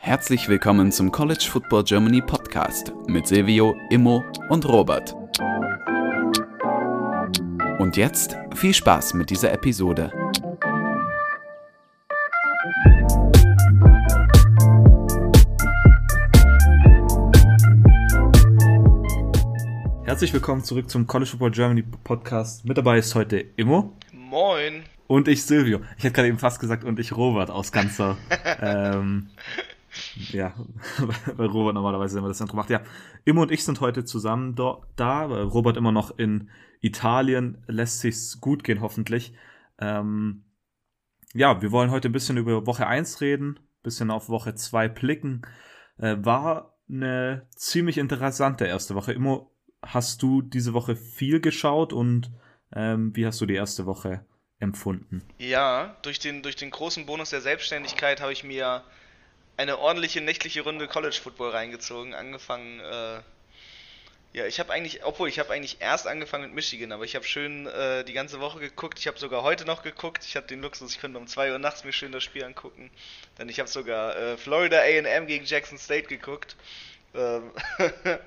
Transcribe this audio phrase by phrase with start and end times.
[0.00, 5.14] Herzlich willkommen zum College Football Germany Podcast mit Silvio, Immo und Robert.
[7.78, 10.12] Und jetzt viel Spaß mit dieser Episode.
[20.04, 22.64] Herzlich willkommen zurück zum College Football Germany Podcast.
[22.64, 23.96] Mit dabei ist heute Immo.
[25.10, 25.80] Und ich Silvio.
[25.98, 28.16] Ich hätte gerade eben fast gesagt, und ich Robert aus ganzer.
[28.60, 29.30] ähm,
[30.30, 30.54] ja,
[31.34, 32.70] weil Robert normalerweise immer das Intro macht.
[32.70, 32.80] Ja,
[33.24, 35.24] Immo und ich sind heute zusammen do, da.
[35.24, 36.48] Robert immer noch in
[36.80, 37.58] Italien.
[37.66, 39.34] Lässt sich's gut gehen, hoffentlich.
[39.80, 40.44] Ähm,
[41.34, 45.42] ja, wir wollen heute ein bisschen über Woche 1 reden, bisschen auf Woche 2 blicken.
[45.98, 49.12] Äh, war eine ziemlich interessante erste Woche.
[49.12, 49.50] Immo,
[49.82, 52.30] hast du diese Woche viel geschaut und
[52.72, 54.24] ähm, wie hast du die erste Woche
[54.60, 55.22] empfunden?
[55.38, 58.84] Ja, durch den, durch den großen Bonus der Selbstständigkeit habe ich mir
[59.56, 62.14] eine ordentliche nächtliche Runde College Football reingezogen.
[62.14, 63.20] Angefangen, äh,
[64.32, 67.24] ja, ich habe eigentlich, obwohl ich habe eigentlich erst angefangen mit Michigan, aber ich habe
[67.24, 68.98] schön äh, die ganze Woche geguckt.
[68.98, 70.24] Ich habe sogar heute noch geguckt.
[70.24, 72.90] Ich habe den Luxus, ich könnte um 2 Uhr nachts mir schön das Spiel angucken.
[73.38, 76.56] Denn ich habe sogar äh, Florida AM gegen Jackson State geguckt.
[77.14, 77.50] Ähm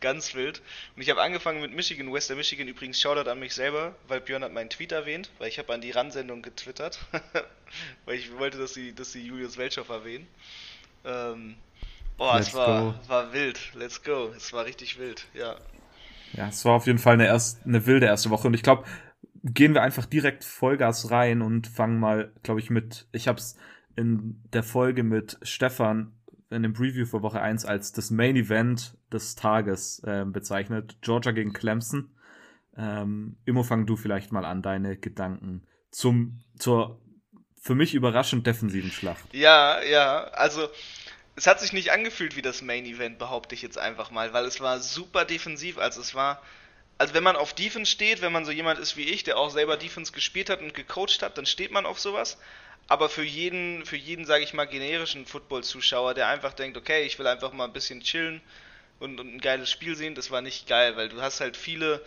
[0.00, 0.60] Ganz wild.
[0.94, 2.68] Und ich habe angefangen mit Michigan, Western Michigan.
[2.68, 5.80] Übrigens, Shoutout an mich selber, weil Björn hat meinen Tweet erwähnt, weil ich habe an
[5.80, 6.98] die Ran-Sendung getwittert,
[8.04, 10.26] weil ich wollte, dass sie, dass sie Julius Welchow erwähnen.
[11.04, 11.56] Ähm,
[12.18, 13.58] boah, es war, war wild.
[13.74, 14.32] Let's go.
[14.36, 15.56] Es war richtig wild, ja.
[16.32, 18.48] Ja, es war auf jeden Fall eine, erst, eine wilde erste Woche.
[18.48, 18.84] Und ich glaube,
[19.42, 23.56] gehen wir einfach direkt Vollgas rein und fangen mal, glaube ich, mit, ich habe es
[23.96, 26.12] in der Folge mit Stefan
[26.50, 30.98] in dem Preview für Woche 1 als das Main Event des Tages äh, bezeichnet.
[31.00, 32.14] Georgia gegen Clemson.
[32.76, 37.00] Ähm, Immo, fang du vielleicht mal an, deine Gedanken zum, zur
[37.60, 39.24] für mich überraschend defensiven Schlacht.
[39.32, 40.68] Ja, ja, also
[41.34, 44.44] es hat sich nicht angefühlt wie das Main Event, behaupte ich jetzt einfach mal, weil
[44.44, 45.78] es war super defensiv.
[45.78, 46.40] Also es war,
[46.96, 49.50] also wenn man auf Defense steht, wenn man so jemand ist wie ich, der auch
[49.50, 52.38] selber Defense gespielt hat und gecoacht hat, dann steht man auf sowas
[52.88, 57.18] aber für jeden, für jeden, sage ich mal, generischen Football-Zuschauer, der einfach denkt, okay, ich
[57.18, 58.40] will einfach mal ein bisschen chillen
[59.00, 62.04] und, und, ein geiles Spiel sehen, das war nicht geil, weil du hast halt viele,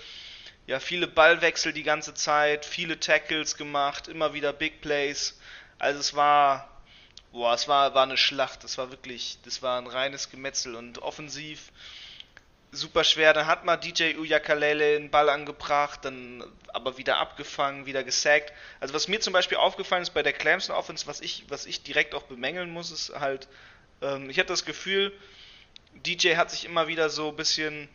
[0.68, 5.38] ja, viele Ballwechsel die ganze Zeit, viele Tackles gemacht, immer wieder Big Plays.
[5.80, 6.82] Also es war,
[7.32, 11.00] boah, es war, war eine Schlacht, das war wirklich, das war ein reines Gemetzel und
[11.00, 11.72] offensiv
[12.72, 13.34] super schwer.
[13.34, 16.44] Dann hat mal DJ Uyakalele einen Ball angebracht, dann
[16.74, 18.54] aber wieder abgefangen, wieder gesackt.
[18.80, 21.84] Also was mir zum Beispiel aufgefallen ist bei der Clemson Offense, was ich, was ich
[21.84, 23.48] direkt auch bemängeln muss, ist halt,
[24.02, 25.12] ähm, ich hatte das Gefühl,
[26.06, 27.90] DJ hat sich immer wieder so ein bisschen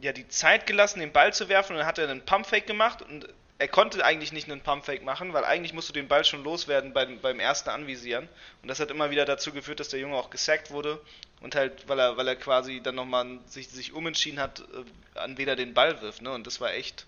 [0.00, 3.02] ja, die Zeit gelassen, den Ball zu werfen und dann hat er einen Pumpfake gemacht
[3.02, 6.44] und er konnte eigentlich nicht einen Pumpfake machen, weil eigentlich musst du den Ball schon
[6.44, 8.28] loswerden beim, beim ersten Anvisieren.
[8.62, 11.00] Und das hat immer wieder dazu geführt, dass der Junge auch gesackt wurde
[11.40, 15.36] und halt, weil er, weil er quasi dann nochmal sich, sich umentschieden hat, äh, an
[15.38, 16.22] wen er den Ball wirft.
[16.22, 16.30] Ne?
[16.30, 17.06] Und das war echt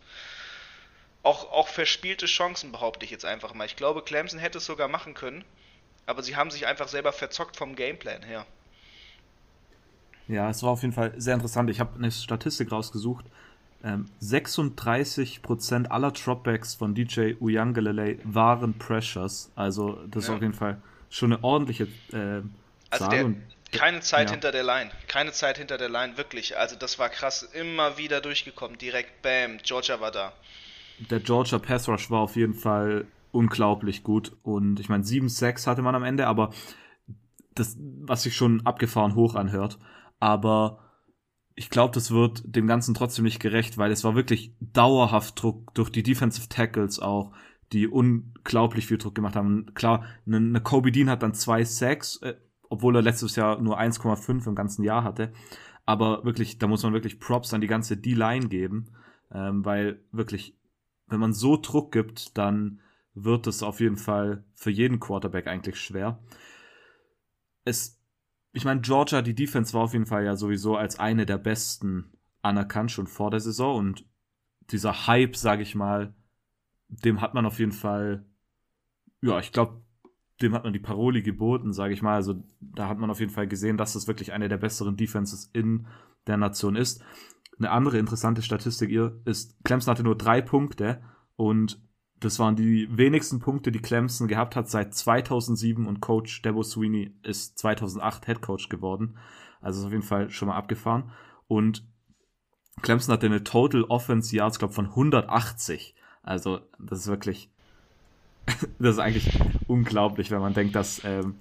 [1.22, 3.66] auch, auch verspielte Chancen, behaupte ich jetzt einfach mal.
[3.66, 5.44] Ich glaube, Clemson hätte es sogar machen können,
[6.06, 8.44] aber sie haben sich einfach selber verzockt vom Gameplan her.
[10.26, 11.70] Ja, es war auf jeden Fall sehr interessant.
[11.70, 13.26] Ich habe eine Statistik rausgesucht.
[13.82, 19.50] Ähm, 36% aller Dropbacks von DJ Uyangalele waren Pressures.
[19.54, 20.30] Also das ja.
[20.30, 22.42] ist auf jeden Fall schon eine ordentliche äh,
[22.90, 23.10] also Zahl.
[23.10, 23.34] Der,
[23.78, 24.32] keine Zeit ja.
[24.32, 24.90] hinter der Line.
[25.06, 26.58] Keine Zeit hinter der Line, wirklich.
[26.58, 27.42] Also das war krass.
[27.42, 28.78] Immer wieder durchgekommen.
[28.78, 30.32] Direkt, bam, Georgia war da.
[31.08, 34.32] Der Georgia Pass Rush war auf jeden Fall unglaublich gut.
[34.42, 36.52] Und ich meine, 7-6 hatte man am Ende, aber
[37.54, 39.78] das, was sich schon abgefahren hoch anhört.
[40.18, 40.78] Aber
[41.60, 45.74] ich glaube, das wird dem Ganzen trotzdem nicht gerecht, weil es war wirklich dauerhaft Druck
[45.74, 47.32] durch die Defensive Tackles auch,
[47.72, 49.66] die unglaublich viel Druck gemacht haben.
[49.74, 52.36] Klar, eine, ne Kobe Dean hat dann zwei Sacks, äh,
[52.70, 55.34] obwohl er letztes Jahr nur 1,5 im ganzen Jahr hatte.
[55.84, 58.86] Aber wirklich, da muss man wirklich Props an die ganze D-Line geben,
[59.30, 60.56] ähm, weil wirklich,
[61.08, 62.80] wenn man so Druck gibt, dann
[63.12, 66.20] wird es auf jeden Fall für jeden Quarterback eigentlich schwer.
[67.66, 67.99] Es,
[68.52, 72.12] ich meine, Georgia, die Defense war auf jeden Fall ja sowieso als eine der besten
[72.42, 74.04] anerkannt schon vor der Saison und
[74.70, 76.14] dieser Hype, sage ich mal,
[76.88, 78.24] dem hat man auf jeden Fall,
[79.20, 79.82] ja, ich glaube,
[80.42, 82.14] dem hat man die Paroli geboten, sage ich mal.
[82.14, 85.50] Also da hat man auf jeden Fall gesehen, dass das wirklich eine der besseren Defenses
[85.52, 85.86] in
[86.26, 87.02] der Nation ist.
[87.58, 91.02] Eine andere interessante Statistik ihr ist, Clemson hatte nur drei Punkte
[91.36, 91.80] und
[92.20, 97.12] das waren die wenigsten Punkte, die Clemson gehabt hat seit 2007 und Coach Debo Sweeney
[97.22, 99.16] ist 2008 Head Coach geworden.
[99.60, 101.10] Also ist auf jeden Fall schon mal abgefahren.
[101.48, 101.84] Und
[102.82, 105.94] Clemson hatte eine Total Offense Yards, glaube von 180.
[106.22, 107.50] Also das ist wirklich
[108.78, 111.36] das ist eigentlich unglaublich, wenn man denkt, dass ähm,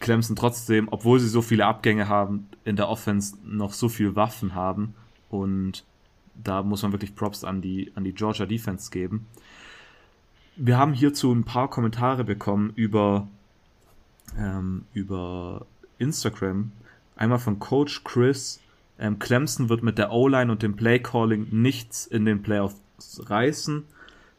[0.00, 4.54] Clemson trotzdem, obwohl sie so viele Abgänge haben, in der Offense noch so viel Waffen
[4.54, 4.94] haben.
[5.28, 5.84] Und
[6.34, 9.26] da muss man wirklich Props an die, an die Georgia Defense geben.
[10.60, 13.28] Wir haben hierzu ein paar Kommentare bekommen über,
[14.36, 15.66] ähm, über
[15.98, 16.72] Instagram.
[17.14, 18.60] Einmal von Coach Chris.
[18.98, 22.80] Ähm, Clemson wird mit der O-Line und dem Play Calling nichts in den Playoffs
[23.24, 23.84] reißen.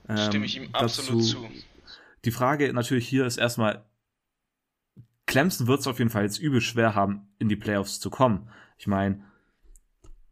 [0.09, 1.49] Ähm, Stimme ich ihm absolut dazu, zu.
[2.25, 3.85] Die Frage natürlich hier ist erstmal,
[5.25, 8.49] Clemson wird es auf jeden Fall jetzt übel schwer haben, in die Playoffs zu kommen.
[8.77, 9.21] Ich meine,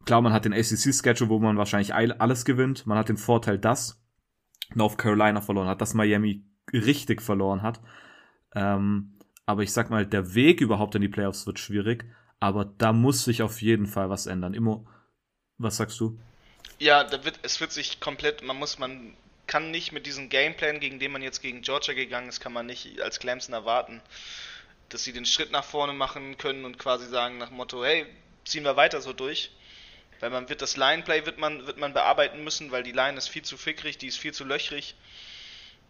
[0.04, 2.86] klar, man hat den ACC-Schedule, wo man wahrscheinlich alles gewinnt.
[2.86, 3.98] Man hat den Vorteil, dass
[4.74, 7.80] North Carolina verloren hat, dass Miami richtig verloren hat.
[8.54, 12.04] Ähm, aber ich sag mal, der Weg überhaupt in die Playoffs wird schwierig.
[12.40, 14.54] Aber da muss sich auf jeden Fall was ändern.
[14.54, 14.86] Immo,
[15.56, 16.18] was sagst du?
[16.78, 19.16] Ja, da wird, es wird sich komplett, man muss, man
[19.46, 22.66] kann nicht mit diesem Gameplan, gegen den man jetzt gegen Georgia gegangen ist, kann man
[22.66, 24.00] nicht als Clemson erwarten,
[24.90, 28.06] dass sie den Schritt nach vorne machen können und quasi sagen nach Motto, hey,
[28.44, 29.50] ziehen wir weiter so durch.
[30.20, 33.28] Weil man wird das Line-Play wird man, wird man bearbeiten müssen, weil die Line ist
[33.28, 34.96] viel zu fickrig, die ist viel zu löchrig.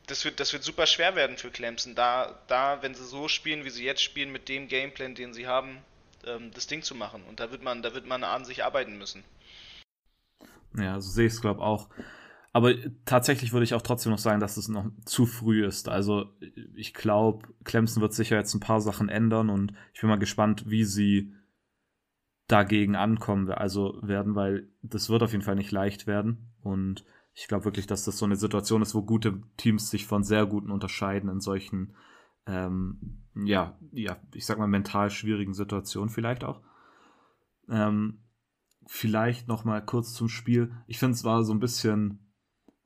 [0.06, 3.64] Das wird, das wird super schwer werden für Clemson, da, da, wenn sie so spielen,
[3.64, 5.78] wie sie jetzt spielen, mit dem Gameplan, den sie haben,
[6.24, 7.22] ähm, das Ding zu machen.
[7.24, 9.22] Und da wird man, da wird man an sich arbeiten müssen.
[10.76, 11.88] Ja, so sehe ich es, glaube auch.
[12.52, 15.88] Aber tatsächlich würde ich auch trotzdem noch sagen, dass es noch zu früh ist.
[15.88, 16.32] Also
[16.74, 20.64] ich glaube, Clemson wird sicher jetzt ein paar Sachen ändern und ich bin mal gespannt,
[20.66, 21.34] wie sie
[22.48, 26.50] dagegen ankommen also werden, weil das wird auf jeden Fall nicht leicht werden.
[26.60, 27.04] Und
[27.34, 30.46] ich glaube wirklich, dass das so eine Situation ist, wo gute Teams sich von sehr
[30.46, 31.94] guten unterscheiden in solchen,
[32.46, 36.62] ähm, ja, ja, ich sag mal mental schwierigen Situationen vielleicht auch.
[37.68, 38.24] Ähm,
[38.86, 40.72] vielleicht noch mal kurz zum Spiel.
[40.86, 42.32] Ich finde es war so ein bisschen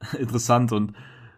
[0.18, 0.94] interessant und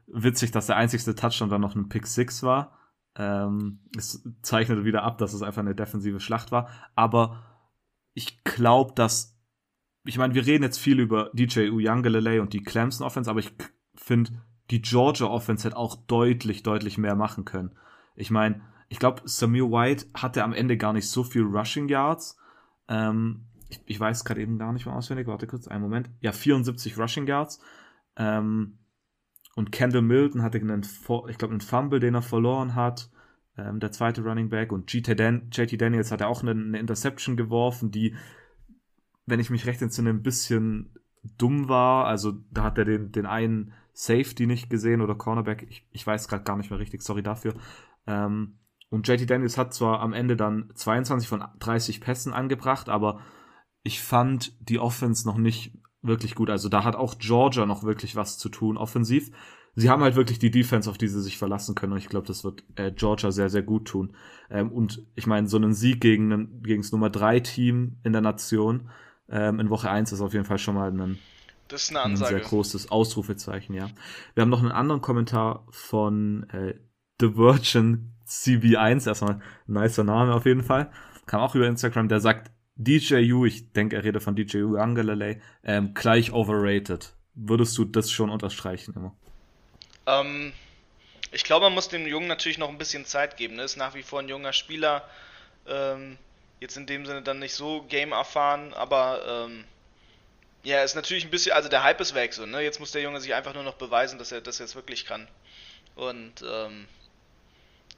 [0.07, 2.79] witzig, dass der einzigste Touchdown dann noch ein Pick 6 war.
[3.17, 6.69] Ähm, es zeichnet wieder ab, dass es einfach eine defensive Schlacht war.
[6.95, 7.54] Aber
[8.15, 9.35] ich glaube, dass
[10.05, 13.53] ich meine, wir reden jetzt viel über DJ Uyangalele und die Clemson Offense, aber ich
[13.95, 17.75] finde, die Georgia Offense hätte auch deutlich, deutlich mehr machen können.
[18.15, 22.39] Ich meine, ich glaube, Samir White hatte am Ende gar nicht so viel Rushing Yards.
[22.89, 25.27] Ähm, ich, ich, weiß gerade eben gar nicht mehr auswendig.
[25.27, 26.11] Warte kurz, einen Moment.
[26.21, 27.61] Ja, 74 Rushing Yards.
[28.17, 28.79] Ähm,
[29.57, 33.11] und Kendall Milton hatte einen, ich glaube, einen Fumble, den er verloren hat
[33.57, 34.73] ähm, der zweite Running Back.
[34.73, 38.15] Und JT, Dan Daniels hat ja auch eine, eine, Interception geworfen, die,
[39.27, 40.91] wenn ich mich recht entsinne, ein bisschen
[41.39, 42.07] dumm war.
[42.07, 45.67] Also da hat er den, den einen Safety nicht gesehen oder Cornerback.
[45.69, 47.55] Ich, ich weiß gerade gar nicht mehr richtig, sorry dafür.
[48.07, 48.59] Ähm,
[48.91, 53.21] und JT Daniels hat zwar am Ende dann 22 von 30 Pässen angebracht, aber
[53.83, 56.51] ich fand die Offense noch nicht wirklich gut.
[56.51, 59.31] Also da hat auch Georgia noch wirklich was zu tun offensiv
[59.75, 61.93] sie haben halt wirklich die Defense, auf die sie sich verlassen können.
[61.93, 64.15] Und ich glaube, das wird äh, Georgia sehr, sehr gut tun.
[64.51, 68.13] Ähm, und ich meine, so einen Sieg gegen, einen, gegen das Nummer 3 Team in
[68.13, 68.89] der Nation
[69.29, 71.19] ähm, in Woche 1 ist auf jeden Fall schon mal ein,
[71.97, 73.89] ein sehr großes Ausrufezeichen, ja.
[74.35, 76.75] Wir haben noch einen anderen Kommentar von äh,
[77.21, 80.91] The Virgin CB1, erstmal ein nicer Name auf jeden Fall.
[81.27, 85.95] Kam auch über Instagram, der sagt, DJU, ich denke, er redet von DJU Angelalay, ähm,
[85.95, 87.15] gleich overrated.
[87.35, 89.17] Würdest du das schon unterstreichen immer?
[90.07, 90.53] Ähm,
[91.33, 93.57] ich glaube, man muss dem Jungen natürlich noch ein bisschen Zeit geben.
[93.57, 93.65] Ne?
[93.65, 95.09] Ist nach wie vor ein junger Spieler.
[95.67, 96.19] Ähm,
[96.61, 99.65] jetzt in dem Sinne dann nicht so game erfahren, aber ähm,
[100.63, 102.63] ja, ist natürlich ein bisschen, also der Hype ist weg so, ne?
[102.63, 105.29] Jetzt muss der Junge sich einfach nur noch beweisen, dass er das jetzt wirklich kann.
[105.95, 106.89] Und ähm,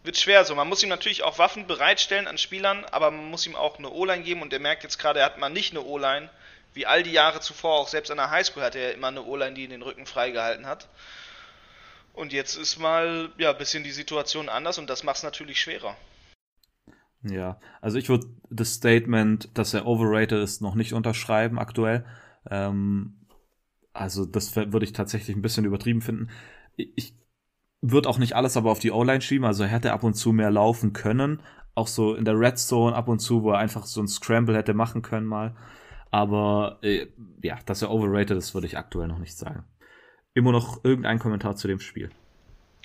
[0.03, 0.55] wird schwer so.
[0.55, 3.91] Man muss ihm natürlich auch Waffen bereitstellen an Spielern, aber man muss ihm auch eine
[3.91, 6.29] O-Line geben und der merkt jetzt gerade, er hat mal nicht eine O-Line,
[6.75, 9.55] wie all die Jahre zuvor, auch selbst an der Highschool hatte er immer eine O-Line,
[9.55, 10.89] die ihn den Rücken freigehalten hat.
[12.17, 15.61] Und jetzt ist mal ja ein bisschen die Situation anders und das macht es natürlich
[15.61, 15.97] schwerer.
[17.23, 22.07] Ja, also ich würde das Statement, dass er overrated ist, noch nicht unterschreiben aktuell.
[22.51, 23.27] Ähm,
[23.93, 26.31] also das würde ich tatsächlich ein bisschen übertrieben finden.
[26.77, 27.15] Ich
[27.83, 30.33] würde auch nicht alles aber auf die O-Line schieben, also er hätte ab und zu
[30.33, 31.43] mehr laufen können.
[31.75, 34.57] Auch so in der Red Zone ab und zu, wo er einfach so ein Scramble
[34.57, 35.55] hätte machen können mal.
[36.11, 37.09] Aber äh,
[37.43, 39.65] ja, dass er overrated ist, würde ich aktuell noch nicht sagen
[40.37, 42.11] immer noch irgendein Kommentar zu dem Spiel?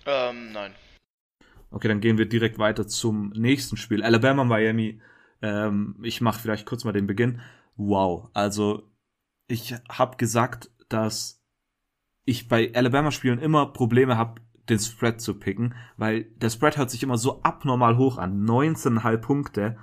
[0.06, 0.74] Ähm, nein.
[1.70, 4.04] Okay, dann gehen wir direkt weiter zum nächsten Spiel.
[4.04, 5.02] Alabama, Miami.
[5.42, 7.42] Ähm, ich mache vielleicht kurz mal den Beginn.
[7.76, 8.90] Wow, also
[9.48, 11.44] ich habe gesagt, dass
[12.26, 17.04] ich bei Alabama-Spielen immer Probleme habe, den Spread zu picken, weil der Spread hört sich
[17.04, 18.46] immer so abnormal hoch an.
[18.46, 19.78] 19,5 Punkte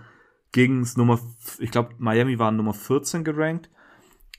[0.53, 1.21] gegen Nummer,
[1.59, 3.69] ich glaube, Miami waren Nummer 14 gerankt.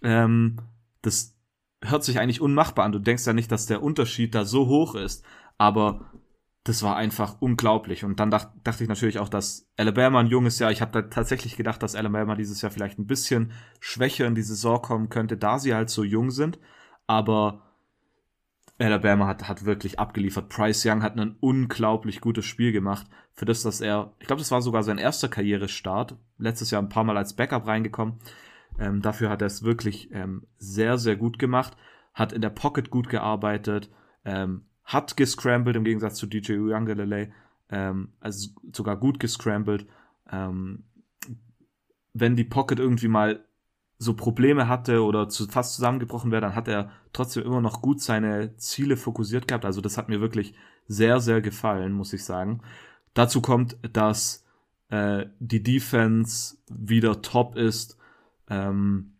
[0.01, 0.61] Ähm,
[1.01, 1.38] das
[1.83, 2.91] hört sich eigentlich unmachbar an.
[2.91, 5.23] Du denkst ja nicht, dass der Unterschied da so hoch ist.
[5.57, 6.11] Aber
[6.63, 8.03] das war einfach unglaublich.
[8.03, 11.55] Und dann dacht, dachte ich natürlich auch, dass Alabama ein junges Jahr, ich habe tatsächlich
[11.55, 15.57] gedacht, dass Alabama dieses Jahr vielleicht ein bisschen schwächer in die Saison kommen könnte, da
[15.57, 16.59] sie halt so jung sind.
[17.07, 17.63] Aber
[18.77, 20.49] Alabama hat, hat wirklich abgeliefert.
[20.49, 23.07] Price Young hat ein unglaublich gutes Spiel gemacht.
[23.33, 26.15] Für das, dass er, ich glaube, das war sogar sein erster Karrierestart.
[26.37, 28.19] Letztes Jahr ein paar Mal als Backup reingekommen.
[28.79, 31.75] Ähm, dafür hat er es wirklich ähm, sehr, sehr gut gemacht.
[32.13, 33.89] Hat in der Pocket gut gearbeitet.
[34.25, 37.31] Ähm, hat gescrambled im Gegensatz zu DJ Uyangalele.
[37.69, 39.85] Ähm, also sogar gut gescrambled.
[40.31, 40.83] Ähm,
[42.13, 43.45] wenn die Pocket irgendwie mal
[43.97, 48.01] so Probleme hatte oder zu, fast zusammengebrochen wäre, dann hat er trotzdem immer noch gut
[48.01, 49.65] seine Ziele fokussiert gehabt.
[49.65, 50.55] Also das hat mir wirklich
[50.87, 52.61] sehr, sehr gefallen, muss ich sagen.
[53.13, 54.45] Dazu kommt, dass
[54.87, 57.98] äh, die Defense wieder top ist.
[58.49, 59.17] Ähm,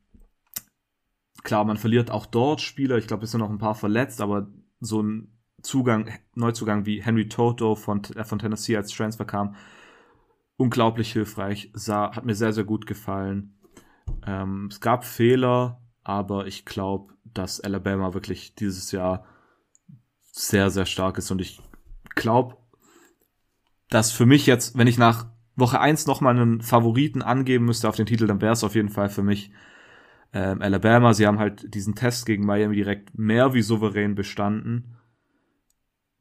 [1.43, 2.97] klar, man verliert auch dort Spieler.
[2.97, 4.47] Ich glaube, es sind noch ein paar verletzt, aber
[4.79, 9.55] so ein Zugang, Neuzugang wie Henry Toto von, äh, von Tennessee als Transfer kam,
[10.57, 11.71] unglaublich hilfreich.
[11.73, 13.59] Sah, hat mir sehr, sehr gut gefallen.
[14.25, 19.25] Ähm, es gab Fehler, aber ich glaube, dass Alabama wirklich dieses Jahr
[20.31, 21.61] sehr, sehr stark ist und ich
[22.15, 22.57] glaube,
[23.89, 25.27] dass für mich jetzt, wenn ich nach
[25.59, 28.89] Woche 1 nochmal einen Favoriten angeben müsste auf den Titel, dann wäre es auf jeden
[28.89, 29.51] Fall für mich
[30.33, 31.13] ähm, Alabama.
[31.13, 34.95] Sie haben halt diesen Test gegen Miami direkt mehr wie souverän bestanden.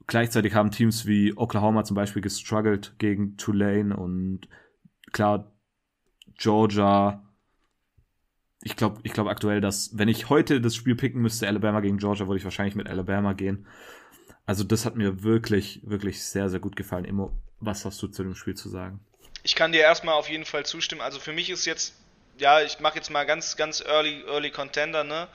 [0.07, 4.49] Gleichzeitig haben Teams wie Oklahoma zum Beispiel gestruggelt gegen Tulane und
[5.13, 5.53] klar,
[6.37, 7.23] Georgia
[8.63, 11.99] ich glaube ich glaube aktuell, dass wenn ich heute das Spiel picken müsste, Alabama gegen
[11.99, 13.67] Georgia, würde ich wahrscheinlich mit Alabama gehen.
[14.47, 17.05] Also das hat mir wirklich, wirklich sehr, sehr gut gefallen.
[17.05, 19.01] Immo, was hast du zu dem Spiel zu sagen?
[19.49, 21.01] Ich kann dir erstmal auf jeden Fall zustimmen.
[21.01, 21.95] Also für mich ist jetzt,
[22.37, 25.27] ja, ich mache jetzt mal ganz, ganz early, early Contender, ne?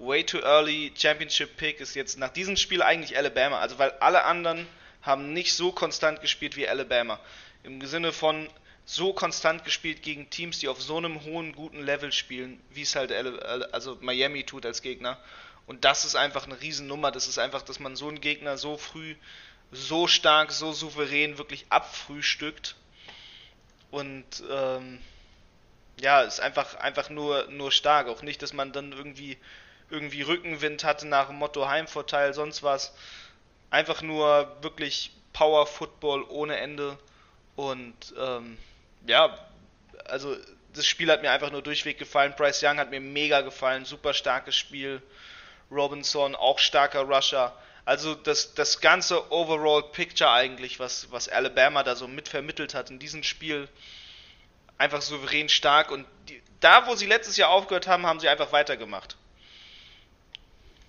[0.00, 3.60] Way too early Championship Pick ist jetzt nach diesem Spiel eigentlich Alabama.
[3.60, 4.66] Also weil alle anderen
[5.00, 7.20] haben nicht so konstant gespielt wie Alabama.
[7.62, 8.50] Im Sinne von,
[8.84, 12.96] so konstant gespielt gegen Teams, die auf so einem hohen, guten Level spielen, wie es
[12.96, 15.20] halt also Miami tut als Gegner.
[15.66, 17.12] Und das ist einfach eine Riesennummer.
[17.12, 19.14] Das ist einfach, dass man so einen Gegner so früh,
[19.70, 22.74] so stark, so souverän wirklich abfrühstückt.
[23.92, 24.98] Und ähm,
[26.00, 28.08] ja, ist einfach, einfach nur, nur stark.
[28.08, 29.38] Auch nicht, dass man dann irgendwie,
[29.90, 32.92] irgendwie Rückenwind hatte nach dem Motto Heimvorteil, sonst was.
[33.70, 36.98] Einfach nur wirklich Power Football ohne Ende.
[37.54, 38.58] Und ähm,
[39.06, 39.38] ja,
[40.06, 40.36] also
[40.72, 42.34] das Spiel hat mir einfach nur durchweg gefallen.
[42.34, 45.02] Bryce Young hat mir mega gefallen, super starkes Spiel.
[45.70, 47.54] Robinson, auch starker Rusher.
[47.84, 52.98] Also das, das ganze Overall Picture eigentlich, was, was Alabama da so mitvermittelt hat in
[52.98, 53.68] diesem Spiel,
[54.78, 55.90] einfach souverän stark.
[55.90, 59.16] Und die, da, wo sie letztes Jahr aufgehört haben, haben sie einfach weitergemacht.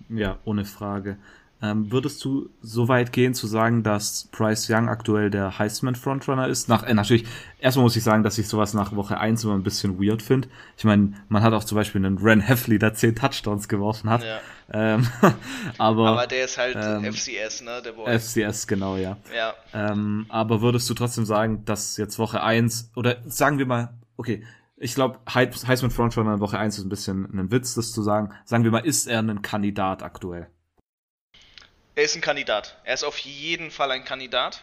[0.08, 1.18] Ja, ohne Frage.
[1.62, 6.48] Ähm, würdest du so weit gehen zu sagen, dass Bryce Young aktuell der Heisman Frontrunner
[6.48, 6.68] ist?
[6.68, 7.24] Nach, äh, natürlich,
[7.58, 10.48] erstmal muss ich sagen, dass ich sowas nach Woche 1 immer ein bisschen weird finde.
[10.76, 14.22] Ich meine, man hat auch zum Beispiel einen Ren Heffley, der 10 Touchdowns geworfen hat.
[14.24, 14.40] Ja.
[14.72, 15.06] Ähm,
[15.78, 17.80] aber, aber der ist halt ähm, FCS, ne?
[17.82, 18.18] Der Boy.
[18.18, 19.16] FCS, genau, ja.
[19.34, 19.54] ja.
[19.72, 24.44] Ähm, aber würdest du trotzdem sagen, dass jetzt Woche 1, oder sagen wir mal, okay,
[24.76, 28.34] ich glaube, Heisman Frontrunner in Woche 1 ist ein bisschen ein Witz, das zu sagen.
[28.44, 30.48] Sagen wir mal, ist er ein Kandidat aktuell?
[31.96, 32.76] Er ist ein Kandidat.
[32.84, 34.62] Er ist auf jeden Fall ein Kandidat.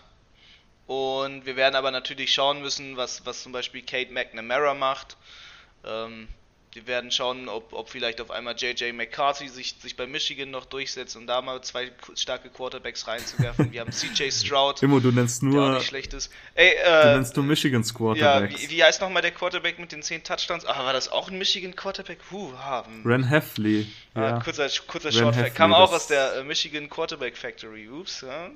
[0.85, 5.15] Und wir werden aber natürlich schauen müssen, was, was zum Beispiel Kate McNamara macht.
[5.85, 6.27] Ähm,
[6.73, 10.65] wir werden schauen, ob, ob vielleicht auf einmal JJ McCarthy sich, sich bei Michigan noch
[10.65, 13.71] durchsetzt und da mal zwei starke Quarterbacks reinzuwerfen.
[13.73, 14.81] Wir haben CJ Stroud.
[14.81, 15.53] Immo, du nennst nur.
[15.53, 16.31] Der auch nicht schlecht ist.
[16.55, 18.53] Ey, äh, du nennst nur Michigans Quarterbacks.
[18.53, 20.65] Ja, wie, wie heißt nochmal der Quarterback mit den 10 Touchdowns?
[20.65, 22.19] Ah, war das auch ein Michigan Quarterback?
[22.29, 23.03] Puh, haben.
[23.05, 23.87] Ren Heffley.
[24.13, 24.39] Ah, ja.
[24.39, 27.89] kurzer kurzer Short Kam auch aus der äh, Michigan Quarterback Factory.
[27.89, 28.21] Ups.
[28.21, 28.49] Ja.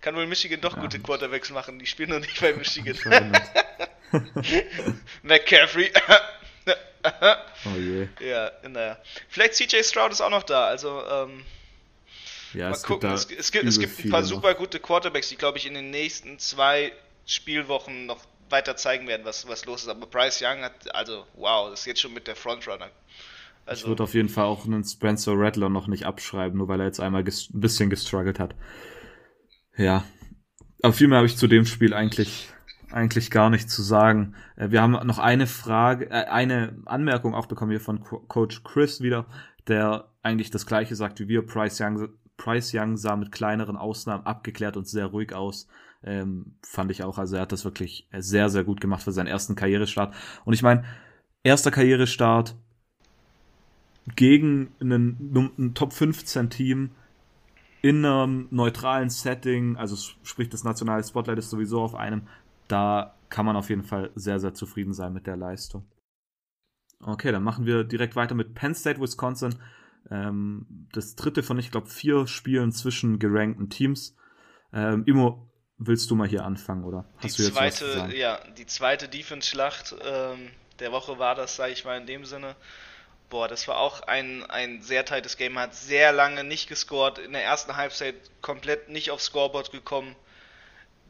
[0.00, 0.82] Kann wohl Michigan doch ja.
[0.82, 1.80] gute Quarterbacks machen.
[1.80, 3.32] Die spielen noch nicht bei Michigan.
[5.24, 5.90] McCaffrey.
[7.66, 8.08] oh je.
[8.20, 8.98] Ja, naja.
[9.28, 11.44] Vielleicht CJ Stroud ist auch noch da, also ähm,
[12.52, 13.10] ja, mal gucken.
[13.10, 15.90] Es, es, gibt, es gibt ein paar super gute Quarterbacks, die, glaube ich, in den
[15.90, 16.92] nächsten zwei
[17.26, 19.88] Spielwochen noch weiter zeigen werden, was, was los ist.
[19.88, 22.90] Aber Bryce Young hat, also wow, das ist jetzt schon mit der Frontrunner.
[23.66, 26.80] Also, ich würde auf jeden Fall auch einen Spencer Rattler noch nicht abschreiben, nur weil
[26.80, 28.54] er jetzt einmal ein bisschen gestruggelt hat.
[29.76, 30.04] Ja.
[30.82, 32.48] Aber viel mehr habe ich zu dem Spiel eigentlich
[32.96, 34.34] eigentlich gar nicht zu sagen.
[34.56, 39.00] Äh, wir haben noch eine Frage, äh, eine Anmerkung auch bekommen hier von Coach Chris
[39.00, 39.26] wieder,
[39.68, 41.46] der eigentlich das gleiche sagt wie wir.
[41.46, 45.68] Price Young, Price Young sah mit kleineren Ausnahmen abgeklärt und sehr ruhig aus.
[46.02, 47.18] Ähm, fand ich auch.
[47.18, 50.14] Also er hat das wirklich sehr, sehr gut gemacht für seinen ersten Karrierestart.
[50.44, 50.84] Und ich meine,
[51.42, 52.56] erster Karrierestart
[54.14, 56.90] gegen einen, einen Top 15 Team
[57.82, 62.22] in einem neutralen Setting, also sprich das nationale Spotlight ist sowieso auf einem,
[62.68, 65.86] da kann man auf jeden Fall sehr, sehr zufrieden sein mit der Leistung.
[67.00, 69.56] Okay, dann machen wir direkt weiter mit Penn State, Wisconsin.
[70.10, 74.16] Ähm, das dritte von, ich glaube, vier Spielen zwischen gerankten Teams.
[74.72, 77.04] Ähm, Immo, willst du mal hier anfangen, oder?
[77.18, 81.72] Hast die du jetzt zweite, ja, die zweite Defense-Schlacht ähm, der Woche war das, sage
[81.72, 82.56] ich mal in dem Sinne.
[83.28, 85.58] Boah, das war auch ein, ein sehr tightes Game.
[85.58, 87.18] Hat sehr lange nicht gescored.
[87.18, 90.14] In der ersten Halbzeit komplett nicht aufs Scoreboard gekommen.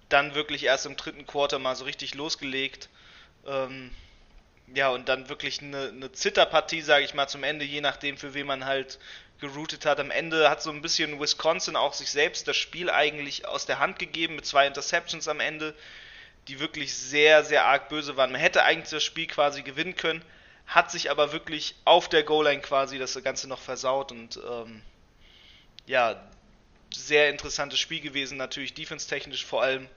[0.08, 2.88] Dann wirklich erst im dritten Quarter mal so richtig losgelegt.
[3.46, 3.90] Ähm,
[4.74, 8.34] ja, und dann wirklich eine, eine Zitterpartie, sage ich mal, zum Ende, je nachdem, für
[8.34, 8.98] wen man halt
[9.40, 10.00] geroutet hat.
[10.00, 13.78] Am Ende hat so ein bisschen Wisconsin auch sich selbst das Spiel eigentlich aus der
[13.78, 15.74] Hand gegeben mit zwei Interceptions am Ende,
[16.48, 18.32] die wirklich sehr, sehr arg böse waren.
[18.32, 20.22] Man hätte eigentlich das Spiel quasi gewinnen können,
[20.66, 24.82] hat sich aber wirklich auf der Goal-Line quasi das Ganze noch versaut und ähm,
[25.86, 26.20] ja,
[26.92, 29.88] sehr interessantes Spiel gewesen, natürlich defense-technisch vor allem.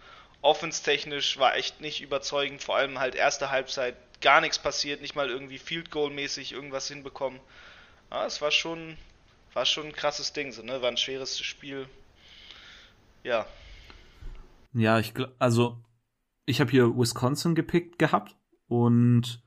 [0.42, 5.30] Offense-technisch war echt nicht überzeugend, vor allem halt erste Halbzeit gar nichts passiert, nicht mal
[5.30, 7.40] irgendwie Field Goal mäßig irgendwas hinbekommen.
[8.12, 8.98] Ja, es war schon,
[9.54, 10.82] war schon ein krasses Ding, so, ne?
[10.82, 11.88] War ein schweres Spiel.
[13.24, 13.46] Ja.
[14.74, 15.78] Ja, ich also
[16.46, 18.36] ich habe hier Wisconsin gepickt gehabt
[18.68, 19.42] und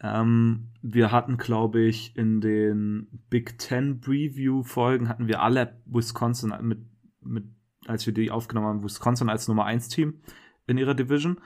[0.00, 6.54] ähm, wir hatten, glaube ich, in den Big Ten Preview Folgen hatten wir alle Wisconsin
[6.60, 6.80] mit,
[7.20, 7.44] mit,
[7.86, 10.20] als wir die aufgenommen haben, Wisconsin als Nummer 1 Team
[10.66, 11.40] in ihrer Division.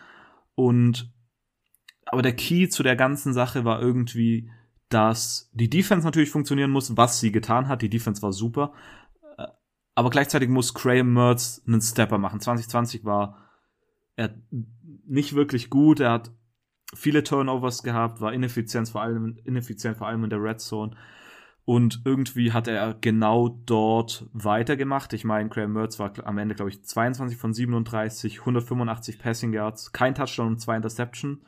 [0.54, 1.10] Und
[2.04, 4.50] aber der Key zu der ganzen Sache war irgendwie,
[4.90, 7.80] dass die Defense natürlich funktionieren muss, was sie getan hat.
[7.80, 8.74] Die Defense war super.
[9.38, 9.46] Äh,
[9.94, 12.40] aber gleichzeitig muss Graham Mertz einen Stepper machen.
[12.40, 13.38] 2020 war
[14.16, 14.34] er
[15.06, 16.00] nicht wirklich gut.
[16.00, 16.30] Er hat
[16.94, 20.96] viele Turnovers gehabt, war ineffizient, vor allem, ineffizient, vor allem in der Red Zone.
[21.64, 25.12] Und irgendwie hat er genau dort weitergemacht.
[25.12, 29.92] Ich meine, Graham Mertz war am Ende, glaube ich, 22 von 37, 185 Passing Yards,
[29.92, 31.40] kein Touchdown und zwei Interception.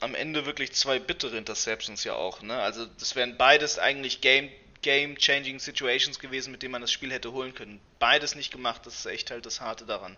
[0.00, 2.54] Am Ende wirklich zwei bittere Interceptions ja auch, ne?
[2.54, 4.48] Also das wären beides eigentlich Game
[4.82, 7.80] Game-changing Situations gewesen, mit denen man das Spiel hätte holen können.
[7.98, 10.16] Beides nicht gemacht, das ist echt halt das Harte daran.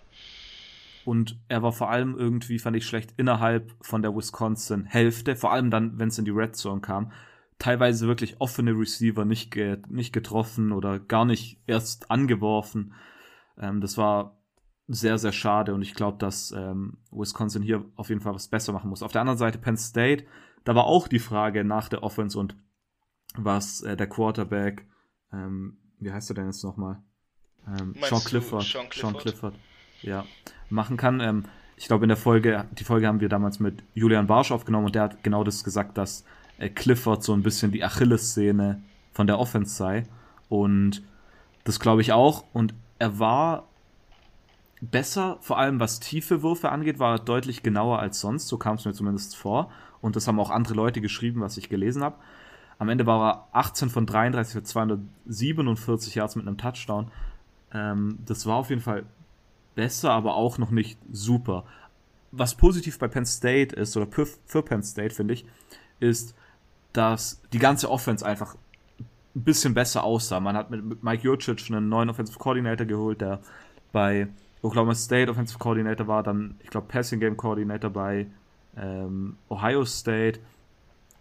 [1.05, 5.71] Und er war vor allem irgendwie, fand ich schlecht, innerhalb von der Wisconsin-Hälfte, vor allem
[5.71, 7.13] dann, wenn es in die Red Zone kam.
[7.59, 12.95] Teilweise wirklich offene Receiver nicht, ge nicht getroffen oder gar nicht erst angeworfen.
[13.59, 14.39] Ähm, das war
[14.89, 18.73] sehr, sehr schade und ich glaube, dass ähm, Wisconsin hier auf jeden Fall was besser
[18.73, 19.03] machen muss.
[19.03, 20.25] Auf der anderen Seite Penn State,
[20.65, 22.57] da war auch die Frage nach der Offense und
[23.37, 24.87] was äh, der Quarterback,
[25.33, 27.03] ähm, wie heißt er denn jetzt nochmal?
[27.67, 28.65] Ähm, Sean Clifford.
[28.65, 29.13] Sean Clifford.
[29.13, 29.55] Sean Clifford.
[30.03, 30.25] Ja,
[30.69, 31.21] machen kann.
[31.21, 31.45] Ähm,
[31.77, 34.95] ich glaube, in der Folge, die Folge haben wir damals mit Julian Barsch aufgenommen und
[34.95, 36.25] der hat genau das gesagt, dass
[36.59, 38.81] äh, Clifford so ein bisschen die Achillessehne
[39.13, 40.05] von der Offense sei.
[40.49, 41.03] Und
[41.65, 42.45] das glaube ich auch.
[42.53, 43.69] Und er war
[44.81, 48.49] besser, vor allem was tiefe Würfe angeht, war er deutlich genauer als sonst.
[48.49, 49.71] So kam es mir zumindest vor.
[50.01, 52.17] Und das haben auch andere Leute geschrieben, was ich gelesen habe.
[52.79, 57.11] Am Ende war er 18 von 33 für 247 Yards mit einem Touchdown.
[57.73, 59.05] Ähm, das war auf jeden Fall
[59.75, 61.65] besser, aber auch noch nicht super.
[62.31, 64.07] Was positiv bei Penn State ist, oder
[64.47, 65.45] für Penn State, finde ich,
[66.01, 66.35] ist,
[66.93, 68.57] dass die ganze Offense einfach
[68.99, 70.41] ein bisschen besser aussah.
[70.41, 73.41] Man hat mit Mike Jurcic einen neuen Offensive Coordinator geholt, der
[73.93, 74.29] bei
[74.63, 78.27] Oklahoma State Offensive Coordinator war, dann, ich glaube, Passing Game Coordinator bei
[78.77, 80.41] ähm, Ohio State.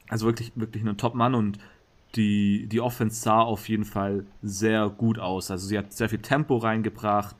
[0.09, 1.57] Also wirklich, wirklich ein Top-Mann und
[2.15, 5.49] die, die Offense sah auf jeden Fall sehr gut aus.
[5.49, 7.35] Also sie hat sehr viel Tempo reingebracht,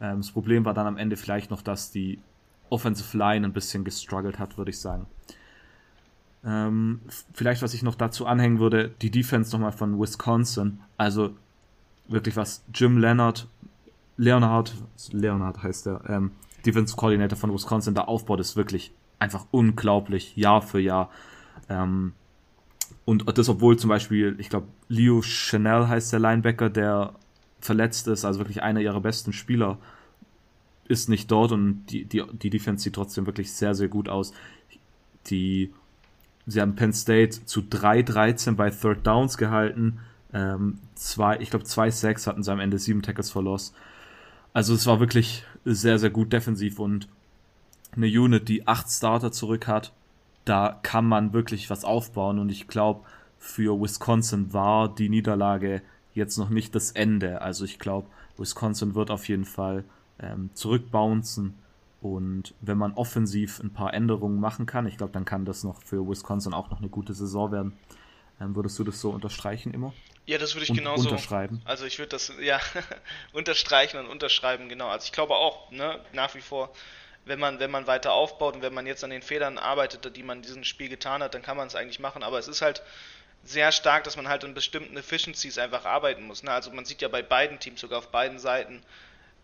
[0.00, 2.18] ähm, das Problem war dann am Ende vielleicht noch, dass die
[2.68, 5.06] Offensive Line ein bisschen gestruggelt hat, würde ich sagen.
[6.44, 7.00] Ähm,
[7.34, 10.80] vielleicht, was ich noch dazu anhängen würde, die Defense nochmal von Wisconsin.
[10.96, 11.34] Also
[12.08, 13.46] wirklich was Jim Leonard,
[14.16, 14.74] Leonard,
[15.12, 16.32] Leonard heißt der, ähm,
[16.64, 21.10] Defense Coordinator von Wisconsin da aufbaut, ist wirklich einfach unglaublich, Jahr für Jahr.
[21.68, 22.12] Ähm,
[23.04, 27.14] und das, obwohl zum Beispiel, ich glaube, Leo Chanel heißt der Linebacker, der
[27.60, 29.78] verletzt ist, also wirklich einer ihrer besten Spieler,
[30.88, 34.32] ist nicht dort und die, die, die Defense sieht trotzdem wirklich sehr, sehr gut aus.
[35.26, 35.72] Die,
[36.46, 40.00] sie haben Penn State zu 3-13 bei Third Downs gehalten.
[40.32, 43.72] Ähm, zwei, ich glaube, zwei Sacks hatten sie am Ende, sieben Tackles Loss.
[44.52, 47.08] Also es war wirklich sehr, sehr gut defensiv und
[47.92, 49.92] eine Unit, die acht Starter zurück hat,
[50.44, 53.04] da kann man wirklich was aufbauen und ich glaube,
[53.38, 55.82] für Wisconsin war die Niederlage
[56.14, 57.40] jetzt noch nicht das Ende.
[57.40, 59.84] Also ich glaube, Wisconsin wird auf jeden Fall
[60.20, 61.54] ähm, zurückbouncen
[62.00, 65.82] und wenn man offensiv ein paar Änderungen machen kann, ich glaube, dann kann das noch
[65.82, 67.78] für Wisconsin auch noch eine gute Saison werden.
[68.40, 69.92] Ähm, würdest du das so unterstreichen immer?
[70.26, 71.60] Ja, das würde ich und genauso unterschreiben.
[71.64, 72.58] Also ich würde das ja
[73.32, 74.88] unterstreichen und unterschreiben, genau.
[74.88, 76.72] Also ich glaube auch, ne, nach wie vor,
[77.26, 80.22] wenn man, wenn man weiter aufbaut und wenn man jetzt an den Fehlern arbeitet, die
[80.22, 82.22] man in diesem Spiel getan hat, dann kann man es eigentlich machen.
[82.22, 82.82] Aber es ist halt
[83.44, 86.42] sehr stark, dass man halt an bestimmten Efficiencies einfach arbeiten muss.
[86.42, 86.50] Ne?
[86.50, 88.82] Also man sieht ja bei beiden Teams, sogar auf beiden Seiten,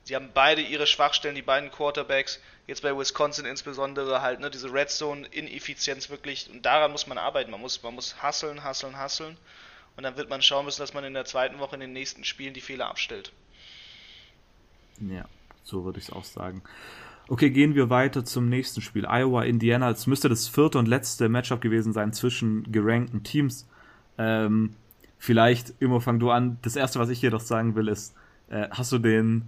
[0.04, 4.72] sie haben beide ihre Schwachstellen, die beiden Quarterbacks, jetzt bei Wisconsin insbesondere halt, ne, diese
[4.72, 7.50] Red Zone Ineffizienz wirklich, und daran muss man arbeiten.
[7.50, 9.36] Man muss, man muss hasseln, hasseln, hasseln.
[9.96, 12.24] Und dann wird man schauen müssen, dass man in der zweiten Woche in den nächsten
[12.24, 13.32] Spielen die Fehler abstellt.
[15.00, 15.24] Ja,
[15.64, 16.62] so würde ich es auch sagen.
[17.28, 19.06] Okay, gehen wir weiter zum nächsten Spiel.
[19.06, 19.90] Iowa, Indiana.
[19.90, 23.66] Es müsste das vierte und letzte Matchup gewesen sein zwischen gerankten Teams.
[24.18, 24.74] Ähm,
[25.18, 26.58] vielleicht, immer fang du an.
[26.62, 28.14] Das erste, was ich hier doch sagen will, ist,
[28.48, 29.44] äh, hast du den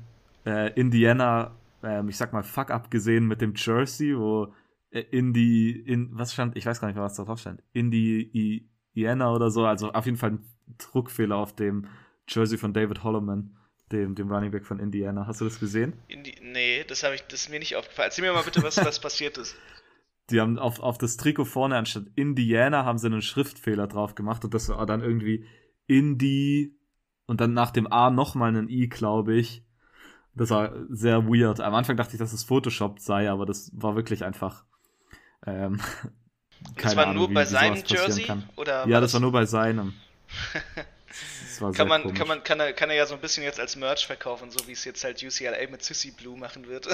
[0.47, 1.53] äh, Indiana,
[1.83, 4.53] äh, ich sag mal, Fuck-up gesehen mit dem Jersey, wo
[4.91, 7.63] äh, Indy, in, was stand, ich weiß gar nicht mehr, was da drauf stand.
[7.73, 10.45] Indiana oder so, also auf jeden Fall ein
[10.79, 11.87] Druckfehler auf dem
[12.29, 13.55] Jersey von David Holloman
[13.93, 15.27] dem, dem Running Back von Indiana.
[15.27, 15.95] Hast du das gesehen?
[16.09, 18.09] Indi nee, das habe ich, das ist mir nicht aufgefallen.
[18.09, 19.57] Erzähl mir mal bitte, was, was passiert ist.
[20.31, 24.45] Die haben auf, auf das Trikot vorne anstatt Indiana haben sie einen Schriftfehler drauf gemacht
[24.45, 25.47] und das war dann irgendwie
[25.87, 26.77] Indy
[27.27, 29.63] und dann nach dem A nochmal ein I, glaube ich.
[30.35, 31.61] Das war sehr weird.
[31.61, 34.65] Am Anfang dachte ich, dass es Photoshop sei, aber das war wirklich einfach.
[35.47, 35.81] Ähm,
[36.77, 38.27] das war Ahnung, nur bei seinem Jersey?
[38.57, 39.95] Oder ja, das, das war nur bei seinem.
[41.75, 44.07] kann man, kann man, kann er, kann er ja so ein bisschen jetzt als Merch
[44.07, 46.87] verkaufen, so wie es jetzt halt UCLA mit Sissy Blue machen wird.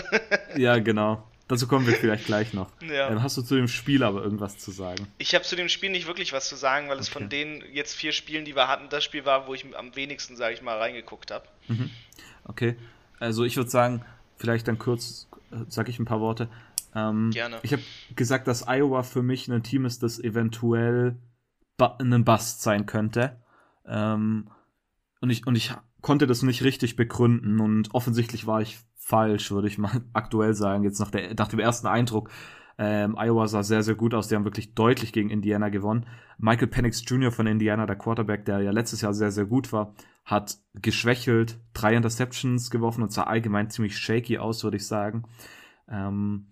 [0.57, 1.29] ja, genau.
[1.46, 2.70] Dazu kommen wir vielleicht gleich noch.
[2.85, 3.11] Ja.
[3.11, 5.09] Ähm, hast du zu dem Spiel aber irgendwas zu sagen?
[5.18, 7.18] Ich habe zu dem Spiel nicht wirklich was zu sagen, weil es okay.
[7.18, 10.37] von den jetzt vier Spielen, die wir hatten, das Spiel war, wo ich am wenigsten,
[10.37, 11.46] sage ich mal, reingeguckt habe.
[11.68, 11.90] Mhm.
[12.44, 12.76] Okay.
[13.18, 14.04] Also ich würde sagen,
[14.37, 16.48] vielleicht dann kurz, äh, sage ich ein paar Worte.
[16.94, 17.59] Ähm, Gerne.
[17.62, 17.83] Ich habe
[18.14, 21.16] gesagt, dass Iowa für mich ein Team ist, das eventuell
[21.78, 23.40] ein Bust sein könnte.
[23.87, 24.50] Ähm,
[25.20, 25.72] und ich, und ich
[26.04, 30.84] konnte das nicht richtig begründen und offensichtlich war ich falsch, würde ich mal aktuell sagen.
[30.84, 32.28] Jetzt nach, der, nach dem ersten Eindruck.
[32.76, 34.28] Ähm, Iowa sah sehr, sehr gut aus.
[34.28, 36.06] Die haben wirklich deutlich gegen Indiana gewonnen.
[36.36, 37.32] Michael Penix Jr.
[37.32, 39.94] von Indiana, der Quarterback, der ja letztes Jahr sehr, sehr gut war,
[40.26, 45.22] hat geschwächelt, drei Interceptions geworfen und sah allgemein ziemlich shaky aus, würde ich sagen.
[45.88, 46.48] Ähm,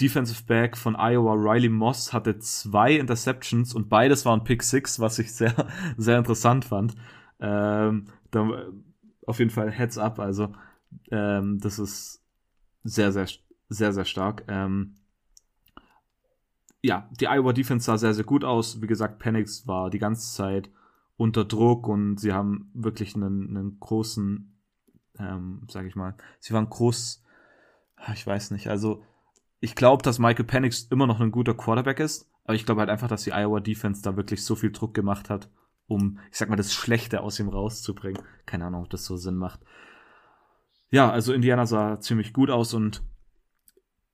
[0.00, 5.20] Defensive Back von Iowa, Riley Moss, hatte zwei Interceptions und beides waren Pick Six, was
[5.20, 5.54] ich sehr,
[5.96, 6.96] sehr interessant fand.
[7.40, 8.66] Ähm, da,
[9.26, 10.52] auf jeden Fall Heads up, also
[11.10, 12.24] ähm, das ist
[12.84, 13.26] sehr, sehr,
[13.68, 14.44] sehr, sehr stark.
[14.48, 14.94] Ähm,
[16.82, 18.80] ja, die Iowa Defense sah sehr, sehr gut aus.
[18.80, 20.70] Wie gesagt, Penix war die ganze Zeit
[21.16, 24.56] unter Druck und sie haben wirklich einen, einen großen,
[25.18, 27.24] ähm, sag ich mal, sie waren groß,
[28.14, 29.02] ich weiß nicht, also
[29.60, 32.90] ich glaube, dass Michael Penix immer noch ein guter Quarterback ist, aber ich glaube halt
[32.90, 35.50] einfach, dass die Iowa Defense da wirklich so viel Druck gemacht hat,
[35.88, 38.22] um, ich sag mal, das Schlechte aus ihm rauszubringen.
[38.46, 39.60] Keine Ahnung, ob das so Sinn macht.
[40.90, 43.02] Ja, also Indiana sah ziemlich gut aus und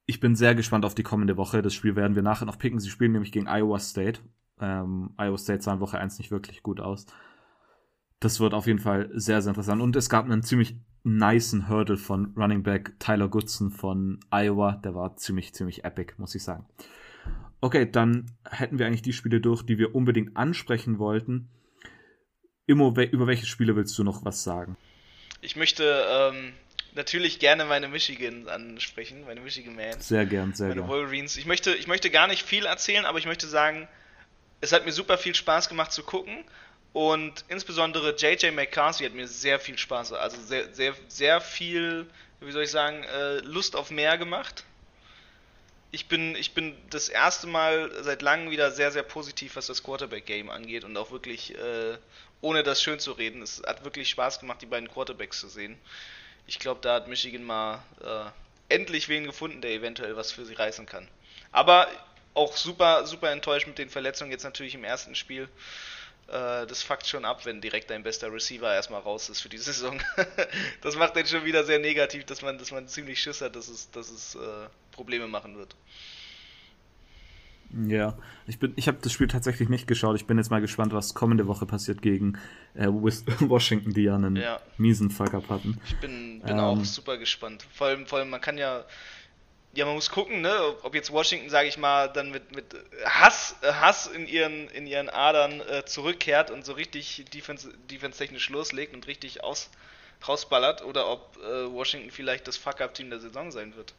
[0.06, 1.62] ich bin sehr gespannt auf die kommende Woche.
[1.62, 2.78] Das Spiel werden wir nachher noch picken.
[2.78, 4.20] Sie spielen nämlich gegen Iowa State.
[4.60, 7.06] Ähm, Iowa State sah in Woche 1 nicht wirklich gut aus.
[8.20, 9.82] Das wird auf jeden Fall sehr, sehr interessant.
[9.82, 14.72] Und es gab einen ziemlich niceen Hurdle von Running Back Tyler Goodson von Iowa.
[14.76, 16.66] Der war ziemlich, ziemlich epic, muss ich sagen.
[17.60, 21.48] Okay, dann hätten wir eigentlich die Spiele durch, die wir unbedingt ansprechen wollten.
[22.66, 24.76] Immo, über welche Spiele willst du noch was sagen?
[25.42, 26.54] Ich möchte ähm,
[26.94, 30.08] natürlich gerne meine Michigan ansprechen, meine Michigan Mans.
[30.08, 30.88] Sehr gern, sehr meine gern.
[30.88, 31.36] Wolverines.
[31.36, 33.86] Ich möchte, ich möchte gar nicht viel erzählen, aber ich möchte sagen,
[34.60, 36.44] es hat mir super viel Spaß gemacht zu gucken.
[36.94, 42.06] Und insbesondere JJ McCarthy hat mir sehr viel Spaß, also sehr, sehr, sehr viel,
[42.40, 44.64] wie soll ich sagen, äh, Lust auf mehr gemacht.
[45.90, 49.82] Ich bin, ich bin das erste Mal seit langem wieder sehr, sehr positiv, was das
[49.82, 51.96] Quarterback-Game angeht und auch wirklich, äh,
[52.44, 55.78] ohne das schön zu reden, es hat wirklich Spaß gemacht, die beiden Quarterbacks zu sehen.
[56.46, 60.54] Ich glaube, da hat Michigan mal äh, endlich wen gefunden, der eventuell was für sie
[60.54, 61.08] reißen kann.
[61.52, 61.88] Aber
[62.34, 65.48] auch super, super enttäuscht mit den Verletzungen jetzt natürlich im ersten Spiel
[66.28, 69.58] äh, das fuckt schon ab, wenn direkt dein bester Receiver erstmal raus ist für die
[69.70, 70.00] Saison.
[70.80, 73.68] das macht dann schon wieder sehr negativ, dass man, dass man ziemlich Schiss hat, dass
[73.68, 75.74] es, dass es äh, Probleme machen wird.
[77.88, 80.16] Ja, ich bin, ich habe das Spiel tatsächlich nicht geschaut.
[80.16, 82.38] Ich bin jetzt mal gespannt, was kommende Woche passiert gegen
[82.74, 84.60] äh, Washington, die ja einen ja.
[84.78, 85.80] miesen Fuck-up hatten.
[85.86, 87.66] Ich bin, bin ähm, auch super gespannt.
[87.72, 88.84] Vor allem, vor allem, man kann ja
[89.76, 92.64] ja, man muss gucken, ne, ob jetzt Washington, sage ich mal, dann mit, mit
[93.04, 98.94] Hass, Hass in ihren, in ihren Adern äh, zurückkehrt und so richtig defense, defense-technisch loslegt
[98.94, 99.70] und richtig aus,
[100.26, 103.94] rausballert oder ob äh, Washington vielleicht das Fuck-Up-Team der Saison sein wird.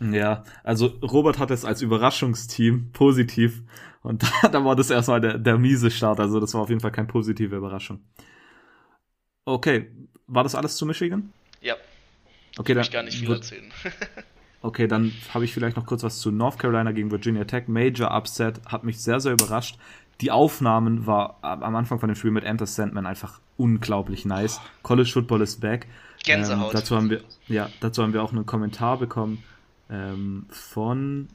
[0.00, 3.62] Ja, also Robert hat es als Überraschungsteam positiv
[4.02, 6.80] und da, da war das erstmal der, der miese Start, also das war auf jeden
[6.80, 8.00] Fall keine positive Überraschung.
[9.44, 9.90] Okay,
[10.26, 11.32] war das alles zu Michigan?
[11.60, 11.74] Ja.
[12.58, 13.70] Okay, Kann dann ich gar nicht viel wird- erzählen.
[14.62, 17.68] Okay, dann habe ich vielleicht noch kurz was zu North Carolina gegen Virginia Tech.
[17.68, 19.78] Major Upset hat mich sehr, sehr überrascht.
[20.22, 24.60] Die Aufnahmen war am Anfang von dem Spiel mit Enter Sandman einfach unglaublich nice.
[24.82, 25.86] College Football is back.
[26.24, 26.72] Gänsehaut.
[26.72, 29.44] Ähm, dazu haben wir, ja, dazu haben wir auch einen Kommentar bekommen
[29.90, 31.28] ähm, von,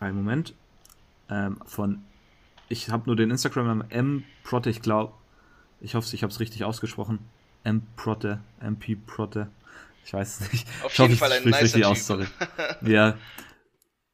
[0.00, 0.54] einen Moment,
[1.30, 2.04] ähm, von,
[2.68, 5.14] ich habe nur den Instagram-Namen M Protte, ich glaube,
[5.80, 7.20] ich hoffe, ich habe es richtig ausgesprochen.
[7.64, 9.50] M Protte, MP Protte.
[10.04, 10.68] Ich weiß es nicht.
[10.82, 11.90] Auf Ich hoffe, jeden ich Fall ein nicer richtig Typ.
[11.90, 12.26] aus, sorry.
[12.82, 13.16] Ja,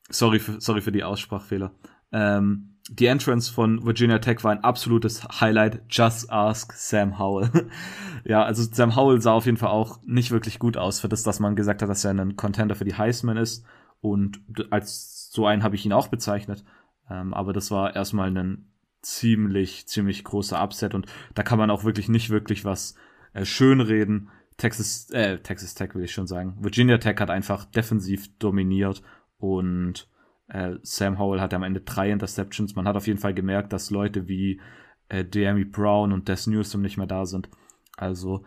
[0.09, 1.71] sorry für, sorry für die Aussprachfehler.
[2.13, 5.83] Ähm, die Entrance von Virginia Tech war ein absolutes Highlight.
[5.89, 7.51] Just ask Sam Howell.
[8.25, 11.23] ja, also Sam Howell sah auf jeden Fall auch nicht wirklich gut aus für das,
[11.23, 13.65] dass man gesagt hat, dass er ein Contender für die Heisman ist.
[14.01, 16.65] Und als so einen habe ich ihn auch bezeichnet.
[17.09, 18.67] Ähm, aber das war erstmal ein
[19.01, 22.95] ziemlich, ziemlich großer Upset und da kann man auch wirklich nicht wirklich was
[23.33, 24.31] äh, schönreden.
[24.57, 26.57] Texas, äh, Texas Tech will ich schon sagen.
[26.61, 29.03] Virginia Tech hat einfach defensiv dominiert
[29.39, 30.09] und
[30.49, 32.75] äh, Sam Howell hatte am Ende drei Interceptions.
[32.75, 34.61] Man hat auf jeden Fall gemerkt, dass Leute wie
[35.09, 37.49] äh, Deami Brown und Des Newsom nicht mehr da sind.
[37.97, 38.45] Also,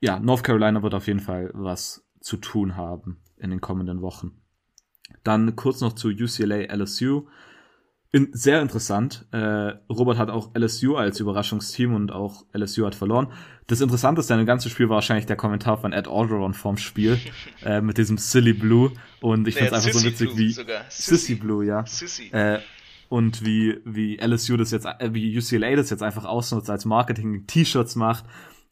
[0.00, 4.40] ja, North Carolina wird auf jeden Fall was zu tun haben in den kommenden Wochen.
[5.24, 7.26] Dann kurz noch zu UCLA LSU.
[8.12, 9.26] In, sehr interessant.
[9.30, 13.28] Äh, Robert hat auch LSU als Überraschungsteam und auch LSU hat verloren.
[13.68, 17.20] Das Interessanteste an dem ganzen Spiel war wahrscheinlich der Kommentar von Ed Orgeron vorm Spiel
[17.64, 18.90] äh, mit diesem Silly Blue.
[19.20, 20.84] Und ich finde es einfach so Sissy witzig, Blue wie sogar.
[20.88, 21.86] Sissy Blue, ja.
[21.86, 22.30] Sissy.
[22.32, 22.58] Äh,
[23.08, 27.46] und wie, wie LSU das jetzt, äh, wie UCLA das jetzt einfach ausnutzt, als Marketing
[27.46, 28.24] T-Shirts macht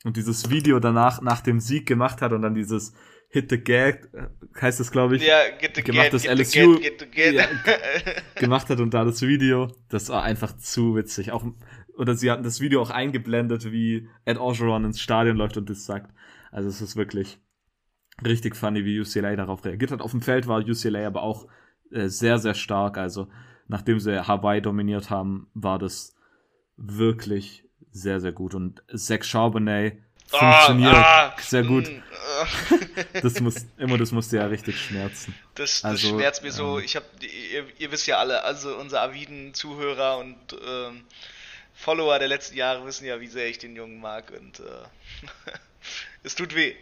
[0.04, 2.92] und dieses Video danach nach dem Sieg gemacht hat und dann dieses
[3.30, 4.08] Hit the Gag,
[4.58, 7.00] heißt das, glaube ich, ja, get the gemacht, get, das get the LSU get, get
[7.00, 7.34] the get.
[7.34, 7.46] ja,
[8.36, 11.30] gemacht hat und da das Video, das war einfach zu witzig.
[11.32, 11.44] Auch,
[11.96, 15.84] oder sie hatten das Video auch eingeblendet, wie Ed Orgeron ins Stadion läuft und das
[15.84, 16.10] sagt.
[16.50, 17.38] Also es ist wirklich
[18.24, 20.00] richtig funny, wie UCLA darauf reagiert hat.
[20.00, 21.48] Auf dem Feld war UCLA aber auch
[21.90, 22.98] äh, sehr, sehr stark.
[22.98, 23.28] Also
[23.66, 26.16] nachdem sie Hawaii dominiert haben, war das
[26.76, 28.54] wirklich sehr, sehr gut.
[28.54, 31.88] Und Zach Charbonnet funktioniert Ah, ah, sehr gut.
[31.88, 32.02] mm,
[32.40, 32.46] ah.
[33.22, 35.34] Das muss, immer das musste ja richtig schmerzen.
[35.54, 36.78] Das, das Also, schmerzt mir so.
[36.78, 40.36] ähm, Ich habe, ihr, ihr wisst ja alle, also unsere aviden Zuhörer und
[40.66, 41.04] ähm,
[41.74, 44.62] Follower der letzten Jahre wissen ja, wie sehr ich den Jungen mag und äh,
[46.22, 46.74] es tut weh.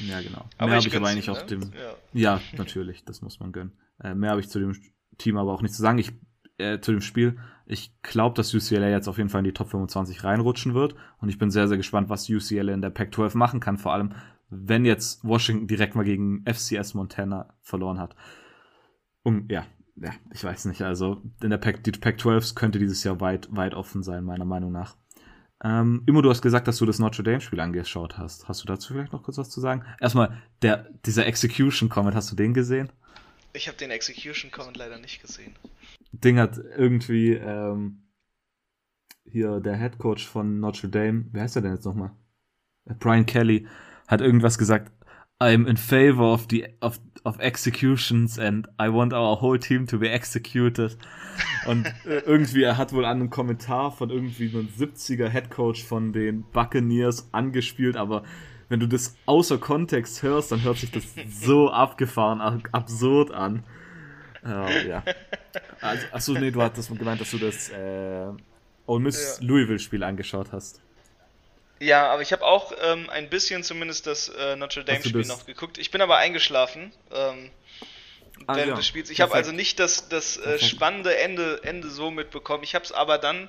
[0.00, 0.48] Ja, genau.
[0.58, 1.46] Aber Mehr ich habe ich aber eigentlich ihm, auf ne?
[1.46, 1.72] dem.
[1.72, 1.94] Ja.
[2.12, 3.72] Ja, natürlich, das muss man gönnen.
[4.02, 4.76] Äh, mehr habe ich zu dem
[5.18, 5.98] Team aber auch nicht zu sagen.
[5.98, 6.12] Ich,
[6.58, 7.38] äh, zu dem Spiel.
[7.66, 10.94] Ich glaube, dass UCLA jetzt auf jeden Fall in die Top 25 reinrutschen wird.
[11.20, 13.78] Und ich bin sehr, sehr gespannt, was UCLA in der Pac-12 machen kann.
[13.78, 14.14] Vor allem,
[14.50, 18.16] wenn jetzt Washington direkt mal gegen FCS Montana verloren hat.
[19.22, 19.66] Und ja,
[19.96, 20.82] ja, ich weiß nicht.
[20.82, 24.72] Also in der Pac, die Pac-12 könnte dieses Jahr weit, weit offen sein, meiner Meinung
[24.72, 24.96] nach.
[25.62, 28.48] Ähm, Immo, du hast gesagt, dass du das Notre Dame-Spiel angeschaut hast.
[28.48, 29.84] Hast du dazu vielleicht noch kurz was zu sagen?
[30.00, 32.90] Erstmal, der, dieser Execution-Comment, hast du den gesehen?
[33.52, 35.56] Ich habe den Execution Comment leider nicht gesehen.
[36.12, 38.02] Ding hat irgendwie ähm,
[39.24, 42.10] hier der Head Coach von Notre Dame, wer heißt er denn jetzt nochmal?
[42.86, 43.66] Äh, Brian Kelly
[44.06, 44.92] hat irgendwas gesagt.
[45.40, 49.96] I'm in favor of the of, of executions and I want our whole team to
[50.00, 50.98] be executed.
[51.68, 55.84] Und äh, irgendwie er hat wohl an einen Kommentar von irgendwie einem 70er Head Coach
[55.84, 58.24] von den Buccaneers angespielt, aber
[58.68, 63.62] wenn du das außer Kontext hörst, dann hört sich das so abgefahren, ab- absurd an.
[64.44, 65.02] Äh, ja.
[65.80, 68.26] Also, achso, nee, du hattest gemeint, dass du das äh,
[68.86, 69.46] Ole Miss Ja.
[69.46, 70.80] Louisville-Spiel angeschaut hast.
[71.80, 75.08] Ja, aber ich habe auch ähm, ein bisschen zumindest das äh, Notre Dame Hast du
[75.10, 75.78] Spiel das- noch geguckt.
[75.78, 77.50] Ich bin aber eingeschlafen ähm,
[78.46, 78.76] Ah, während ja.
[78.76, 79.10] des Spiels.
[79.10, 82.62] Ich habe also nicht das, das äh, spannende Ende, Ende so mitbekommen.
[82.62, 83.48] Ich habe es aber dann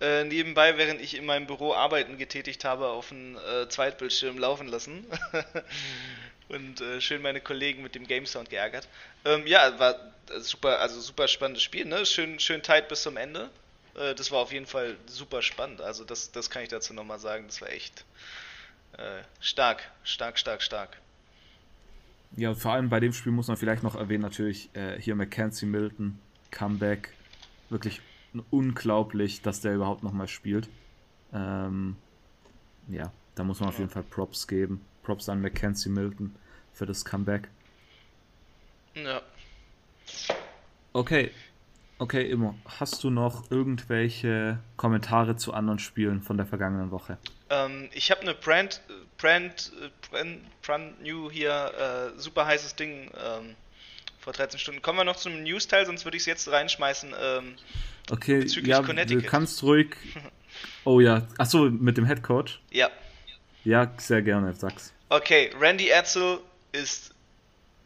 [0.00, 4.66] äh, nebenbei, während ich in meinem Büro Arbeiten getätigt habe, auf dem äh, Zweitbildschirm laufen
[4.66, 5.04] lassen.
[6.48, 8.88] Und äh, schön meine Kollegen mit dem Game Sound geärgert.
[9.24, 9.94] Ähm, ja, war
[10.38, 12.06] super, also super spannendes Spiel, ne?
[12.06, 13.50] Schön, schön tight bis zum Ende.
[13.94, 15.80] Äh, das war auf jeden Fall super spannend.
[15.80, 17.44] Also das, das kann ich dazu nochmal sagen.
[17.46, 18.04] Das war echt
[18.98, 20.96] äh, stark, stark, stark, stark.
[22.36, 25.66] Ja, vor allem bei dem Spiel muss man vielleicht noch erwähnen, natürlich äh, hier Mackenzie
[25.66, 26.18] Milton,
[26.50, 27.12] Comeback.
[27.70, 28.00] Wirklich
[28.50, 30.68] unglaublich, dass der überhaupt nochmal spielt.
[31.32, 31.96] Ähm,
[32.88, 34.84] ja, da muss man auf jeden Fall Props geben.
[35.02, 36.34] Props an Mackenzie Milton
[36.72, 37.48] für das Comeback.
[38.94, 39.22] Ja.
[40.92, 41.30] Okay,
[42.00, 42.54] Okay, immer.
[42.78, 47.18] Hast du noch irgendwelche Kommentare zu anderen Spielen von der vergangenen Woche?
[47.50, 48.80] Ähm, ich habe eine Brand,
[49.18, 49.70] Brand,
[50.10, 53.54] Brand, Brand New hier, äh, super heißes Ding ähm,
[54.18, 54.80] vor 13 Stunden.
[54.80, 57.14] Kommen wir noch zum News-Teil, sonst würde ich es jetzt reinschmeißen.
[57.22, 57.56] Ähm,
[58.10, 59.94] okay, ja, du kannst ruhig.
[60.84, 62.60] Oh ja, achso, mit dem Head Coach?
[62.70, 62.90] Ja.
[63.64, 64.92] Ja, sehr gerne, sag's.
[65.08, 66.40] Okay, Randy Edsel
[66.72, 67.14] ist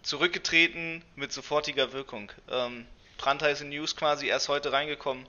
[0.05, 2.31] zurückgetreten mit sofortiger Wirkung.
[2.51, 2.87] Ähm,
[3.19, 5.27] brandheiße News quasi erst heute reingekommen.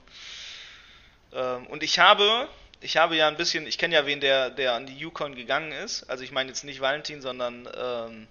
[1.33, 2.47] Ähm, und ich habe,
[2.81, 5.71] ich habe ja ein bisschen, ich kenne ja wen, der, der an die Yukon gegangen
[5.71, 6.03] ist.
[6.09, 8.27] Also ich meine jetzt nicht Valentin, sondern ähm,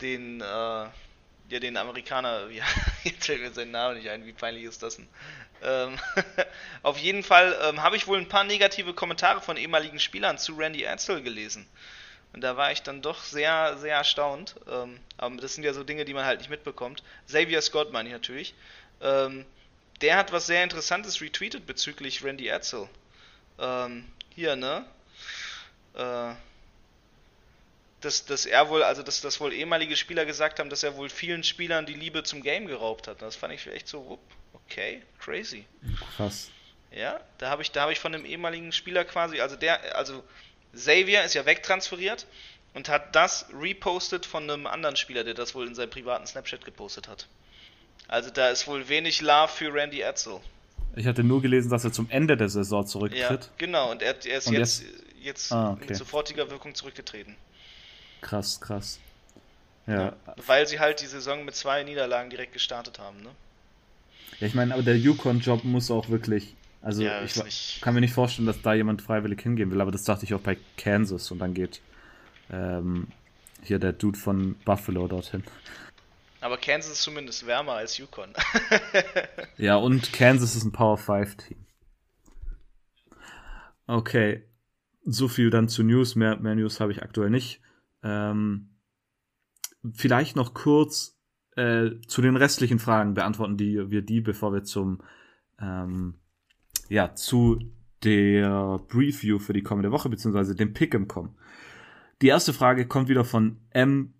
[0.00, 0.92] den, äh, ja,
[1.48, 2.64] den Amerikaner, ja,
[3.04, 5.08] jetzt fällt mir sein Name nicht ein, wie peinlich ist das denn?
[5.62, 5.98] Ähm,
[6.82, 10.54] auf jeden Fall ähm, habe ich wohl ein paar negative Kommentare von ehemaligen Spielern zu
[10.54, 11.68] Randy Edsel gelesen.
[12.32, 14.54] Und da war ich dann doch sehr, sehr erstaunt.
[14.70, 17.02] Ähm, aber das sind ja so Dinge, die man halt nicht mitbekommt.
[17.26, 18.54] Xavier Scott meine ich natürlich.
[19.00, 19.44] Ähm,
[20.00, 22.88] der hat was sehr Interessantes retweetet bezüglich Randy Edsel.
[23.58, 24.84] Ähm, hier, ne?
[25.94, 26.34] Äh,
[28.00, 31.10] dass, dass er wohl, also dass das wohl ehemalige Spieler gesagt haben, dass er wohl
[31.10, 33.20] vielen Spielern die Liebe zum Game geraubt hat.
[33.20, 34.18] Das fand ich echt so,
[34.54, 35.66] okay, crazy.
[36.16, 36.50] Krass.
[36.92, 40.24] Ja, da habe ich, da habe ich von einem ehemaligen Spieler quasi, also der, also
[40.74, 42.26] Xavier ist ja wegtransferiert
[42.74, 46.64] und hat das repostet von einem anderen Spieler, der das wohl in seinem privaten Snapchat
[46.64, 47.26] gepostet hat.
[48.08, 50.40] Also da ist wohl wenig Love für Randy Edsel.
[50.96, 53.44] Ich hatte nur gelesen, dass er zum Ende der Saison zurücktritt.
[53.44, 55.86] Ja, genau, und er, er ist und jetzt, jetzt, jetzt ah, okay.
[55.88, 57.36] mit sofortiger Wirkung zurückgetreten.
[58.20, 58.98] Krass, krass.
[59.86, 59.94] Ja.
[59.94, 60.16] ja.
[60.46, 63.30] Weil sie halt die Saison mit zwei Niederlagen direkt gestartet haben, ne?
[64.40, 67.82] Ja, ich meine, aber der Yukon-Job muss auch wirklich also ja, ich nicht...
[67.82, 70.40] kann mir nicht vorstellen, dass da jemand freiwillig hingehen will, aber das dachte ich auch
[70.40, 71.80] bei Kansas und dann geht
[72.50, 73.08] ähm,
[73.62, 75.44] hier der Dude von Buffalo dorthin.
[76.40, 78.32] Aber Kansas ist zumindest wärmer als Yukon.
[79.58, 81.66] ja, und Kansas ist ein Power 5 Team.
[83.86, 84.44] Okay,
[85.04, 86.14] so viel dann zu News.
[86.14, 87.60] Mehr, mehr News habe ich aktuell nicht.
[88.02, 88.70] Ähm,
[89.92, 91.18] vielleicht noch kurz
[91.56, 95.02] äh, zu den restlichen Fragen beantworten die wir die, bevor wir zum
[95.60, 96.14] ähm,
[96.90, 97.58] ja, zu
[98.02, 101.34] der Preview für die kommende Woche, beziehungsweise dem Pick'em kommen.
[102.20, 104.12] Die erste Frage kommt wieder von M.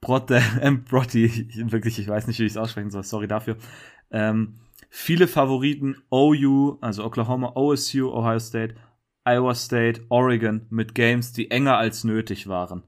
[0.00, 0.84] Brotte, M.
[0.84, 3.56] Brotti, wirklich, ich weiß nicht, wie ich es aussprechen soll, sorry dafür.
[4.10, 4.54] Ähm,
[4.90, 8.76] viele Favoriten OU, also Oklahoma, OSU, Ohio State,
[9.24, 12.82] Iowa State, Oregon mit Games, die enger als nötig waren.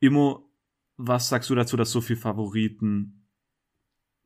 [0.00, 0.50] Immo,
[0.96, 3.23] was sagst du dazu, dass so viele Favoriten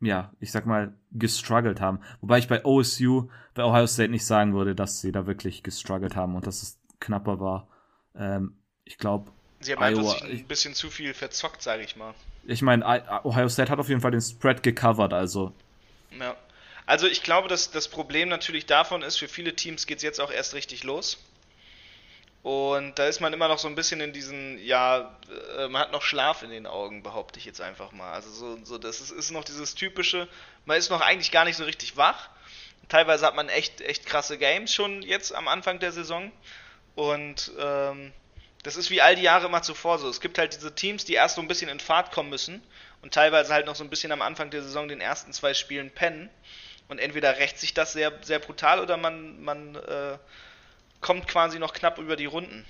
[0.00, 2.00] ja, ich sag mal, gestruggelt haben.
[2.20, 6.16] Wobei ich bei OSU, bei Ohio State nicht sagen würde, dass sie da wirklich gestruggelt
[6.16, 7.68] haben und dass es knapper war.
[8.14, 9.30] Ähm, ich glaube.
[9.60, 12.14] Sie haben Iowa, einfach ein bisschen zu viel verzockt, sage ich mal.
[12.44, 12.84] Ich meine,
[13.24, 15.52] Ohio State hat auf jeden Fall den Spread gecovert, also.
[16.18, 16.36] Ja.
[16.86, 20.20] Also ich glaube, dass das Problem natürlich davon ist, für viele Teams geht es jetzt
[20.20, 21.18] auch erst richtig los.
[22.42, 25.16] Und da ist man immer noch so ein bisschen in diesen, ja,
[25.58, 28.12] äh, man hat noch Schlaf in den Augen, behaupte ich jetzt einfach mal.
[28.12, 30.28] Also so, so das ist, ist noch dieses typische,
[30.64, 32.30] man ist noch eigentlich gar nicht so richtig wach.
[32.88, 36.32] Teilweise hat man echt, echt krasse Games schon jetzt am Anfang der Saison.
[36.94, 38.12] Und ähm,
[38.62, 40.08] das ist wie all die Jahre immer zuvor so.
[40.08, 42.62] Es gibt halt diese Teams, die erst so ein bisschen in Fahrt kommen müssen
[43.02, 45.90] und teilweise halt noch so ein bisschen am Anfang der Saison den ersten zwei Spielen
[45.90, 46.30] pennen.
[46.88, 50.18] Und entweder rächt sich das sehr, sehr brutal oder man, man äh,
[51.00, 52.64] kommt quasi noch knapp über die Runden.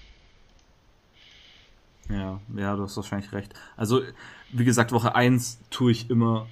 [2.09, 3.53] Ja, ja, du hast wahrscheinlich recht.
[3.77, 4.03] Also,
[4.51, 6.47] wie gesagt, Woche 1 tue ich immer,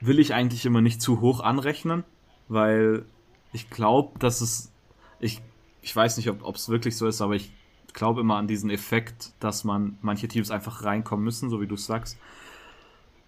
[0.00, 2.04] will ich eigentlich immer nicht zu hoch anrechnen,
[2.48, 3.04] weil
[3.52, 4.72] ich glaube, dass es,
[5.20, 5.40] ich,
[5.82, 7.52] ich weiß nicht, ob es wirklich so ist, aber ich
[7.92, 11.76] glaube immer an diesen Effekt, dass man manche Teams einfach reinkommen müssen, so wie du
[11.76, 12.18] sagst.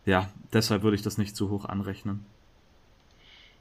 [0.05, 2.25] Ja, deshalb würde ich das nicht zu hoch anrechnen.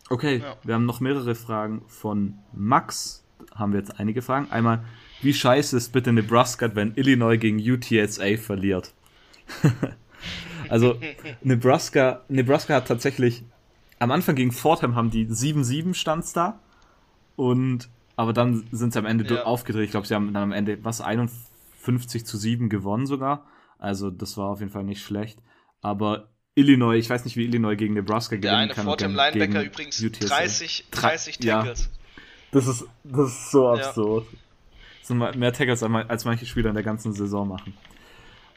[0.10, 0.58] Okay, ja.
[0.64, 3.21] wir haben noch mehrere Fragen von Max
[3.54, 4.50] haben wir jetzt einige Fragen.
[4.52, 4.84] Einmal,
[5.22, 8.94] wie scheiße ist bitte Nebraska, wenn Illinois gegen UTSA verliert?
[10.70, 10.98] also,
[11.44, 13.44] Nebraska, Nebraska hat tatsächlich
[14.00, 16.60] am Anfang gegen Fordham haben die 7-7 stands da.
[17.36, 19.44] Und, aber dann sind sie am Ende ja.
[19.44, 19.86] aufgedreht.
[19.86, 23.46] Ich glaube, sie haben dann am Ende, was, 51 zu 7 gewonnen sogar.
[23.78, 25.40] Also, das war auf jeden Fall nicht schlecht.
[25.82, 28.68] Aber Illinois, ich weiß nicht, wie Illinois gegen Nebraska gewinnen kann.
[28.70, 30.28] Der eine Fordham Linebacker übrigens UTSA.
[30.28, 31.84] 30, 30 Tackles.
[31.86, 32.01] Ja.
[32.52, 34.26] Das ist, das ist so absurd.
[34.32, 34.38] Ja.
[35.00, 37.74] Das sind mehr Tackles als manche Spieler in der ganzen Saison machen.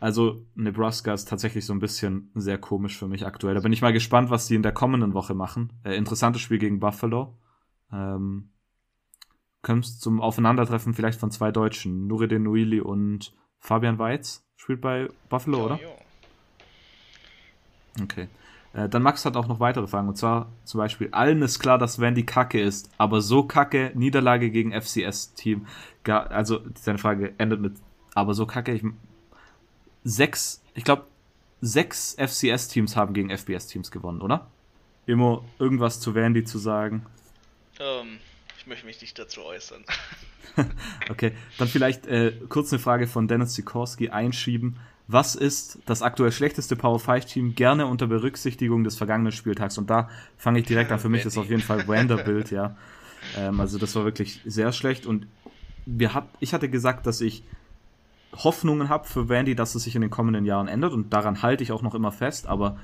[0.00, 3.54] Also Nebraska ist tatsächlich so ein bisschen sehr komisch für mich aktuell.
[3.54, 5.72] Da bin ich mal gespannt, was die in der kommenden Woche machen.
[5.84, 7.38] Äh, interessantes Spiel gegen Buffalo.
[7.92, 8.50] Ähm,
[9.62, 12.06] kommst zum Aufeinandertreffen vielleicht von zwei Deutschen.
[12.06, 15.80] Nuridin Nuili und Fabian Weitz spielt bei Buffalo, oder?
[15.80, 15.88] Jo.
[18.02, 18.28] Okay.
[18.74, 20.08] Äh, dann Max hat auch noch weitere Fragen.
[20.08, 24.50] Und zwar zum Beispiel, allen ist klar, dass Wendy kacke ist, aber so kacke, Niederlage
[24.50, 25.66] gegen FCS-Team.
[26.06, 27.76] Also seine Frage endet mit,
[28.14, 28.82] aber so kacke, ich.
[30.06, 31.06] Sechs, ich glaube,
[31.62, 34.50] sechs FCS-Teams haben gegen FBS-Teams gewonnen, oder?
[35.06, 37.06] Immer irgendwas zu Wendy zu sagen?
[37.80, 38.18] Ähm,
[38.58, 39.84] ich möchte mich nicht dazu äußern.
[41.10, 44.78] okay, dann vielleicht äh, kurz eine Frage von Dennis Sikorski einschieben.
[45.06, 49.76] Was ist das aktuell schlechteste Power 5 Team gerne unter Berücksichtigung des vergangenen Spieltags?
[49.76, 50.98] Und da fange ich direkt an.
[50.98, 52.76] Für mich ist auf jeden Fall Vanderbilt, ja.
[53.36, 55.04] Ähm, also das war wirklich sehr schlecht.
[55.04, 55.26] Und
[55.84, 57.44] wir hat, ich hatte gesagt, dass ich
[58.34, 60.94] Hoffnungen habe für Vandy, dass es sich in den kommenden Jahren ändert.
[60.94, 62.46] Und daran halte ich auch noch immer fest.
[62.46, 62.78] Aber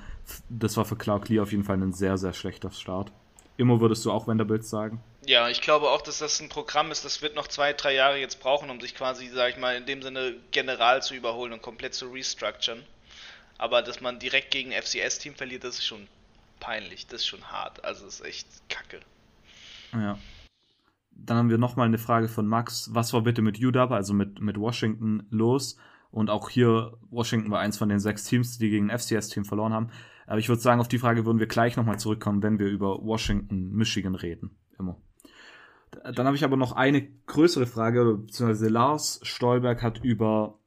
[0.50, 3.12] das war für Clark Lee auf jeden Fall ein sehr, sehr schlechter Start.
[3.60, 5.02] Immer würdest du auch Vanderbilt sagen?
[5.26, 8.16] Ja, ich glaube auch, dass das ein Programm ist, das wird noch zwei, drei Jahre
[8.18, 11.60] jetzt brauchen, um sich quasi, sag ich mal, in dem Sinne general zu überholen und
[11.60, 12.82] komplett zu restructuren.
[13.58, 16.08] Aber dass man direkt gegen FCS-Team verliert, das ist schon
[16.58, 17.84] peinlich, das ist schon hart.
[17.84, 19.00] Also das ist echt kacke.
[19.92, 20.18] Ja.
[21.10, 22.88] Dann haben wir nochmal eine Frage von Max.
[22.94, 25.76] Was war bitte mit UW, also mit, mit Washington, los?
[26.10, 29.74] Und auch hier, Washington war eins von den sechs Teams, die gegen ein FCS-Team verloren
[29.74, 29.90] haben.
[30.30, 33.02] Aber ich würde sagen, auf die Frage würden wir gleich nochmal zurückkommen, wenn wir über
[33.02, 34.52] Washington, Michigan reden.
[34.78, 34.96] Immer.
[35.90, 40.60] Dann habe ich aber noch eine größere Frage, beziehungsweise Lars Stolberg hat über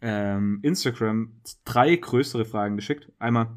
[0.00, 3.10] ähm, Instagram drei größere Fragen geschickt.
[3.18, 3.48] Einmal,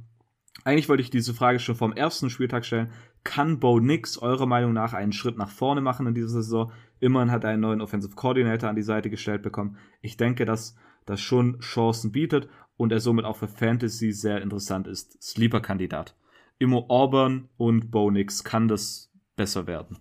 [0.63, 2.91] eigentlich wollte ich diese Frage schon vom ersten Spieltag stellen.
[3.23, 6.71] Kann Bo Nix eurer Meinung nach einen Schritt nach vorne machen in dieser Saison?
[6.99, 9.77] Immerhin hat er einen neuen Offensive Coordinator an die Seite gestellt bekommen.
[10.01, 10.75] Ich denke, dass
[11.05, 15.21] das schon Chancen bietet und er somit auch für Fantasy sehr interessant ist.
[15.21, 16.15] Sleeper-Kandidat.
[16.59, 19.99] Immo Auburn und Bo Nix kann das besser werden.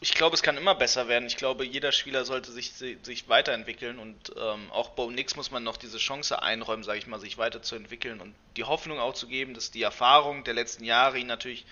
[0.00, 1.26] Ich glaube, es kann immer besser werden.
[1.26, 5.64] Ich glaube, jeder Spieler sollte sich, sich weiterentwickeln und ähm, auch Bo Nix muss man
[5.64, 9.54] noch diese Chance einräumen, sage ich mal, sich weiterzuentwickeln und die Hoffnung auch zu geben,
[9.54, 11.64] dass die Erfahrung der letzten Jahre ihn natürlich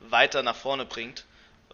[0.00, 1.24] weiter nach vorne bringt.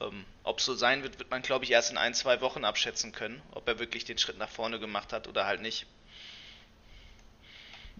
[0.01, 3.12] Ähm, ob so sein wird, wird man, glaube ich, erst in ein, zwei Wochen abschätzen
[3.12, 5.86] können, ob er wirklich den Schritt nach vorne gemacht hat oder halt nicht.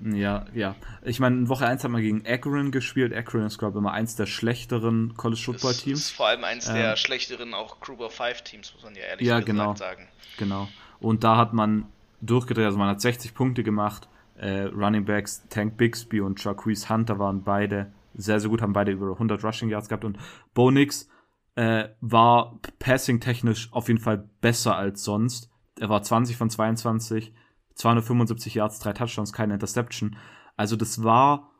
[0.03, 0.77] Ja, ja.
[1.03, 3.15] Ich meine, in Woche 1 hat man gegen Akron gespielt.
[3.15, 6.01] Akron ist, glaube ich, immer eins der schlechteren College Football Teams.
[6.01, 9.03] Ist vor allem eins ähm, der schlechteren auch Group of Five Teams, muss man ja
[9.03, 10.09] ehrlich ja, genau, sagen.
[10.39, 10.69] Genau.
[11.01, 11.87] Und da hat man
[12.21, 14.09] durchgedreht, also man hat 60 Punkte gemacht.
[14.37, 18.93] Äh, Running Backs Tank Bixby und Jacquees Hunter waren beide sehr, sehr gut, haben beide
[18.93, 20.19] über 100 Rushing Yards gehabt und
[20.55, 21.09] Bo Nix
[21.57, 25.51] äh, war passing-technisch auf jeden Fall besser als sonst.
[25.79, 27.35] Er war 20 von 22,
[27.81, 30.17] 275 Yards, drei Touchdowns, keine Interception.
[30.57, 31.51] Also das war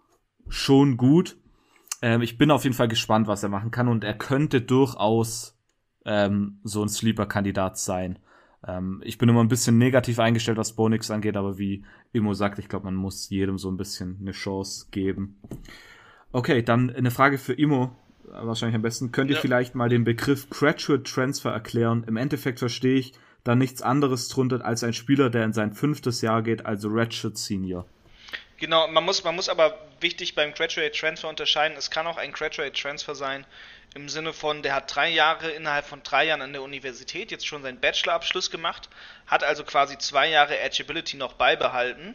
[0.49, 1.37] schon gut.
[2.03, 5.59] Ähm, ich bin auf jeden Fall gespannt, was er machen kann und er könnte durchaus
[6.05, 8.19] ähm, so ein Sleeper-Kandidat sein.
[8.67, 12.59] Ähm, ich bin immer ein bisschen negativ eingestellt, was Bonix angeht, aber wie Immo sagt,
[12.59, 15.41] ich glaube, man muss jedem so ein bisschen eine Chance geben.
[16.33, 19.13] Okay, dann eine Frage für Immo, wahrscheinlich am besten.
[19.13, 19.43] Könnt ihr ja.
[19.43, 22.05] vielleicht mal den Begriff Graduate Transfer erklären?
[22.07, 23.15] Im Endeffekt verstehe ich,
[23.45, 27.39] dann nichts anderes drunter als ein Spieler, der in sein fünftes Jahr geht, also Redshirt
[27.39, 27.87] Senior.
[28.59, 31.79] Genau, man muss, man muss aber wichtig beim Graduate Transfer unterscheiden.
[31.79, 33.47] Es kann auch ein Graduate Transfer sein
[33.95, 37.47] im Sinne von, der hat drei Jahre innerhalb von drei Jahren an der Universität jetzt
[37.47, 38.89] schon seinen Bachelorabschluss gemacht,
[39.27, 42.15] hat also quasi zwei Jahre Edgeability noch beibehalten,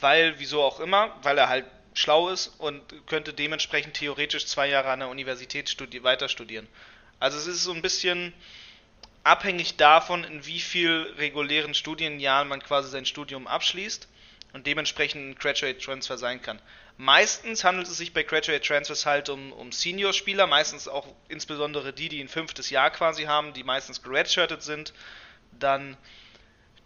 [0.00, 1.64] weil, wieso auch immer, weil er halt
[1.94, 6.68] schlau ist und könnte dementsprechend theoretisch zwei Jahre an der Universität studi weiter studieren.
[7.20, 8.32] Also es ist so ein bisschen
[9.24, 14.06] abhängig davon, in wie viel regulären Studienjahren man quasi sein Studium abschließt
[14.52, 16.60] und dementsprechend ein Graduate Transfer sein kann.
[16.96, 22.08] Meistens handelt es sich bei Graduate Transfers halt um, um Senior-Spieler, meistens auch insbesondere die,
[22.08, 24.92] die ein fünftes Jahr quasi haben, die meistens geredshirtet sind,
[25.58, 25.96] dann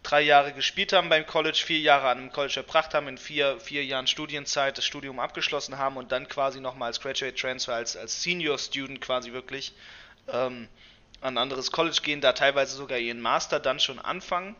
[0.02, 3.60] drei Jahre gespielt haben beim College, vier Jahre an einem College erbracht haben, in vier,
[3.60, 7.96] vier Jahren Studienzeit das Studium abgeschlossen haben und dann quasi nochmal als Graduate Transfer, als,
[7.96, 9.74] als Senior Student quasi wirklich
[10.32, 10.68] ähm,
[11.20, 14.56] an ein anderes College gehen, da teilweise sogar ihren Master dann schon anfangen.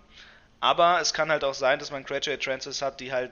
[0.61, 3.31] Aber es kann halt auch sein, dass man Graduate Transfers hat, die halt,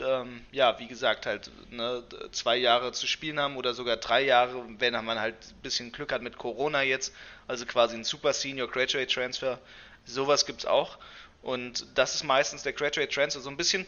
[0.00, 4.64] ähm, ja, wie gesagt, halt ne, zwei Jahre zu spielen haben oder sogar drei Jahre,
[4.78, 7.12] wenn man halt ein bisschen Glück hat mit Corona jetzt,
[7.48, 9.58] also quasi ein Super Senior Graduate Transfer.
[10.04, 10.98] Sowas gibt es auch.
[11.42, 13.40] Und das ist meistens der Graduate Transfer.
[13.40, 13.84] So ein bisschen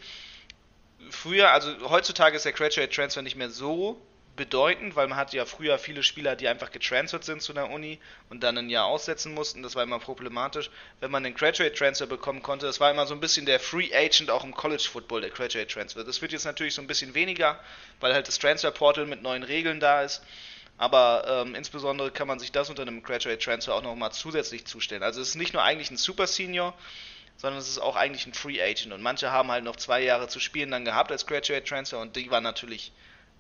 [1.11, 4.01] früher, also heutzutage ist der Graduate Transfer nicht mehr so
[4.37, 7.99] bedeutend, weil man hat ja früher viele Spieler, die einfach getransfert sind zu der Uni
[8.31, 9.63] und dann ein Jahr aussetzen mussten.
[9.63, 10.71] Das war immer problematisch.
[11.01, 13.95] Wenn man den Graduate Transfer bekommen konnte, das war immer so ein bisschen der Free
[13.95, 16.03] Agent auch im College Football, der Graduate Transfer.
[16.05, 17.61] Das wird jetzt natürlich so ein bisschen weniger,
[18.01, 20.23] weil halt das Transfer Portal mit neuen Regeln da ist.
[20.79, 25.03] Aber ähm, insbesondere kann man sich das unter einem Graduate Transfer auch nochmal zusätzlich zustellen.
[25.03, 26.75] Also es ist nicht nur eigentlich ein Super Senior,
[27.37, 28.95] sondern es ist auch eigentlich ein Free Agent.
[28.95, 32.17] Und manche haben halt noch zwei Jahre zu spielen dann gehabt als Graduate Transfer und
[32.17, 32.93] die waren natürlich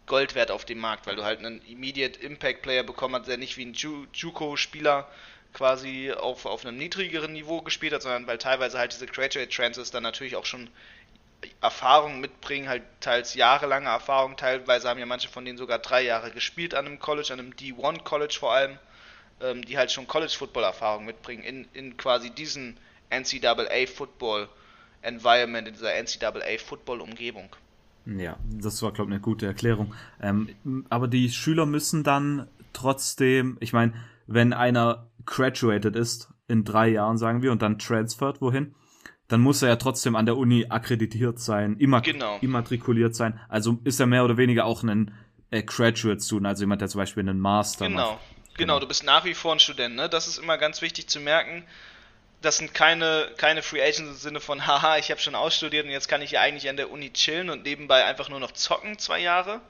[0.07, 3.39] Gold wert auf dem Markt, weil du halt einen Immediate Impact Player bekommen hast, der
[3.39, 5.09] nicht wie ein Ju Juco-Spieler
[5.53, 9.91] quasi auf, auf einem niedrigeren Niveau gespielt hat, sondern weil teilweise halt diese Graduate Transfers
[9.91, 10.71] dann natürlich auch schon
[11.61, 16.31] Erfahrung mitbringen, halt teils jahrelange Erfahrung, teilweise haben ja manche von denen sogar drei Jahre
[16.31, 18.79] gespielt an einem College, an einem D1 College vor allem,
[19.41, 22.79] ähm, die halt schon College Football Erfahrung mitbringen in, in quasi diesen
[23.11, 24.49] NCAA Football
[25.03, 27.55] Environment, in dieser NCAA Football Umgebung.
[28.07, 29.95] Ja, das war, glaube ich, eine gute Erklärung.
[30.21, 30.49] Ähm,
[30.91, 33.93] aber die Schüler müssen dann trotzdem, ich meine,
[34.27, 38.75] wenn einer graduated ist in drei Jahren, sagen wir, und dann transfert wohin,
[39.29, 42.39] dann muss er ja trotzdem an der Uni akkreditiert sein, immer genau.
[42.41, 43.41] immatrikuliert sein.
[43.49, 45.15] Also ist er mehr oder weniger auch ein
[45.51, 48.13] äh, Graduate Student, also jemand, der zum Beispiel einen Master genau.
[48.13, 48.21] macht.
[48.55, 50.09] Genau, genau, du bist nach wie vor ein Student, ne?
[50.09, 51.65] Das ist immer ganz wichtig zu merken.
[52.43, 55.93] Das sind keine, keine Free Agents im Sinne von, haha, ich habe schon ausstudiert und
[55.93, 58.99] jetzt kann ich ja eigentlich an der Uni chillen und nebenbei einfach nur noch zocken,
[58.99, 59.61] zwei Jahre.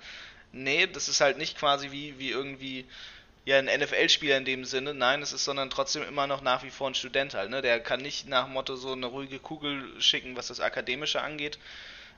[0.53, 2.87] Nee, das ist halt nicht quasi wie, wie irgendwie
[3.45, 4.95] ja ein NFL-Spieler in dem Sinne.
[4.95, 7.51] Nein, es ist sondern trotzdem immer noch nach wie vor ein Student halt.
[7.51, 7.63] Ne?
[7.63, 11.59] Der kann nicht nach Motto so eine ruhige Kugel schicken, was das Akademische angeht,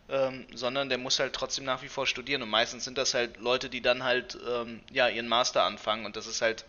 [0.09, 2.43] ähm, sondern der muss halt trotzdem nach wie vor studieren.
[2.43, 6.05] Und meistens sind das halt Leute, die dann halt ähm, ja ihren Master anfangen.
[6.05, 6.65] Und das ist halt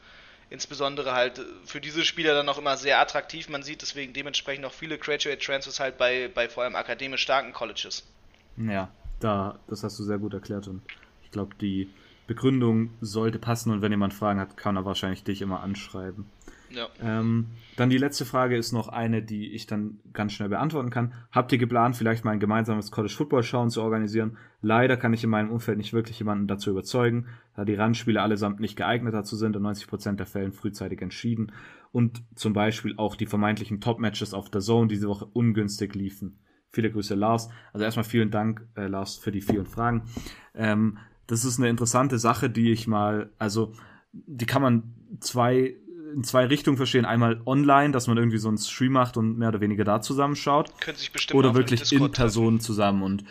[0.49, 3.49] insbesondere halt für diese Spieler dann auch immer sehr attraktiv.
[3.49, 7.53] Man sieht deswegen dementsprechend auch viele Graduate Transfers halt bei, bei vor allem akademisch starken
[7.53, 8.03] Colleges.
[8.57, 8.89] Ja,
[9.19, 10.81] da, das hast du sehr gut erklärt und
[11.23, 11.89] ich glaube, die
[12.27, 16.25] Begründung sollte passen und wenn jemand Fragen hat, kann er wahrscheinlich dich immer anschreiben.
[16.69, 16.87] Ja.
[17.01, 21.13] Ähm, dann die letzte Frage ist noch eine, die ich dann ganz schnell beantworten kann.
[21.31, 24.37] Habt ihr geplant, vielleicht mal ein gemeinsames College Football Schauen zu organisieren?
[24.61, 28.59] Leider kann ich in meinem Umfeld nicht wirklich jemanden dazu überzeugen, da die Randspiele allesamt
[28.59, 31.51] nicht geeignet dazu sind und 90% der Fällen frühzeitig entschieden
[31.91, 36.39] und zum Beispiel auch die vermeintlichen Top-Matches auf der Zone diese Woche ungünstig liefen.
[36.69, 37.49] Viele Grüße, Lars.
[37.71, 40.03] Also erstmal vielen Dank, äh, Lars, für die vielen Fragen.
[40.53, 40.97] Ähm,
[41.27, 43.73] das ist eine interessante Sache, die ich mal, also
[44.11, 45.75] die kann man zwei
[46.15, 47.05] in zwei Richtungen verstehen.
[47.05, 50.79] Einmal online, dass man irgendwie so einen Stream macht und mehr oder weniger da zusammenschaut.
[50.79, 53.25] Können sich bestimmt oder wirklich in Person zusammen und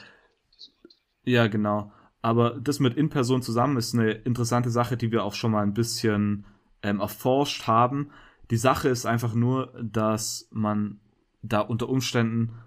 [1.25, 1.91] ja, genau.
[2.21, 5.63] Aber das mit in Person zusammen ist eine interessante Sache, die wir auch schon mal
[5.63, 6.45] ein bisschen
[6.83, 8.11] ähm, erforscht haben.
[8.51, 11.01] Die Sache ist einfach nur, dass man
[11.43, 12.59] da unter Umständen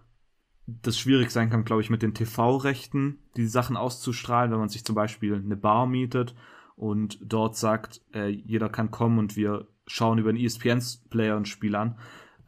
[0.66, 4.84] das schwierig sein kann, glaube ich, mit den TV-Rechten, die Sachen auszustrahlen, wenn man sich
[4.84, 6.36] zum Beispiel eine Bar mietet
[6.76, 11.76] und dort sagt, äh, jeder kann kommen und wir schauen über einen ESPN-Player ein Spiel
[11.76, 11.98] an.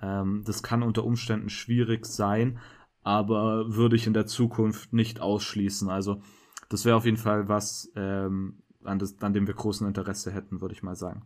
[0.01, 2.59] Ähm, das kann unter Umständen schwierig sein,
[3.01, 5.89] aber würde ich in der Zukunft nicht ausschließen.
[5.89, 6.21] Also
[6.69, 10.61] das wäre auf jeden Fall was, ähm, an, das, an dem wir großen Interesse hätten,
[10.61, 11.25] würde ich mal sagen.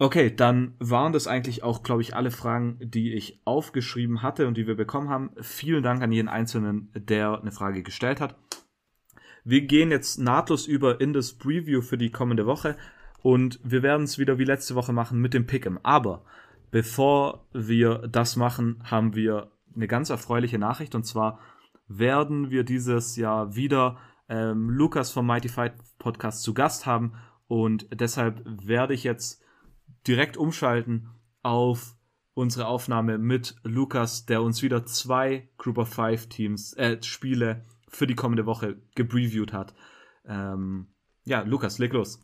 [0.00, 4.56] Okay, dann waren das eigentlich auch, glaube ich, alle Fragen, die ich aufgeschrieben hatte und
[4.56, 5.30] die wir bekommen haben.
[5.40, 8.36] Vielen Dank an jeden Einzelnen, der eine Frage gestellt hat.
[9.42, 12.76] Wir gehen jetzt nahtlos über in das Preview für die kommende Woche
[13.22, 15.78] und wir werden es wieder wie letzte Woche machen mit dem Pick'em.
[15.82, 16.24] Aber
[16.70, 21.40] bevor wir das machen, haben wir eine ganz erfreuliche Nachricht und zwar
[21.88, 23.98] werden wir dieses Jahr wieder
[24.28, 27.14] ähm, Lukas vom Mighty Fight Podcast zu Gast haben
[27.46, 29.42] und deshalb werde ich jetzt
[30.06, 31.08] direkt umschalten
[31.42, 31.96] auf
[32.34, 38.06] unsere Aufnahme mit Lukas, der uns wieder zwei Group of Five Teams, äh, Spiele für
[38.06, 39.74] die kommende Woche gepreviewt hat.
[40.24, 40.88] Ähm,
[41.24, 42.20] ja, Lukas, leg los.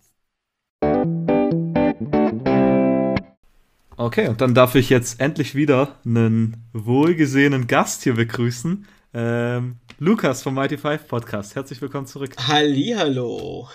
[3.97, 8.87] Okay, und dann darf ich jetzt endlich wieder einen wohlgesehenen Gast hier begrüßen.
[9.13, 11.55] Ähm, Lukas vom Mighty Five Podcast.
[11.55, 12.35] Herzlich willkommen zurück.
[12.37, 13.69] Hallihallo.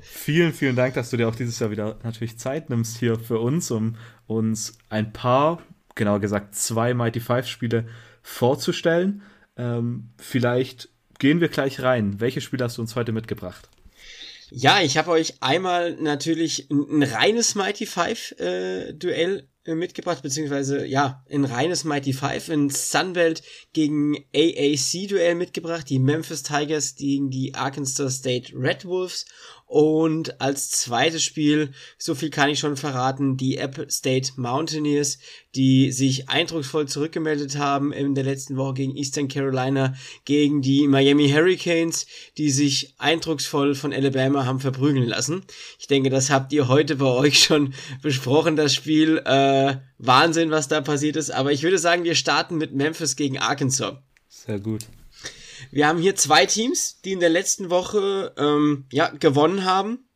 [0.00, 3.40] Vielen, vielen Dank, dass du dir auch dieses Jahr wieder natürlich Zeit nimmst hier für
[3.40, 3.96] uns, um
[4.28, 5.60] uns ein paar,
[5.96, 7.86] genauer gesagt zwei Mighty Five Spiele
[8.22, 9.22] vorzustellen.
[9.56, 10.88] Ähm, vielleicht
[11.18, 12.20] gehen wir gleich rein.
[12.20, 13.68] Welche Spiele hast du uns heute mitgebracht?
[14.54, 20.22] Ja, ich habe euch einmal natürlich ein, ein reines Mighty Five äh, Duell äh, mitgebracht,
[20.22, 23.42] beziehungsweise ja, ein reines Mighty Five, ein Sunbelt
[23.72, 29.24] gegen AAC-Duell mitgebracht, die Memphis Tigers gegen die Arkansas State Red Wolves
[29.72, 35.18] und als zweites Spiel, so viel kann ich schon verraten, die App State Mountaineers,
[35.54, 39.94] die sich eindrucksvoll zurückgemeldet haben in der letzten Woche gegen Eastern Carolina,
[40.26, 42.06] gegen die Miami Hurricanes,
[42.36, 45.42] die sich eindrucksvoll von Alabama haben verprügeln lassen.
[45.78, 49.22] Ich denke, das habt ihr heute bei euch schon besprochen, das Spiel.
[49.24, 51.30] Äh, Wahnsinn, was da passiert ist.
[51.30, 53.94] Aber ich würde sagen, wir starten mit Memphis gegen Arkansas.
[54.28, 54.84] Sehr gut.
[55.70, 60.06] Wir haben hier zwei Teams, die in der letzten Woche ähm, ja, gewonnen haben.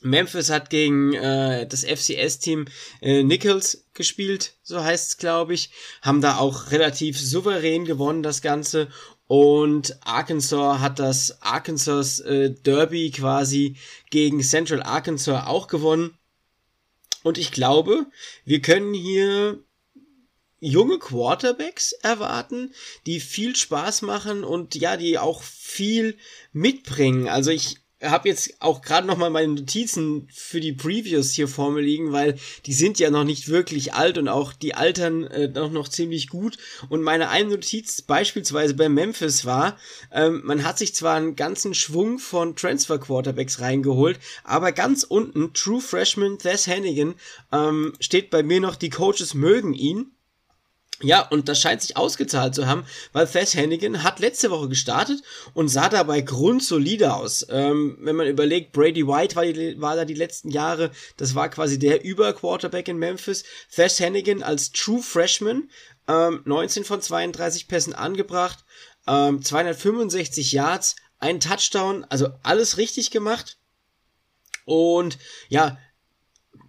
[0.00, 2.66] Memphis hat gegen äh, das FCS-Team
[3.00, 5.70] äh, Nichols gespielt, so heißt es, glaube ich.
[6.02, 8.88] Haben da auch relativ souverän gewonnen, das Ganze.
[9.26, 13.76] Und Arkansas hat das Arkansas äh, Derby quasi
[14.10, 16.16] gegen Central Arkansas auch gewonnen.
[17.24, 18.06] Und ich glaube,
[18.44, 19.58] wir können hier
[20.60, 22.72] junge Quarterbacks erwarten,
[23.06, 26.16] die viel Spaß machen und ja, die auch viel
[26.52, 27.28] mitbringen.
[27.28, 31.72] Also ich habe jetzt auch gerade noch mal meine Notizen für die Previews hier vor
[31.72, 32.36] mir liegen, weil
[32.66, 36.28] die sind ja noch nicht wirklich alt und auch die altern äh, noch, noch ziemlich
[36.28, 36.58] gut.
[36.88, 39.76] Und meine eine Notiz beispielsweise bei Memphis war,
[40.12, 45.52] ähm, man hat sich zwar einen ganzen Schwung von Transfer Quarterbacks reingeholt, aber ganz unten
[45.52, 47.14] True Freshman Thess Hannigan
[47.50, 50.12] ähm, steht bei mir noch, die Coaches mögen ihn.
[51.00, 55.22] Ja, und das scheint sich ausgezahlt zu haben, weil Thess Hannigan hat letzte Woche gestartet
[55.54, 57.46] und sah dabei grundsolide aus.
[57.50, 61.50] Ähm, wenn man überlegt, Brady White war, die, war da die letzten Jahre, das war
[61.50, 63.44] quasi der Über-Quarterback in Memphis.
[63.72, 65.70] Thess Hannigan als True Freshman,
[66.08, 68.64] ähm, 19 von 32 Pässen angebracht,
[69.06, 73.56] ähm, 265 Yards, ein Touchdown, also alles richtig gemacht.
[74.64, 75.16] Und
[75.48, 75.78] ja,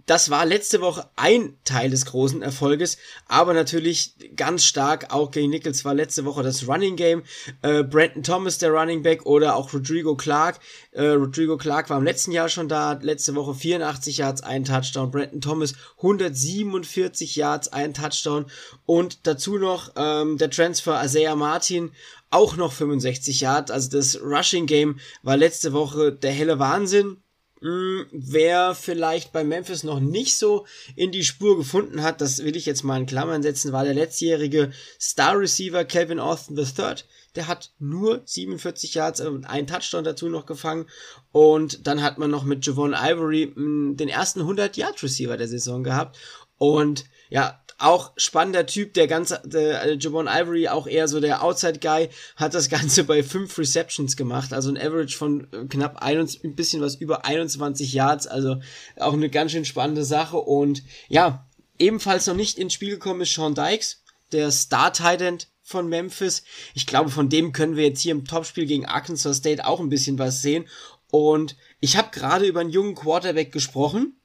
[0.09, 2.97] das war letzte Woche ein Teil des großen Erfolges,
[3.27, 7.21] aber natürlich ganz stark auch gegen Nichols war letzte Woche das Running Game.
[7.61, 10.59] Äh, Brandon Thomas, der Running Back, oder auch Rodrigo Clark.
[10.93, 15.11] Äh, Rodrigo Clark war im letzten Jahr schon da, letzte Woche 84 Yards, ein Touchdown.
[15.11, 18.47] Brandon Thomas 147 Yards, ein Touchdown.
[18.87, 21.91] Und dazu noch ähm, der Transfer Isaiah Martin,
[22.31, 23.69] auch noch 65 Yards.
[23.69, 27.17] Also das Rushing Game war letzte Woche der helle Wahnsinn
[27.61, 32.55] hm, wer vielleicht bei Memphis noch nicht so in die Spur gefunden hat, das will
[32.55, 36.95] ich jetzt mal in Klammern setzen, war der letztjährige Star Receiver Calvin Austin III.
[37.35, 40.87] Der hat nur 47 Yards und einen Touchdown dazu noch gefangen.
[41.31, 45.47] Und dann hat man noch mit Javon Ivory hm, den ersten 100 Yard Receiver der
[45.47, 46.17] Saison gehabt.
[46.57, 51.43] Und ja, auch spannender Typ, der ganze, der, äh, Javon Ivory, auch eher so der
[51.43, 56.19] Outside-Guy, hat das Ganze bei fünf Receptions gemacht, also ein Average von äh, knapp ein,
[56.19, 58.57] ein bisschen was über 21 Yards, also
[58.97, 63.33] auch eine ganz schön spannende Sache und ja, ebenfalls noch nicht ins Spiel gekommen ist
[63.33, 64.03] Sean Dykes,
[64.33, 66.43] der Star-Tight von Memphis.
[66.73, 69.89] Ich glaube, von dem können wir jetzt hier im Topspiel gegen Arkansas State auch ein
[69.89, 70.67] bisschen was sehen.
[71.11, 74.18] Und ich habe gerade über einen jungen Quarterback gesprochen,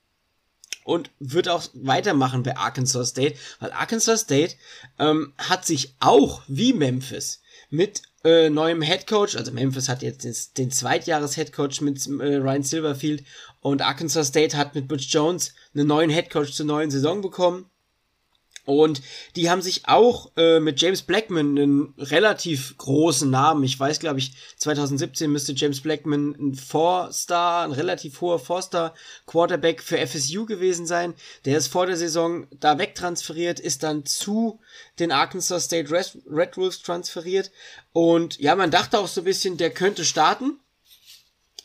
[0.84, 4.54] und wird auch weitermachen bei Arkansas State, weil Arkansas State
[4.98, 10.56] ähm, hat sich auch wie Memphis mit äh, neuem Head Coach, also Memphis hat jetzt
[10.56, 13.24] den Zweitjahres Head Coach mit äh, Ryan Silverfield
[13.60, 17.70] und Arkansas State hat mit Butch Jones einen neuen Head Coach zur neuen Saison bekommen.
[18.66, 19.02] Und
[19.36, 24.18] die haben sich auch äh, mit James Blackman einen relativ großen Namen, ich weiß glaube
[24.18, 28.94] ich 2017 müsste James Blackman ein Four-Star, ein relativ hoher Four-Star
[29.26, 31.14] Quarterback für FSU gewesen sein.
[31.44, 34.60] Der ist vor der Saison da wegtransferiert, ist dann zu
[34.98, 37.50] den Arkansas State Red Wolves transferiert.
[37.92, 40.58] Und ja, man dachte auch so ein bisschen, der könnte starten.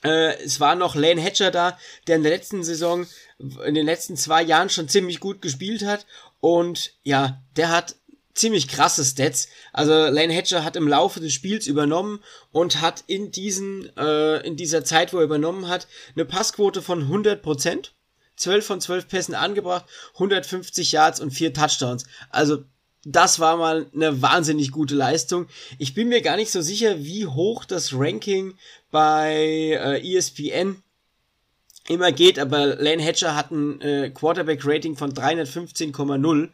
[0.04, 1.78] Äh, es war noch Lane Hatcher da,
[2.08, 6.06] der in der letzten Saison, in den letzten zwei Jahren schon ziemlich gut gespielt hat
[6.40, 7.96] und ja, der hat
[8.34, 9.50] ziemlich krasse Stats.
[9.74, 14.56] Also Lane Hatcher hat im Laufe des Spiels übernommen und hat in diesen äh, in
[14.56, 17.90] dieser Zeit, wo er übernommen hat, eine Passquote von 100%,
[18.38, 22.06] 12 von 12 Pässen angebracht, 150 Yards und 4 Touchdowns.
[22.30, 22.64] Also
[23.06, 25.48] das war mal eine wahnsinnig gute Leistung.
[25.78, 28.56] Ich bin mir gar nicht so sicher, wie hoch das Ranking
[28.92, 30.84] bei äh, ESPN
[31.90, 36.50] immer geht, aber Lane Hatcher hat ein äh, Quarterback-Rating von 315,0.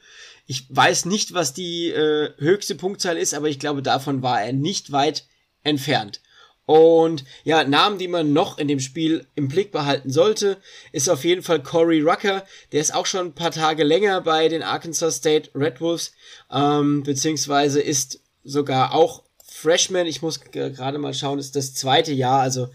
[0.48, 4.54] Ich weiß nicht, was die äh, höchste Punktzahl ist, aber ich glaube, davon war er
[4.54, 5.26] nicht weit
[5.64, 6.22] entfernt.
[6.66, 10.58] Und ja, Namen, die man noch in dem Spiel im Blick behalten sollte,
[10.92, 12.44] ist auf jeden Fall Corey Rucker.
[12.72, 16.14] Der ist auch schon ein paar Tage länger bei den Arkansas State Red Wolves,
[16.52, 20.08] ähm, beziehungsweise ist sogar auch Freshman.
[20.08, 22.70] Ich muss gerade mal schauen, ist das zweite Jahr, also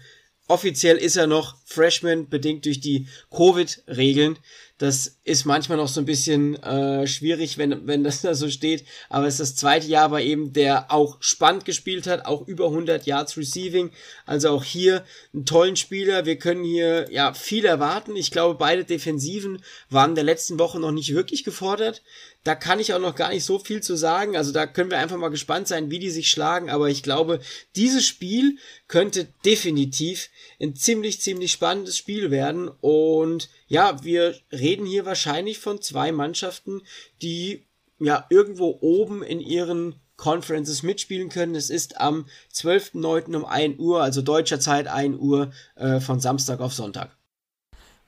[0.51, 4.37] offiziell ist er noch Freshman, bedingt durch die Covid-Regeln.
[4.77, 8.83] Das ist manchmal noch so ein bisschen äh, schwierig, wenn, wenn das da so steht.
[9.09, 12.65] Aber es ist das zweite Jahr bei eben, der auch spannend gespielt hat, auch über
[12.65, 13.91] 100 Yards Receiving.
[14.25, 16.25] Also auch hier einen tollen Spieler.
[16.25, 18.15] Wir können hier ja viel erwarten.
[18.15, 22.01] Ich glaube, beide Defensiven waren der letzten Woche noch nicht wirklich gefordert.
[22.43, 24.35] Da kann ich auch noch gar nicht so viel zu sagen.
[24.35, 26.69] Also da können wir einfach mal gespannt sein, wie die sich schlagen.
[26.69, 27.39] Aber ich glaube,
[27.75, 30.29] dieses Spiel könnte definitiv
[30.59, 32.67] ein ziemlich, ziemlich spannendes Spiel werden.
[32.67, 36.81] Und ja, wir reden hier wahrscheinlich von zwei Mannschaften,
[37.21, 37.67] die
[37.99, 41.55] ja irgendwo oben in ihren Conferences mitspielen können.
[41.55, 43.35] Es ist am 12.09.
[43.35, 47.17] um 1 Uhr, also deutscher Zeit 1 Uhr, äh, von Samstag auf Sonntag.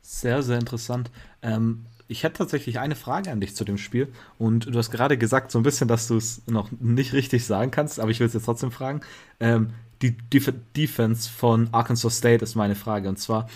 [0.01, 1.09] Sehr, sehr interessant.
[1.41, 4.11] Ähm, ich hätte tatsächlich eine Frage an dich zu dem Spiel.
[4.37, 7.71] Und du hast gerade gesagt, so ein bisschen, dass du es noch nicht richtig sagen
[7.71, 9.01] kannst, aber ich will es jetzt trotzdem fragen.
[9.39, 9.69] Ähm,
[10.01, 13.07] die Def Defense von Arkansas State ist meine Frage.
[13.09, 13.47] Und zwar,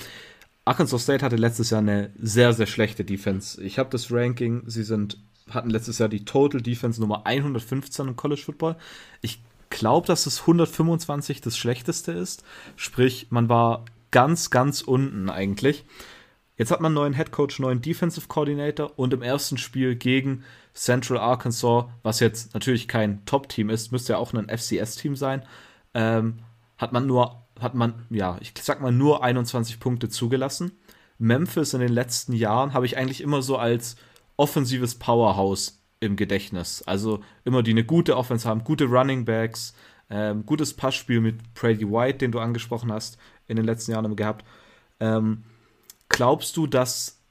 [0.65, 3.61] Arkansas State hatte letztes Jahr eine sehr, sehr schlechte Defense.
[3.61, 5.17] Ich habe das Ranking, sie sind,
[5.49, 8.75] hatten letztes Jahr die Total Defense Nummer 115 im College Football.
[9.21, 12.43] Ich glaube, dass es 125 das schlechteste ist.
[12.75, 15.85] Sprich, man war ganz, ganz unten eigentlich.
[16.57, 20.43] Jetzt hat man einen neuen Head Coach, neuen Defensive Coordinator und im ersten Spiel gegen
[20.73, 25.43] Central Arkansas, was jetzt natürlich kein Top-Team ist, müsste ja auch ein FCS-Team sein,
[25.93, 26.39] ähm,
[26.77, 30.71] hat man nur, hat man, ja, ich sag mal, nur 21 Punkte zugelassen.
[31.19, 33.95] Memphis in den letzten Jahren habe ich eigentlich immer so als
[34.35, 36.83] offensives Powerhouse im Gedächtnis.
[36.83, 39.75] Also immer die eine gute Offense haben, gute Running Backs,
[40.09, 44.45] ähm, gutes Passspiel mit Brady White, den du angesprochen hast, in den letzten Jahren gehabt.
[44.99, 45.43] Ähm,
[46.09, 47.23] glaubst du, dass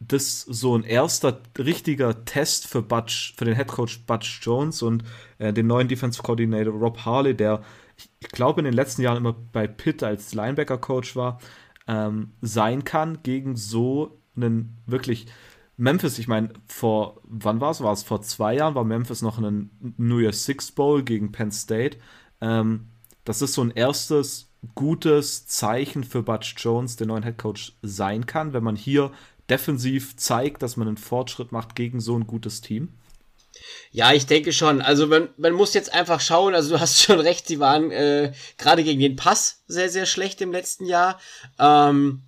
[0.00, 5.04] das so ein erster richtiger Test für Butch, für den Head Coach Butch Jones und
[5.38, 7.62] äh, den neuen Defensive Coordinator Rob Harley, der
[7.96, 11.38] ich glaube in den letzten Jahren immer bei Pitt als Linebacker Coach war,
[11.86, 15.26] ähm, sein kann gegen so einen wirklich
[15.76, 17.82] Memphis, ich meine, vor, wann war es?
[17.82, 18.74] War es vor zwei Jahren?
[18.74, 21.98] War Memphis noch in einem New Year's Six Bowl gegen Penn State?
[22.42, 22.90] Ähm,
[23.24, 28.26] das ist so ein erstes gutes Zeichen für Butch Jones, den neuen Head Coach, sein
[28.26, 29.10] kann, wenn man hier
[29.48, 32.88] defensiv zeigt, dass man einen Fortschritt macht gegen so ein gutes Team?
[33.90, 34.80] Ja, ich denke schon.
[34.80, 38.32] Also man, man muss jetzt einfach schauen, also du hast schon recht, sie waren äh,
[38.58, 41.20] gerade gegen den Pass sehr, sehr schlecht im letzten Jahr.
[41.58, 42.22] Ähm,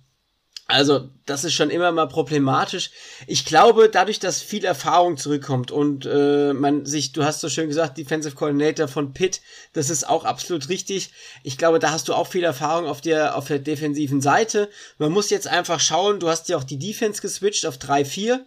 [0.67, 2.89] also, das ist schon immer mal problematisch.
[3.27, 7.67] Ich glaube, dadurch, dass viel Erfahrung zurückkommt und äh, man sich, du hast so schön
[7.67, 9.41] gesagt, Defensive Coordinator von Pitt,
[9.73, 11.11] das ist auch absolut richtig.
[11.43, 14.69] Ich glaube, da hast du auch viel Erfahrung auf der, auf der defensiven Seite.
[14.97, 18.39] Man muss jetzt einfach schauen, du hast ja auch die Defense geswitcht auf 3-4.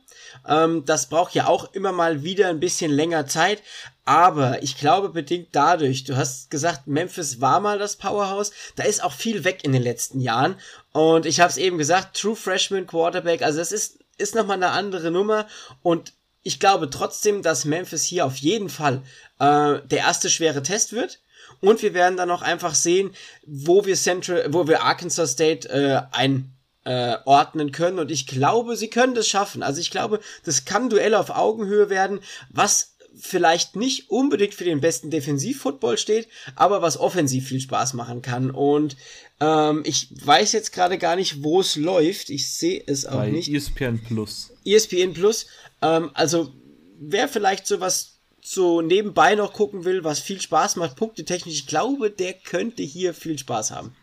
[0.48, 3.62] Ähm, das braucht ja auch immer mal wieder ein bisschen länger Zeit.
[4.06, 9.02] Aber ich glaube bedingt dadurch, du hast gesagt, Memphis war mal das Powerhouse, da ist
[9.02, 10.54] auch viel weg in den letzten Jahren.
[10.92, 14.70] Und ich habe es eben gesagt, True Freshman Quarterback, also das ist, ist nochmal eine
[14.70, 15.48] andere Nummer.
[15.82, 16.12] Und
[16.44, 19.02] ich glaube trotzdem, dass Memphis hier auf jeden Fall
[19.40, 21.18] äh, der erste schwere Test wird.
[21.60, 23.10] Und wir werden dann auch einfach sehen,
[23.44, 26.52] wo wir Central, wo wir Arkansas State äh, ein
[26.84, 27.98] äh, ordnen können.
[27.98, 29.64] Und ich glaube, sie können das schaffen.
[29.64, 34.80] Also ich glaube, das kann Duell auf Augenhöhe werden, was vielleicht nicht unbedingt für den
[34.80, 38.50] besten Defensiv-Football steht, aber was offensiv viel Spaß machen kann.
[38.50, 38.96] Und
[39.40, 42.30] ähm, ich weiß jetzt gerade gar nicht, wo es läuft.
[42.30, 43.52] Ich sehe es auch Bei nicht.
[43.52, 44.52] ESPN Plus.
[44.64, 45.46] ESPN Plus.
[45.82, 46.52] Ähm, also
[46.98, 52.10] wer vielleicht sowas so nebenbei noch gucken will, was viel Spaß macht, punktetechnisch, ich glaube,
[52.10, 53.96] der könnte hier viel Spaß haben.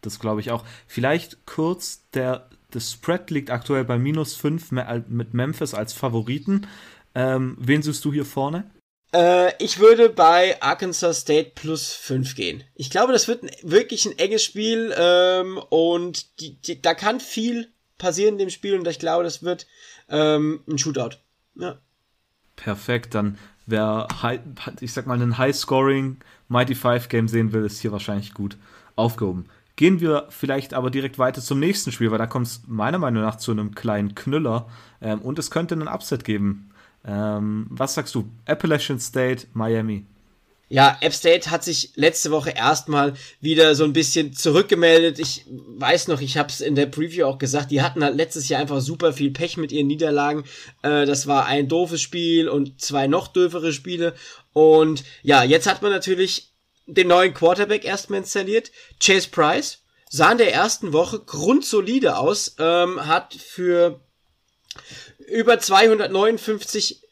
[0.00, 0.64] Das glaube ich auch.
[0.86, 4.70] Vielleicht kurz, der, der Spread liegt aktuell bei minus 5
[5.08, 6.68] mit Memphis als Favoriten.
[7.14, 8.70] Ähm, wen suchst du hier vorne?
[9.12, 12.64] Äh, ich würde bei Arkansas State plus 5 gehen.
[12.74, 17.20] Ich glaube, das wird ein, wirklich ein enges Spiel ähm, und die, die, da kann
[17.20, 19.66] viel passieren in dem Spiel und ich glaube, das wird
[20.08, 21.16] ähm, ein Shootout.
[21.56, 21.78] Ja.
[22.56, 24.06] Perfekt, dann wer,
[24.80, 28.56] ich sag mal, einen High-Scoring Mighty Five Game sehen will, ist hier wahrscheinlich gut
[28.96, 29.46] aufgehoben.
[29.76, 33.22] Gehen wir vielleicht aber direkt weiter zum nächsten Spiel, weil da kommt es meiner Meinung
[33.22, 34.68] nach zu einem kleinen Knüller
[35.00, 36.69] ähm, und es könnte einen Upset geben.
[37.04, 38.28] Ähm, was sagst du?
[38.46, 40.04] Appalachian State, Miami.
[40.72, 45.18] Ja, App State hat sich letzte Woche erstmal wieder so ein bisschen zurückgemeldet.
[45.18, 48.48] Ich weiß noch, ich habe es in der Preview auch gesagt, die hatten halt letztes
[48.48, 50.44] Jahr einfach super viel Pech mit ihren Niederlagen.
[50.82, 54.14] Äh, das war ein doofes Spiel und zwei noch döfere Spiele.
[54.52, 56.52] Und ja, jetzt hat man natürlich
[56.86, 58.70] den neuen Quarterback erstmal installiert.
[59.00, 59.78] Chase Price
[60.08, 64.00] sah in der ersten Woche grundsolide aus, ähm, hat für
[65.30, 67.02] über 259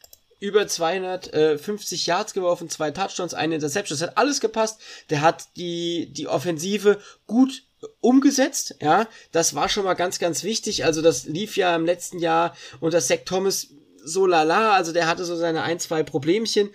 [0.40, 3.98] über 250 Yards geworfen, zwei Touchdowns, eine Interception.
[3.98, 4.80] Das hat alles gepasst.
[5.10, 7.64] Der hat die, die Offensive gut
[8.00, 9.08] umgesetzt, ja.
[9.32, 10.84] Das war schon mal ganz, ganz wichtig.
[10.84, 13.68] Also das lief ja im letzten Jahr unter Zach Thomas
[14.04, 14.72] so lala.
[14.74, 16.70] Also der hatte so seine ein, zwei Problemchen.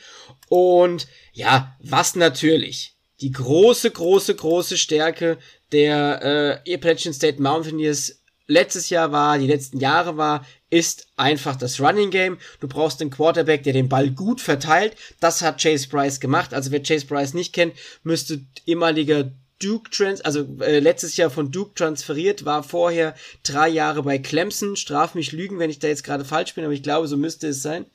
[0.49, 5.37] Und ja, was natürlich die große, große, große Stärke
[5.71, 11.79] der äh, Appalachian State Mountaineers letztes Jahr war, die letzten Jahre war, ist einfach das
[11.79, 12.37] Running Game.
[12.59, 14.95] Du brauchst einen Quarterback, der den Ball gut verteilt.
[15.19, 16.53] Das hat Chase Bryce gemacht.
[16.53, 17.73] Also wer Chase Bryce nicht kennt,
[18.03, 24.03] müsste ehemaliger Duke Trans, also äh, letztes Jahr von Duke transferiert, war vorher drei Jahre
[24.03, 24.75] bei Clemson.
[24.75, 27.47] Straf mich lügen, wenn ich da jetzt gerade falsch bin, aber ich glaube, so müsste
[27.47, 27.85] es sein.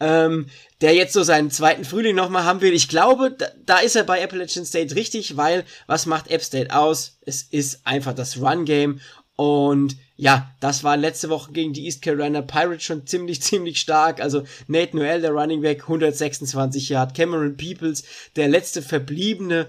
[0.00, 0.46] Ähm,
[0.80, 2.72] der jetzt so seinen zweiten Frühling nochmal haben will.
[2.72, 6.74] Ich glaube, da, da, ist er bei Appalachian State richtig, weil was macht App State
[6.74, 7.18] aus?
[7.20, 9.00] Es ist einfach das Run-Game
[9.36, 14.20] Und ja, das war letzte Woche gegen die East Carolina Pirates schon ziemlich, ziemlich stark.
[14.20, 17.14] Also Nate Noel, der Running Back, 126 Yard.
[17.14, 18.04] Cameron Peoples,
[18.36, 19.66] der letzte verbliebene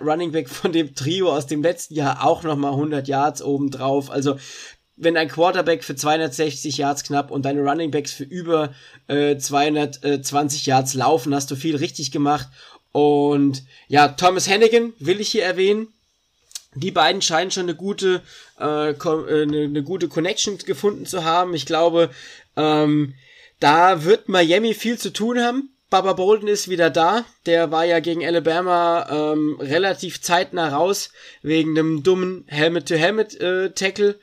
[0.00, 4.10] Running Back von dem Trio aus dem letzten Jahr, auch nochmal 100 Yards obendrauf.
[4.10, 4.36] Also
[4.96, 8.72] wenn ein Quarterback für 260 Yards knapp und deine Running Backs für über
[9.08, 12.48] äh, 220 Yards laufen, hast du viel richtig gemacht.
[12.92, 15.88] Und ja, Thomas Hannigan will ich hier erwähnen
[16.74, 18.22] die beiden scheinen schon eine gute,
[18.60, 21.54] äh, äh, eine, eine, gute Connection gefunden zu haben.
[21.54, 22.10] Ich glaube,
[22.56, 23.14] ähm,
[23.60, 25.70] da wird Miami viel zu tun haben.
[25.90, 27.24] Baba Bolden ist wieder da.
[27.46, 31.10] Der war ja gegen Alabama ähm, relativ zeitnah raus
[31.42, 34.10] wegen einem dummen Helmet-to-Helmet-Tackle.
[34.10, 34.14] Äh,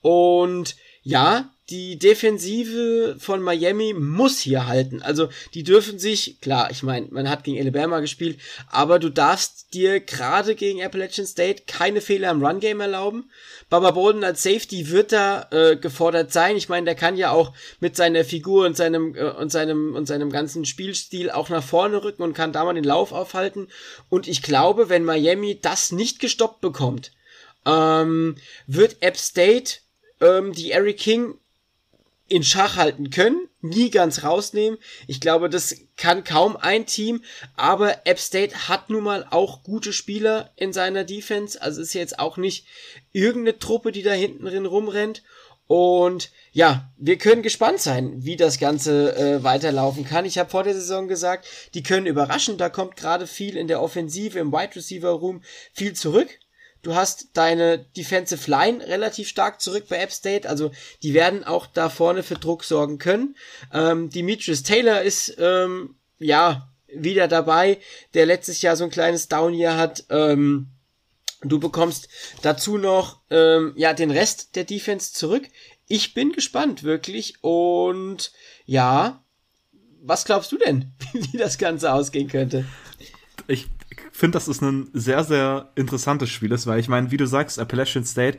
[0.00, 5.02] Und ja, die Defensive von Miami muss hier halten.
[5.02, 9.72] Also die dürfen sich, klar, ich meine, man hat gegen Alabama gespielt, aber du darfst
[9.72, 13.30] dir gerade gegen Appalachian State keine Fehler im Run-Game erlauben.
[13.68, 16.56] Baba Bolden als Safety wird da äh, gefordert sein.
[16.56, 20.06] Ich meine, der kann ja auch mit seiner Figur und seinem äh, und seinem und
[20.06, 23.68] seinem ganzen Spielstil auch nach vorne rücken und kann da mal den Lauf aufhalten.
[24.08, 27.12] Und ich glaube, wenn Miami das nicht gestoppt bekommt,
[27.64, 29.74] ähm, wird App State
[30.20, 31.34] ähm, die Eric King
[32.30, 34.78] in Schach halten können, nie ganz rausnehmen.
[35.08, 37.22] Ich glaube, das kann kaum ein Team,
[37.56, 42.20] aber App State hat nun mal auch gute Spieler in seiner Defense, also ist jetzt
[42.20, 42.66] auch nicht
[43.12, 45.22] irgendeine Truppe, die da hinten drin rumrennt.
[45.66, 50.24] Und ja, wir können gespannt sein, wie das Ganze äh, weiterlaufen kann.
[50.24, 52.58] Ich habe vor der Saison gesagt, die können überraschen.
[52.58, 56.28] Da kommt gerade viel in der Offensive, im Wide Receiver Room viel zurück.
[56.82, 60.70] Du hast deine Defensive Line relativ stark zurück bei App State, also
[61.02, 63.36] die werden auch da vorne für Druck sorgen können.
[63.72, 67.78] Ähm, Demetrius Taylor ist ähm, ja wieder dabei,
[68.14, 70.04] der letztes Jahr so ein kleines Down hier hat.
[70.08, 70.68] Ähm,
[71.42, 72.08] du bekommst
[72.42, 75.46] dazu noch ähm, ja den Rest der Defense zurück.
[75.86, 78.32] Ich bin gespannt wirklich und
[78.64, 79.22] ja,
[80.02, 82.64] was glaubst du denn, wie das Ganze ausgehen könnte?
[83.48, 83.66] Ich
[84.20, 87.58] finde, dass es ein sehr, sehr interessantes Spiel ist, weil ich meine, wie du sagst,
[87.58, 88.38] Appalachian State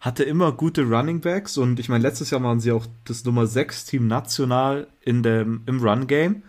[0.00, 3.46] hatte immer gute Running Backs und ich meine, letztes Jahr waren sie auch das Nummer
[3.46, 6.42] 6 Team national in dem, im Run Game.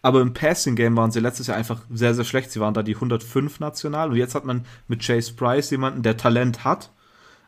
[0.00, 2.50] Aber im Passing Game waren sie letztes Jahr einfach sehr, sehr schlecht.
[2.50, 6.16] Sie waren da die 105 national und jetzt hat man mit Chase Price jemanden, der
[6.16, 6.92] Talent hat.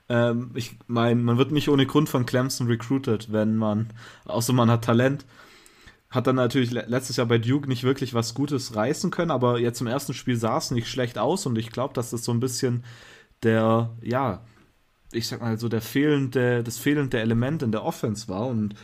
[0.09, 3.93] Ähm, ich meine, man wird nicht ohne Grund von Clemson recruited, wenn man,
[4.25, 5.27] außer man hat Talent
[6.17, 9.81] hat dann natürlich letztes Jahr bei Duke nicht wirklich was Gutes reißen können, aber jetzt
[9.81, 12.41] im ersten Spiel sah es nicht schlecht aus und ich glaube, dass das so ein
[12.41, 12.85] bisschen
[13.43, 14.43] der, ja,
[15.13, 18.75] ich sag mal so der fehlende, das fehlende Element in der Offense war und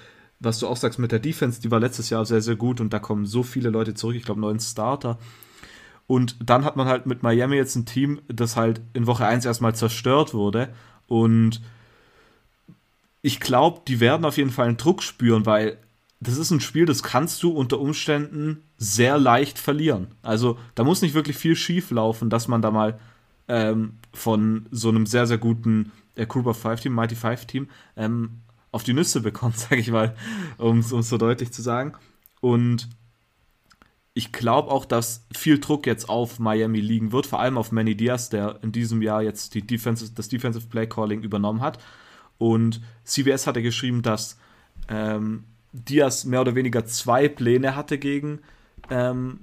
[0.41, 2.93] was du auch sagst mit der Defense, die war letztes Jahr sehr, sehr gut und
[2.93, 5.18] da kommen so viele Leute zurück, ich glaube neun Starter.
[6.07, 9.45] Und dann hat man halt mit Miami jetzt ein Team, das halt in Woche 1
[9.47, 10.68] erstmal zerstört wurde
[11.07, 11.62] und
[13.22, 15.78] ich glaube, die werden auf jeden Fall einen Druck spüren, weil
[16.22, 20.08] das ist ein Spiel, das kannst du unter Umständen sehr leicht verlieren.
[20.22, 22.98] Also da muss nicht wirklich viel schief laufen, dass man da mal
[23.48, 28.42] ähm, von so einem sehr, sehr guten äh, of Five Team, Mighty Five Team, ähm,
[28.70, 30.14] auf die Nüsse bekommt, sage ich mal,
[30.58, 31.94] um es so deutlich zu sagen.
[32.40, 32.88] Und
[34.14, 37.96] ich glaube auch, dass viel Druck jetzt auf Miami liegen wird, vor allem auf Manny
[37.96, 41.78] Diaz, der in diesem Jahr jetzt die Defensive, das Defensive Play Calling übernommen hat.
[42.38, 44.38] Und CBS hatte geschrieben, dass
[44.88, 48.40] ähm, Diaz mehr oder weniger zwei Pläne hatte gegen,
[48.90, 49.40] ähm,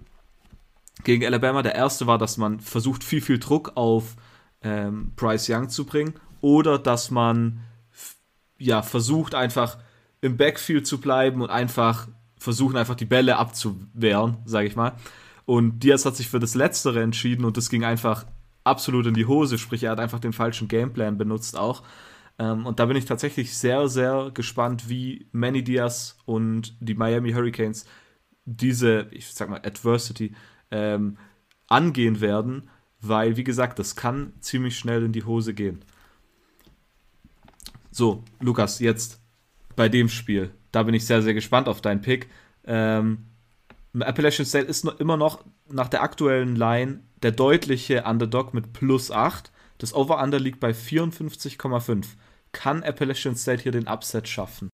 [1.04, 1.62] gegen Alabama.
[1.62, 4.16] Der erste war, dass man versucht, viel, viel Druck auf
[4.62, 7.62] ähm, Bryce Young zu bringen oder dass man
[8.58, 9.78] ja, versucht, einfach
[10.22, 12.08] im Backfield zu bleiben und einfach
[12.38, 14.94] versuchen, einfach die Bälle abzuwehren, sage ich mal.
[15.46, 18.26] Und Diaz hat sich für das Letztere entschieden und das ging einfach
[18.64, 21.84] absolut in die Hose, sprich, er hat einfach den falschen Gameplan benutzt auch.
[22.40, 27.34] Ähm, und da bin ich tatsächlich sehr, sehr gespannt, wie Manny Diaz und die Miami
[27.34, 27.86] Hurricanes
[28.46, 30.34] diese, ich sag mal, Adversity
[30.72, 31.18] ähm,
[31.68, 32.70] angehen werden,
[33.02, 35.84] weil, wie gesagt, das kann ziemlich schnell in die Hose gehen.
[37.92, 39.22] So, Lukas, jetzt
[39.76, 42.30] bei dem Spiel, da bin ich sehr, sehr gespannt auf deinen Pick.
[42.66, 43.26] Ähm,
[44.00, 49.12] Appalachian State ist noch, immer noch nach der aktuellen Line der deutliche Underdog mit plus
[49.12, 49.52] 8.
[49.78, 52.06] Das Over-Under liegt bei 54,5
[52.52, 54.70] kann Appalachian State hier den Upset schaffen?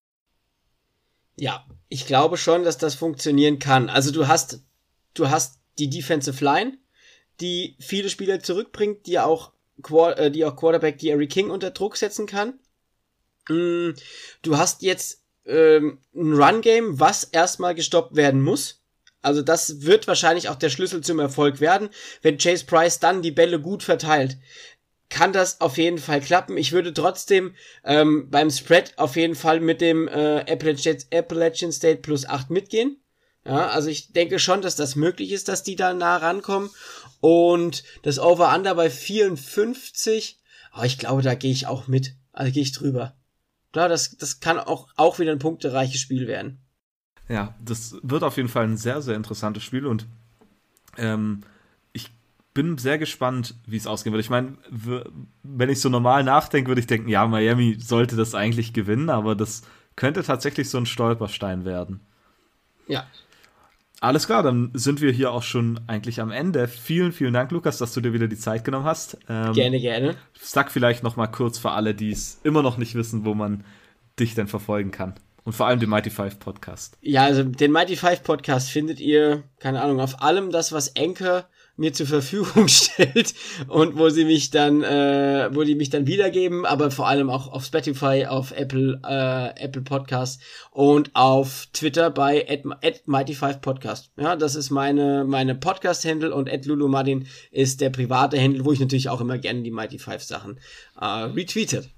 [1.37, 3.89] Ja, ich glaube schon, dass das funktionieren kann.
[3.89, 4.61] Also du hast,
[5.13, 6.77] du hast die Defensive Line,
[7.41, 9.51] die viele Spieler zurückbringt, die auch,
[9.91, 12.59] äh, die auch Quarterback Jerry King unter Druck setzen kann.
[13.49, 13.91] Mm,
[14.41, 18.81] du hast jetzt ähm, ein Run-Game, was erstmal gestoppt werden muss.
[19.21, 21.89] Also das wird wahrscheinlich auch der Schlüssel zum Erfolg werden,
[22.21, 24.37] wenn Chase Price dann die Bälle gut verteilt
[25.09, 26.57] kann das auf jeden Fall klappen.
[26.57, 27.53] Ich würde trotzdem
[27.83, 32.97] ähm, beim Spread auf jeden Fall mit dem äh, Appalachian, State plus 8 mitgehen.
[33.45, 36.71] Ja, also ich denke schon, dass das möglich ist, dass die da nah rankommen.
[37.19, 40.39] Und das Over-Under bei 54,
[40.75, 42.15] oh, ich glaube, da gehe ich auch mit.
[42.31, 43.15] Also gehe ich drüber.
[43.71, 46.59] Klar, das, das kann auch, auch wieder ein punktereiches Spiel werden.
[47.27, 50.07] Ja, das wird auf jeden Fall ein sehr, sehr interessantes Spiel und
[50.97, 51.43] ähm,
[52.55, 54.23] bin sehr gespannt, wie es ausgehen wird.
[54.23, 54.57] Ich meine,
[55.43, 59.35] wenn ich so normal nachdenke, würde ich denken, ja, Miami sollte das eigentlich gewinnen, aber
[59.35, 59.63] das
[59.95, 61.99] könnte tatsächlich so ein Stolperstein werden.
[62.87, 63.05] Ja.
[63.99, 66.67] Alles klar, dann sind wir hier auch schon eigentlich am Ende.
[66.67, 69.17] Vielen, vielen Dank, Lukas, dass du dir wieder die Zeit genommen hast.
[69.27, 70.15] Ähm, gerne, gerne.
[70.39, 73.65] Sag vielleicht noch mal kurz für alle, die es immer noch nicht wissen, wo man
[74.17, 75.15] dich denn verfolgen kann.
[75.43, 76.97] Und vor allem den Mighty Five Podcast.
[77.01, 81.45] Ja, also den Mighty Five Podcast findet ihr, keine Ahnung, auf allem das, was Anchor
[81.77, 83.33] mir zur Verfügung stellt
[83.67, 87.47] und wo sie mich dann, äh, wo die mich dann wiedergeben, aber vor allem auch
[87.51, 94.11] auf Spotify, auf Apple, äh, Apple Podcast und auf Twitter bei at, at Mighty5 Podcast.
[94.17, 98.71] Ja, das ist meine, meine Podcast-Handle und at Lulu Martin ist der private Handle, wo
[98.71, 100.59] ich natürlich auch immer gerne die Mighty Five Sachen
[100.99, 101.89] äh, retweetet.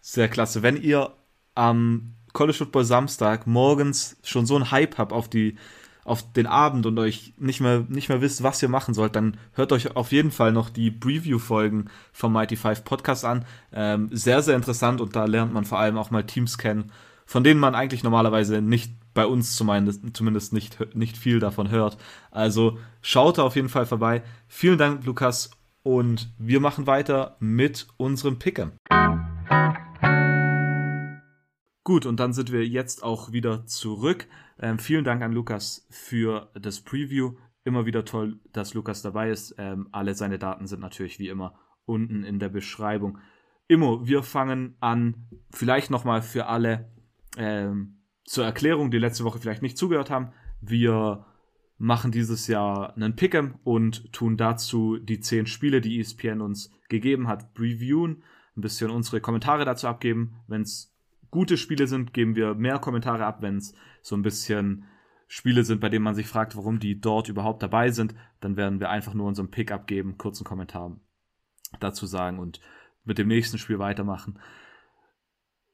[0.00, 0.62] Sehr klasse.
[0.62, 1.12] Wenn ihr
[1.54, 5.56] am College Football Samstag morgens schon so einen Hype habt auf die
[6.04, 9.36] auf den Abend und euch nicht mehr, nicht mehr wisst, was ihr machen sollt, dann
[9.52, 13.44] hört euch auf jeden Fall noch die Preview-Folgen vom Mighty Five Podcast an.
[13.72, 16.92] Ähm, sehr, sehr interessant und da lernt man vor allem auch mal Teams kennen,
[17.26, 21.96] von denen man eigentlich normalerweise nicht bei uns zumindest, zumindest nicht, nicht viel davon hört.
[22.30, 24.22] Also schaut da auf jeden Fall vorbei.
[24.48, 25.50] Vielen Dank, Lukas,
[25.82, 28.72] und wir machen weiter mit unserem Pick'em.
[31.82, 34.28] Gut, und dann sind wir jetzt auch wieder zurück.
[34.60, 37.34] Ähm, vielen Dank an Lukas für das Preview.
[37.64, 39.54] Immer wieder toll, dass Lukas dabei ist.
[39.58, 41.54] Ähm, alle seine Daten sind natürlich wie immer
[41.86, 43.18] unten in der Beschreibung.
[43.68, 46.90] Immo, wir fangen an, vielleicht nochmal für alle
[47.36, 50.32] ähm, zur Erklärung, die letzte Woche vielleicht nicht zugehört haben.
[50.60, 51.24] Wir
[51.78, 57.28] machen dieses Jahr einen Pick'em und tun dazu die zehn Spiele, die ESPN uns gegeben
[57.28, 58.22] hat, reviewen,
[58.56, 60.34] ein bisschen unsere Kommentare dazu abgeben.
[60.46, 60.89] Wenn es
[61.30, 63.42] gute Spiele sind, geben wir mehr Kommentare ab.
[63.42, 64.84] Wenn es so ein bisschen
[65.26, 68.80] Spiele sind, bei denen man sich fragt, warum die dort überhaupt dabei sind, dann werden
[68.80, 70.96] wir einfach nur unseren Pick abgeben, kurzen Kommentar
[71.78, 72.60] dazu sagen und
[73.04, 74.38] mit dem nächsten Spiel weitermachen.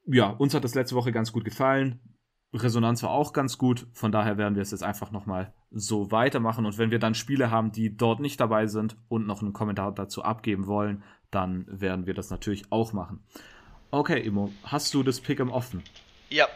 [0.05, 1.99] Ja, uns hat das letzte Woche ganz gut gefallen.
[2.53, 3.87] Resonanz war auch ganz gut.
[3.93, 6.65] Von daher werden wir es jetzt einfach nochmal so weitermachen.
[6.65, 9.91] Und wenn wir dann Spiele haben, die dort nicht dabei sind und noch einen Kommentar
[9.93, 13.25] dazu abgeben wollen, dann werden wir das natürlich auch machen.
[13.89, 15.81] Okay, Imo, hast du das Pick'em offen?
[16.29, 16.47] Ja.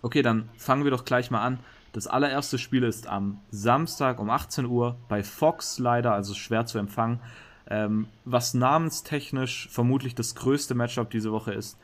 [0.00, 1.58] Okay, dann fangen wir doch gleich mal an.
[1.92, 6.78] Das allererste Spiel ist am Samstag um 18 Uhr bei Fox leider, also schwer zu
[6.78, 7.20] empfangen.
[7.68, 11.78] Ähm, was namenstechnisch vermutlich das größte Matchup diese Woche ist.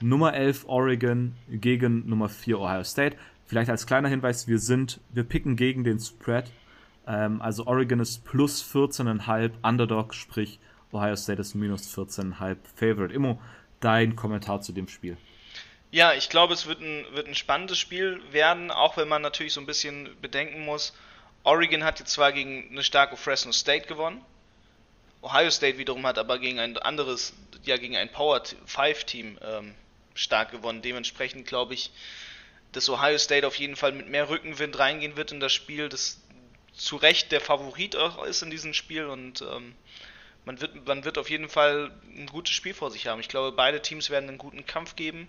[0.00, 3.16] Nummer 11 Oregon gegen Nummer 4 Ohio State.
[3.46, 6.50] Vielleicht als kleiner Hinweis, wir sind, wir picken gegen den Spread.
[7.06, 10.60] Ähm, also Oregon ist plus 14,5 Underdog, sprich
[10.92, 13.12] Ohio State ist minus 14,5 Favorite.
[13.12, 13.40] Immo,
[13.84, 15.16] dein Kommentar zu dem Spiel?
[15.90, 19.52] Ja, ich glaube, es wird ein, wird ein spannendes Spiel werden, auch wenn man natürlich
[19.52, 20.92] so ein bisschen bedenken muss.
[21.44, 24.24] Oregon hat jetzt zwar gegen eine starke Fresno State gewonnen,
[25.24, 27.32] Ohio State wiederum hat aber gegen ein anderes,
[27.64, 29.74] ja gegen ein Power 5 Team ähm,
[30.14, 30.82] stark gewonnen.
[30.82, 31.90] Dementsprechend glaube ich,
[32.72, 36.20] dass Ohio State auf jeden Fall mit mehr Rückenwind reingehen wird in das Spiel, das
[36.74, 39.74] zu Recht der Favorit auch ist in diesem Spiel und ähm,
[40.44, 43.20] man wird, man wird auf jeden Fall ein gutes Spiel vor sich haben.
[43.20, 45.28] Ich glaube, beide Teams werden einen guten Kampf geben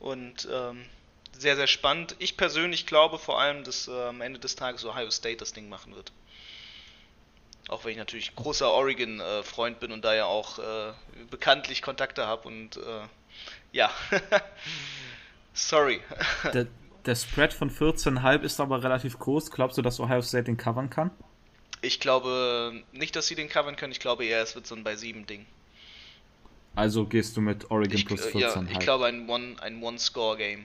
[0.00, 0.84] und ähm,
[1.36, 2.16] sehr, sehr spannend.
[2.18, 5.68] Ich persönlich glaube vor allem, dass äh, am Ende des Tages Ohio State das Ding
[5.68, 6.12] machen wird.
[7.68, 10.92] Auch wenn ich natürlich großer Oregon-Freund äh, bin und da ja auch äh,
[11.30, 12.80] bekanntlich Kontakte habe und äh,
[13.72, 13.90] ja,
[15.52, 16.00] sorry.
[16.54, 16.66] der,
[17.04, 19.50] der Spread von 14,5 ist aber relativ groß.
[19.50, 21.10] Glaubst du, dass Ohio State den covern kann?
[21.80, 23.92] Ich glaube nicht, dass sie den covern können.
[23.92, 25.46] Ich glaube eher, es wird so ein bei 7 Ding.
[26.74, 30.64] Also gehst du mit Oregon ich, plus 14 Ja, ich glaube ein One, ein One-Score-Game.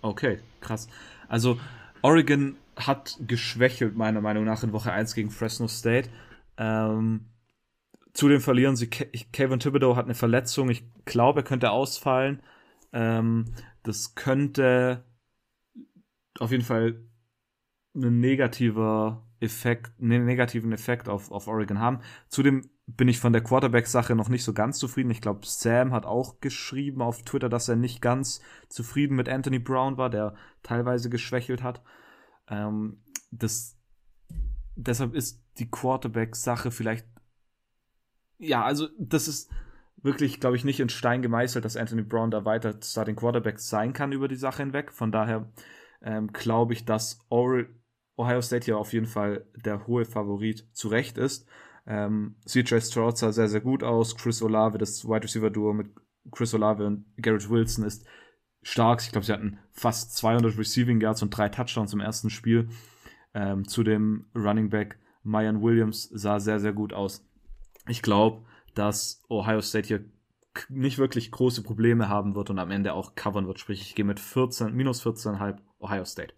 [0.00, 0.88] Okay, krass.
[1.28, 1.60] Also
[2.02, 6.08] Oregon hat geschwächelt, meiner Meinung nach, in Woche 1 gegen Fresno State.
[6.56, 7.26] Ähm,
[8.12, 8.88] zudem verlieren sie.
[8.88, 10.70] Kevin Thibodeau hat eine Verletzung.
[10.70, 12.42] Ich glaube, er könnte ausfallen.
[12.92, 15.04] Ähm, das könnte
[16.38, 17.00] auf jeden Fall
[17.94, 22.00] ein negativer Effekt, einen negativen Effekt auf, auf Oregon haben.
[22.28, 25.10] Zudem bin ich von der Quarterback-Sache noch nicht so ganz zufrieden.
[25.10, 29.58] Ich glaube, Sam hat auch geschrieben auf Twitter, dass er nicht ganz zufrieden mit Anthony
[29.58, 31.82] Brown war, der teilweise geschwächelt hat.
[32.48, 33.78] Ähm, das,
[34.76, 37.06] deshalb ist die Quarterback-Sache vielleicht
[38.42, 39.50] ja, also das ist
[40.02, 43.92] wirklich, glaube ich, nicht in Stein gemeißelt, dass Anthony Brown da weiter Starting Quarterback sein
[43.92, 44.92] kann über die Sache hinweg.
[44.92, 45.48] Von daher
[46.02, 47.20] ähm, glaube ich, dass
[48.16, 51.46] Ohio State hier auf jeden Fall der hohe Favorit zu Recht ist.
[51.86, 54.16] Ähm, CJ Stroud sah sehr, sehr gut aus.
[54.16, 55.90] Chris Olave, das Wide Receiver Duo mit
[56.30, 58.06] Chris Olave und Garrett Wilson ist
[58.62, 59.02] stark.
[59.02, 62.68] Ich glaube, sie hatten fast 200 Receiving Yards und drei Touchdowns im ersten Spiel.
[63.34, 67.26] Ähm, zu dem Running Back Mayan Williams sah sehr, sehr gut aus.
[67.88, 68.44] Ich glaube,
[68.74, 70.04] dass Ohio State hier
[70.68, 73.58] nicht wirklich große Probleme haben wird und am Ende auch covern wird.
[73.58, 76.34] Sprich, ich gehe mit 14, minus 14,5 Ohio State.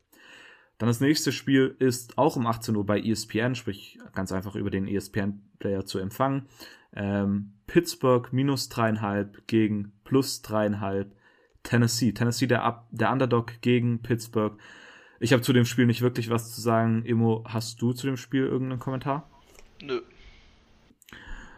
[0.85, 4.69] Dann das nächste Spiel ist auch um 18 Uhr bei ESPN, sprich ganz einfach über
[4.69, 6.47] den ESPN-Player zu empfangen.
[6.93, 11.07] Ähm, Pittsburgh minus 3,5 gegen plus 3,5
[11.63, 12.13] Tennessee.
[12.13, 14.61] Tennessee der, Up der Underdog gegen Pittsburgh.
[15.21, 17.03] Ich habe zu dem Spiel nicht wirklich was zu sagen.
[17.07, 19.31] Emo, hast du zu dem Spiel irgendeinen Kommentar?
[19.83, 20.03] Nö.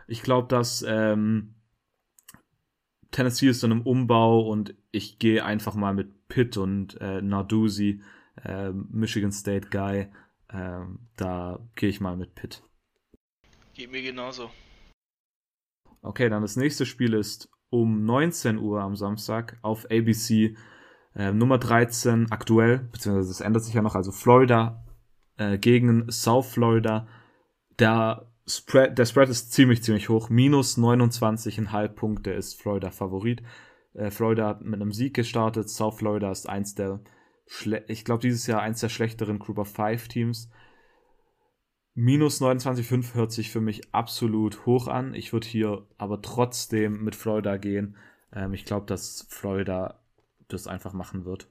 [0.06, 1.56] Ich glaube, dass ähm,
[3.10, 8.02] Tennessee ist dann im Umbau und ich gehe einfach mal mit Pitt und äh, Narduzzi,
[8.46, 10.08] äh, Michigan State Guy.
[10.48, 10.80] Äh,
[11.16, 12.62] da gehe ich mal mit Pitt.
[13.74, 14.50] Geht mir genauso.
[16.02, 20.56] Okay, dann das nächste Spiel ist um 19 Uhr am Samstag auf ABC
[21.16, 24.84] äh, Nummer 13 aktuell, beziehungsweise es ändert sich ja noch, also Florida
[25.36, 27.08] äh, gegen South Florida.
[27.78, 30.30] Der Spread, der Spread ist ziemlich, ziemlich hoch.
[30.30, 33.42] Minus 29,5 Punkte ist Florida Favorit.
[33.94, 35.68] Äh, Florida hat mit einem Sieg gestartet.
[35.68, 37.00] South Florida ist eins der,
[37.88, 40.50] ich glaube, dieses Jahr eins der schlechteren Group of Five Teams.
[41.94, 45.14] Minus 29,5 hört sich für mich absolut hoch an.
[45.14, 47.96] Ich würde hier aber trotzdem mit Florida gehen.
[48.32, 49.98] Ähm, ich glaube, dass Florida
[50.48, 51.48] das einfach machen wird.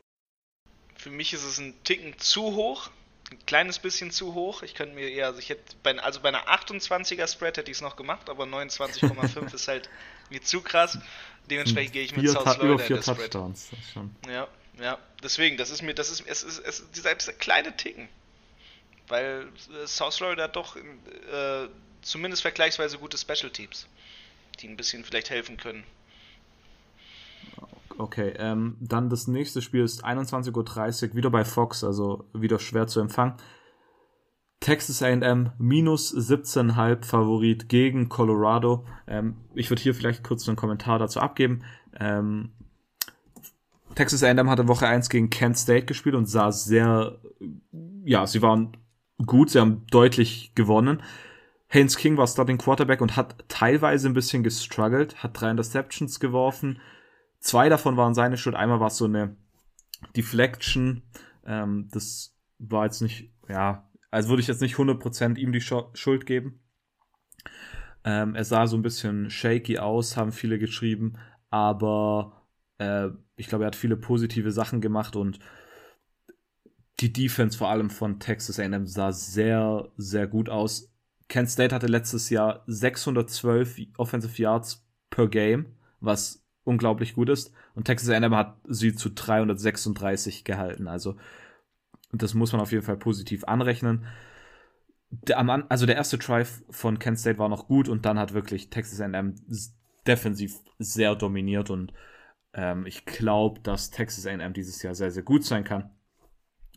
[0.96, 2.92] Für mich ist es ein Ticken zu hoch
[3.32, 4.62] ein kleines bisschen zu hoch.
[4.62, 7.78] Ich könnte mir eher, also ich hätte bei, also bei einer 28er Spread hätte ich
[7.78, 9.90] es noch gemacht, aber 29,5 ist halt
[10.30, 10.98] mir zu krass.
[11.50, 13.70] Dementsprechend gehe ich mit South Florida über vier Touchdowns.
[14.28, 14.48] Ja,
[14.82, 14.98] ja.
[15.24, 18.08] Deswegen, das ist mir, das ist, es ist, es ist dieser, dieser kleine Ticken.
[19.08, 19.48] Weil
[19.84, 21.68] äh, South Florida doch äh,
[22.02, 23.88] zumindest vergleichsweise gute Special Teams,
[24.60, 25.84] die ein bisschen vielleicht helfen können.
[27.98, 32.88] Okay, ähm, dann das nächste Spiel ist 21.30 Uhr, wieder bei Fox, also wieder schwer
[32.88, 33.36] zu empfangen.
[34.60, 38.86] Texas AM minus 17,5 Favorit gegen Colorado.
[39.08, 41.64] Ähm, ich würde hier vielleicht kurz einen Kommentar dazu abgeben.
[42.00, 42.52] Ähm,
[43.96, 47.20] Texas AM hatte Woche 1 gegen Kent State gespielt und sah sehr,
[48.04, 48.78] ja, sie waren
[49.26, 51.02] gut, sie haben deutlich gewonnen.
[51.70, 56.80] Haynes King war Starting Quarterback und hat teilweise ein bisschen gestruggelt, hat drei Interceptions geworfen,
[57.46, 58.56] Zwei davon waren seine Schuld.
[58.56, 59.38] Einmal war es so eine
[60.18, 61.04] Deflection.
[61.46, 66.26] Ähm, das war jetzt nicht, ja, also würde ich jetzt nicht 100% ihm die Schuld
[66.26, 66.60] geben.
[68.04, 71.20] Ähm, er sah so ein bisschen shaky aus, haben viele geschrieben,
[71.52, 72.45] aber
[72.78, 75.40] äh, ich glaube, er hat viele positive Sachen gemacht und
[77.00, 80.92] die Defense vor allem von Texas A&M sah sehr, sehr gut aus.
[81.28, 87.52] Kent State hatte letztes Jahr 612 Offensive Yards per Game, was unglaublich gut ist.
[87.74, 90.88] Und Texas A&M hat sie zu 336 gehalten.
[90.88, 91.16] Also
[92.12, 94.06] das muss man auf jeden Fall positiv anrechnen.
[95.10, 95.38] Der,
[95.70, 99.02] also der erste Drive von Kent State war noch gut und dann hat wirklich Texas
[99.02, 99.36] A&M
[100.08, 101.94] defensiv sehr dominiert und
[102.56, 105.92] ähm, ich glaube, dass Texas A&M dieses Jahr sehr, sehr gut sein kann.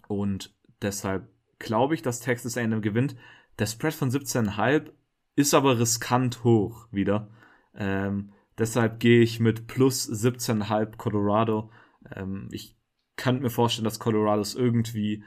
[0.07, 3.17] Und deshalb glaube ich, dass Texas A&M gewinnt.
[3.59, 4.93] Der Spread von 17,5
[5.35, 7.31] ist aber riskant hoch wieder.
[7.75, 11.71] Ähm, Deshalb gehe ich mit plus 17,5 Colorado.
[12.15, 12.77] Ähm, ich
[13.17, 15.25] kann mir vorstellen, dass Colorado es irgendwie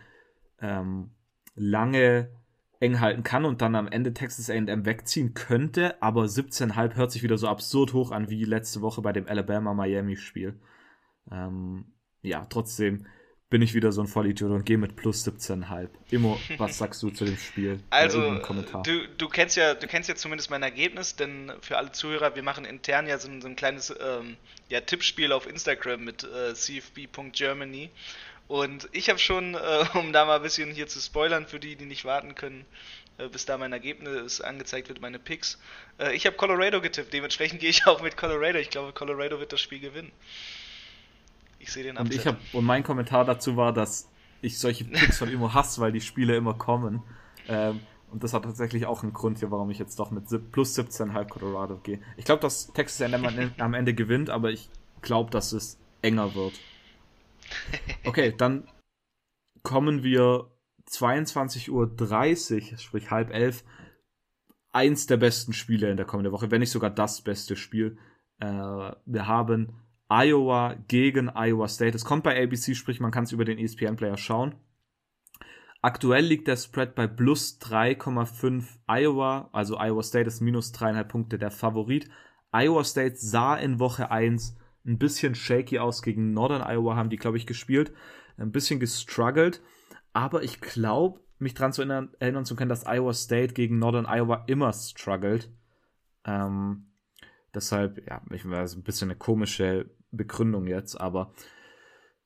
[0.60, 1.12] ähm,
[1.56, 2.30] lange
[2.82, 7.24] eng halten kann und dann am Ende Texas A&M wegziehen könnte, aber 17,5 hört sich
[7.24, 10.60] wieder so absurd hoch an wie letzte Woche bei dem Alabama-Miami-Spiel.
[11.32, 11.86] Ähm,
[12.24, 13.06] ja, trotzdem
[13.52, 15.90] bin ich wieder so ein Vollidiot und gehe mit plus 17,5.
[16.10, 17.82] Immo, was sagst du zu dem Spiel?
[17.90, 18.40] Also,
[18.84, 22.44] du, du, kennst ja, du kennst ja zumindest mein Ergebnis, denn für alle Zuhörer, wir
[22.44, 24.38] machen intern ja so ein, so ein kleines ähm,
[24.70, 27.92] ja, Tippspiel auf Instagram mit äh, cfb.germany.
[28.52, 31.78] Und ich habe schon, äh, um da mal ein bisschen hier zu spoilern für die,
[31.78, 32.66] die nicht warten können,
[33.18, 35.58] äh, bis da mein Ergebnis angezeigt wird, meine Picks.
[35.98, 38.60] Äh, ich habe Colorado getippt, dementsprechend gehe ich auch mit Colorado.
[38.60, 40.12] Ich glaube, Colorado wird das Spiel gewinnen.
[41.60, 44.10] Ich sehe den Und, ich hab, und mein Kommentar dazu war, dass
[44.42, 47.02] ich solche Picks von immer hasse, weil die Spiele immer kommen.
[47.48, 47.80] Ähm,
[48.12, 51.30] und das hat tatsächlich auch einen Grund hier, warum ich jetzt doch mit plus 17,5
[51.30, 52.02] Colorado gehe.
[52.18, 54.70] Ich glaube, dass Texas A&M am Ende gewinnt, aber ich
[55.02, 56.60] glaube, dass es enger wird.
[58.06, 58.68] Okay, dann
[59.64, 60.52] kommen wir
[60.90, 61.70] 22.30
[62.72, 63.64] Uhr, sprich halb elf,
[64.72, 67.98] eins der besten Spiele in der kommenden Woche, wenn nicht sogar das beste Spiel.
[68.40, 71.96] Äh, wir haben Iowa gegen Iowa State.
[71.96, 74.56] Es kommt bei ABC, sprich man kann es über den ESPN-Player schauen.
[75.82, 81.40] Aktuell liegt der Spread bei plus 3,5 Iowa, also Iowa State ist minus 3,5 Punkte
[81.40, 82.10] der Favorit.
[82.54, 87.18] Iowa State sah in Woche 1 ein bisschen shaky aus gegen Northern Iowa, haben die,
[87.18, 87.94] glaube ich, gespielt.
[88.38, 89.62] Ein bisschen gestruggelt.
[90.14, 94.06] Aber ich glaube, mich daran zu erinnern, erinnern, zu können, dass Iowa State gegen Northern
[94.08, 95.52] Iowa immer struggelt.
[96.26, 96.92] Ähm,
[97.54, 101.34] deshalb, ja, ich weiß, ein bisschen eine komische Begründung jetzt, aber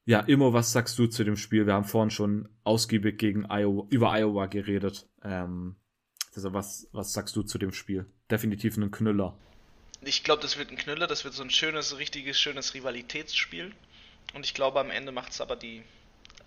[0.05, 1.65] ja, immer was sagst du zu dem Spiel?
[1.65, 5.09] Wir haben vorhin schon ausgiebig gegen Iowa, über Iowa geredet.
[5.23, 5.77] Ähm,
[6.35, 8.05] also was, was sagst du zu dem Spiel?
[8.29, 9.37] Definitiv ein Knüller.
[10.01, 13.73] Ich glaube, das wird ein Knüller, das wird so ein schönes, richtiges, schönes Rivalitätsspiel.
[14.33, 15.83] Und ich glaube, am Ende macht es aber die,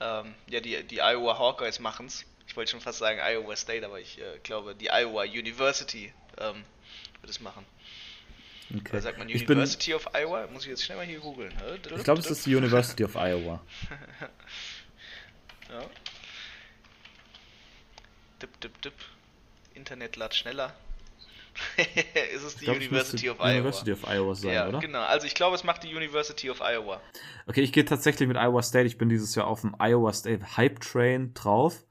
[0.00, 2.24] ähm, ja, die, die Iowa Hawkeyes machen es.
[2.46, 6.64] Ich wollte schon fast sagen Iowa State, aber ich äh, glaube, die Iowa University ähm,
[7.20, 7.64] wird es machen.
[8.70, 8.90] Okay.
[8.90, 10.46] Oder sagt man University bin, of Iowa?
[10.48, 11.54] Muss ich jetzt schnell mal hier googeln.
[11.96, 13.62] Ich glaube, es ist die University of Iowa.
[15.70, 15.86] ja.
[18.42, 18.94] Dip, dip, dip.
[19.74, 20.74] Internet lad schneller.
[22.34, 23.50] ist es die glaub, University of Iowa?
[23.50, 24.78] University of Iowa sein, ja, oder?
[24.80, 27.00] Genau, also ich glaube, es macht die University of Iowa.
[27.46, 28.86] Okay, ich gehe tatsächlich mit Iowa State.
[28.86, 31.84] Ich bin dieses Jahr auf dem Iowa State Hype Train drauf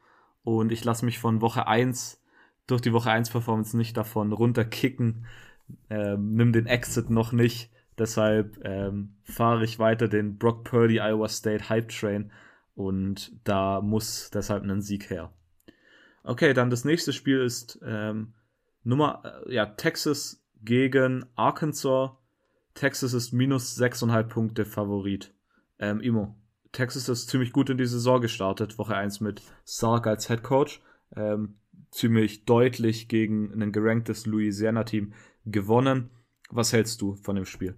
[0.44, 2.22] und ich lasse mich von Woche 1
[2.68, 5.26] durch die Woche 1 Performance nicht davon runterkicken.
[5.90, 7.72] Ähm, nimm den Exit noch nicht.
[7.98, 12.32] Deshalb ähm, fahre ich weiter den Brock Purdy Iowa State Hype Train
[12.76, 15.34] und da muss deshalb ein Sieg her.
[16.24, 18.34] Okay, dann das nächste Spiel ist ähm,
[18.88, 22.12] Nummer, äh, ja, Texas gegen Arkansas.
[22.74, 25.34] Texas ist minus 6,5 Punkte Favorit.
[25.78, 26.38] Ähm, Imo,
[26.72, 28.78] Texas ist ziemlich gut in die Saison gestartet.
[28.78, 30.82] Woche 1 mit Sark als Head Coach.
[31.16, 31.60] Ähm,
[31.92, 35.14] ziemlich deutlich gegen ein geranktes Louisiana-Team
[35.46, 36.10] gewonnen.
[36.50, 37.76] Was hältst du von dem Spiel?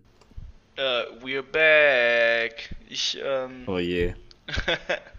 [0.78, 2.76] Uh, we're back.
[2.88, 4.14] Ich, ähm, Oh je.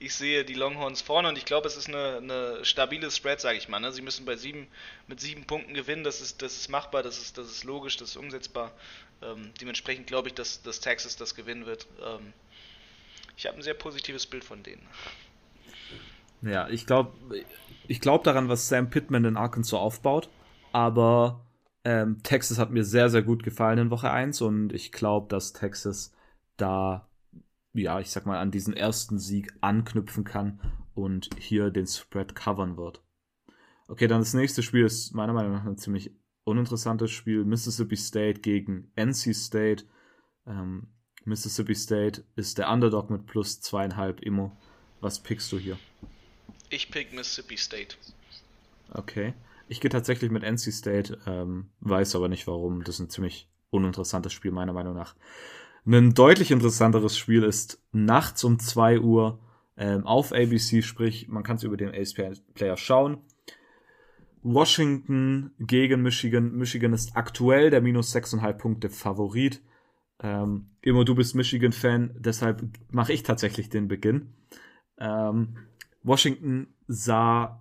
[0.00, 3.58] ich sehe die Longhorns vorne und ich glaube, es ist eine, eine stabile Spread, sage
[3.58, 3.80] ich mal.
[3.80, 3.92] Ne?
[3.92, 4.66] Sie müssen bei sieben,
[5.06, 8.10] mit sieben Punkten gewinnen, das ist, das ist machbar, das ist, das ist logisch, das
[8.10, 8.72] ist umsetzbar.
[9.22, 11.86] Ähm, dementsprechend glaube ich, dass, dass Texas das gewinnen wird.
[12.02, 12.32] Ähm,
[13.36, 14.86] ich habe ein sehr positives Bild von denen.
[16.40, 17.12] Ja, ich glaube
[17.86, 20.30] ich glaub daran, was Sam Pittman in Arkansas aufbaut,
[20.72, 21.44] aber
[21.84, 25.52] ähm, Texas hat mir sehr, sehr gut gefallen in Woche 1 und ich glaube, dass
[25.52, 26.14] Texas
[26.56, 27.09] da
[27.72, 30.60] ja, ich sag mal, an diesen ersten Sieg anknüpfen kann
[30.94, 33.02] und hier den Spread covern wird.
[33.88, 36.12] Okay, dann das nächste Spiel ist meiner Meinung nach ein ziemlich
[36.44, 37.44] uninteressantes Spiel.
[37.44, 39.84] Mississippi State gegen NC State.
[40.46, 40.88] Ähm,
[41.24, 44.56] Mississippi State ist der Underdog mit plus zweieinhalb Immo.
[45.00, 45.78] Was pickst du hier?
[46.68, 47.96] Ich pick Mississippi State.
[48.92, 49.34] Okay.
[49.68, 52.82] Ich gehe tatsächlich mit NC State, ähm, weiß aber nicht warum.
[52.82, 55.14] Das ist ein ziemlich uninteressantes Spiel, meiner Meinung nach.
[55.86, 59.40] Ein deutlich interessanteres Spiel ist nachts um 2 Uhr
[59.76, 63.18] ähm, auf ABC, sprich, man kann es über den ASP-Player schauen.
[64.42, 66.52] Washington gegen Michigan.
[66.54, 69.62] Michigan ist aktuell der minus 6,5 Punkte Favorit.
[70.22, 74.34] Ähm, immer du bist Michigan-Fan, deshalb mache ich tatsächlich den Beginn.
[74.98, 75.56] Ähm,
[76.02, 77.60] Washington sah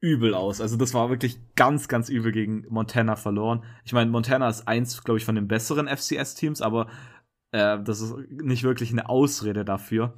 [0.00, 0.62] übel aus.
[0.62, 3.64] Also das war wirklich ganz, ganz übel gegen Montana verloren.
[3.84, 6.88] Ich meine, Montana ist eins, glaube ich, von den besseren FCS-Teams, aber
[7.52, 10.14] äh, das ist nicht wirklich eine Ausrede dafür.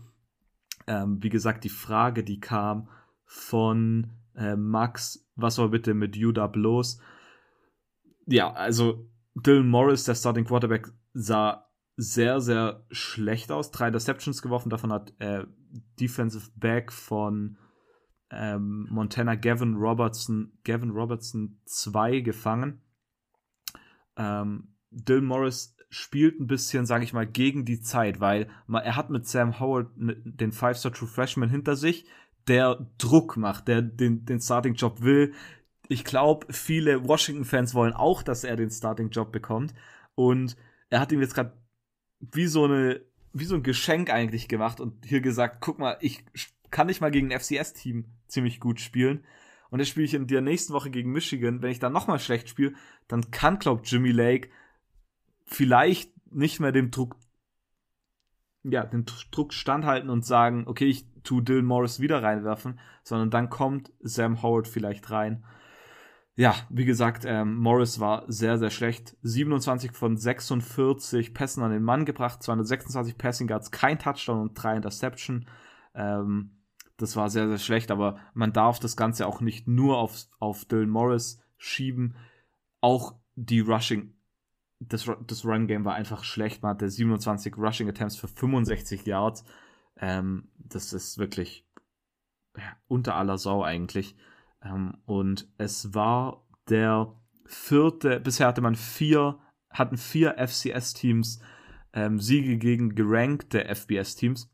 [0.87, 2.89] Ähm, wie gesagt, die Frage, die kam
[3.25, 7.01] von äh, Max, was war bitte mit Judah bloß?
[8.27, 13.71] Ja, also Dylan Morris, der Starting Quarterback, sah sehr, sehr schlecht aus.
[13.71, 15.45] Drei Deceptions geworfen, davon hat äh,
[16.01, 17.57] Defensive Back von
[18.31, 22.81] ähm, Montana Gavin Robertson, Gavin Robertson zwei gefangen.
[24.17, 29.11] Ähm, Dylan Morris spielt ein bisschen, sage ich mal, gegen die Zeit, weil er hat
[29.11, 32.07] mit Sam Howard den Five-Star True Freshman hinter sich,
[32.49, 35.35] der Druck macht, der den, den Starting-Job will.
[35.89, 39.75] Ich glaube, viele Washington-Fans wollen auch, dass er den Starting-Job bekommt.
[40.15, 40.57] Und
[40.89, 41.53] er hat ihm jetzt gerade
[42.21, 42.67] wie so
[43.35, 46.25] wie so ein Geschenk eigentlich gemacht und hier gesagt, guck mal, ich
[46.71, 49.25] kann nicht mal gegen ein FCS-Team ziemlich gut spielen.
[49.69, 51.61] Und jetzt spiele ich in der nächsten Woche gegen Michigan.
[51.61, 52.73] Wenn ich dann nochmal schlecht spiele,
[53.09, 54.49] dann kann, glaub Jimmy Lake
[55.55, 57.17] vielleicht nicht mehr dem Druck,
[58.65, 63.51] ja, dem Druck standhalten und sagen, okay, ich tu Dylan Morris wieder reinwerfen, sondern dann
[63.51, 65.45] kommt Sam Howard vielleicht rein.
[66.35, 69.17] Ja, wie gesagt, ähm, Morris war sehr, sehr schlecht.
[69.23, 74.77] 27 von 46 Pässen an den Mann gebracht, 226 Passing Guards, kein Touchdown und drei
[74.77, 75.47] Interception.
[75.95, 76.63] Ähm,
[76.97, 80.65] das war sehr, sehr schlecht, aber man darf das Ganze auch nicht nur auf, auf
[80.65, 82.17] Dylan Morris schieben.
[82.81, 84.15] Auch die Rushing,
[84.89, 86.63] das, das Run-Game war einfach schlecht.
[86.63, 89.45] Man hatte 27 Rushing Attempts für 65 Yards.
[89.97, 91.67] Ähm, das ist wirklich
[92.57, 94.17] ja, unter aller Sau eigentlich.
[94.63, 97.15] Ähm, und es war der
[97.47, 99.39] vierte, bisher hatte man vier,
[99.71, 101.41] hatten vier FCS-Teams
[101.93, 104.51] ähm, Siege gegen gerankte FBS-Teams.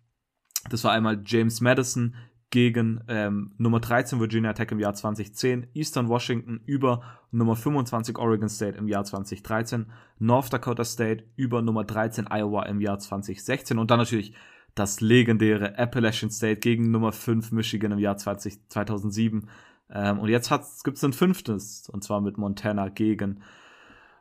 [0.70, 2.16] Das war einmal James Madison
[2.50, 8.48] gegen ähm, Nummer 13 Virginia Tech im Jahr 2010, Eastern Washington über Nummer 25 Oregon
[8.48, 9.86] State im Jahr 2013,
[10.18, 14.32] North Dakota State über Nummer 13 Iowa im Jahr 2016 und dann natürlich
[14.74, 19.48] das legendäre Appalachian State gegen Nummer 5 Michigan im Jahr 20, 2007.
[19.90, 20.50] Ähm, und jetzt
[20.84, 23.42] gibt es ein fünftes, und zwar mit Montana gegen,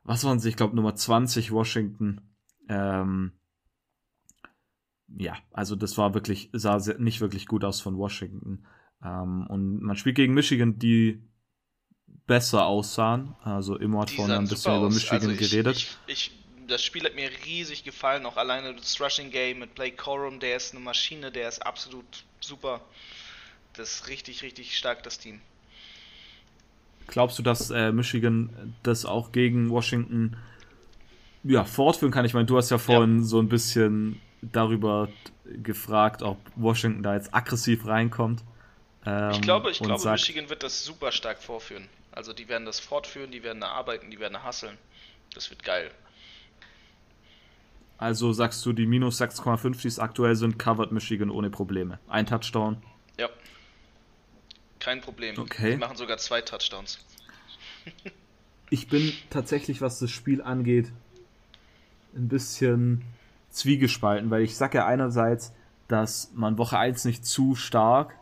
[0.03, 2.21] was waren sie, ich glaube Nummer 20 Washington.
[2.69, 3.31] Ähm,
[5.15, 8.65] ja, also das war wirklich, sah sehr, nicht wirklich gut aus von Washington.
[9.03, 11.23] Ähm, und man spielt gegen Michigan, die
[12.25, 13.35] besser aussahen.
[13.43, 15.77] Also immer hat vorhin ein bisschen über Michigan also ich, geredet.
[15.77, 16.31] Ich, ich,
[16.67, 20.57] das Spiel hat mir riesig gefallen, auch alleine das Rushing Game mit Blake Corum, der
[20.57, 22.05] ist eine Maschine, der ist absolut
[22.41, 22.81] super.
[23.73, 25.39] Das ist richtig, richtig stark, das Team.
[27.07, 30.35] Glaubst du, dass äh, Michigan das auch gegen Washington
[31.43, 32.25] ja, fortführen kann?
[32.25, 33.23] Ich meine, du hast ja vorhin ja.
[33.23, 34.19] so ein bisschen
[34.51, 35.09] darüber
[35.45, 38.43] gefragt, ob Washington da jetzt aggressiv reinkommt.
[39.05, 41.87] Ähm, ich glaube, ich glaube sagt, Michigan wird das super stark vorführen.
[42.11, 44.77] Also die werden das fortführen, die werden da arbeiten, die werden da hasseln.
[45.33, 45.91] Das wird geil.
[47.97, 51.99] Also sagst du, die minus 6,5, die es aktuell sind, covered Michigan ohne Probleme.
[52.07, 52.77] Ein Touchdown.
[53.17, 53.29] Ja.
[54.79, 55.37] Kein Problem.
[55.37, 55.71] Okay.
[55.71, 56.99] Die machen sogar zwei Touchdowns.
[58.69, 60.91] ich bin tatsächlich, was das Spiel angeht,
[62.15, 63.03] ein bisschen
[63.57, 65.53] zwiegespalten, weil ich sage ja einerseits,
[65.87, 68.13] dass man Woche 1 nicht zu stark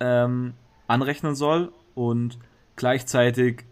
[0.00, 0.54] ähm,
[0.86, 2.38] anrechnen soll und
[2.76, 3.64] gleichzeitig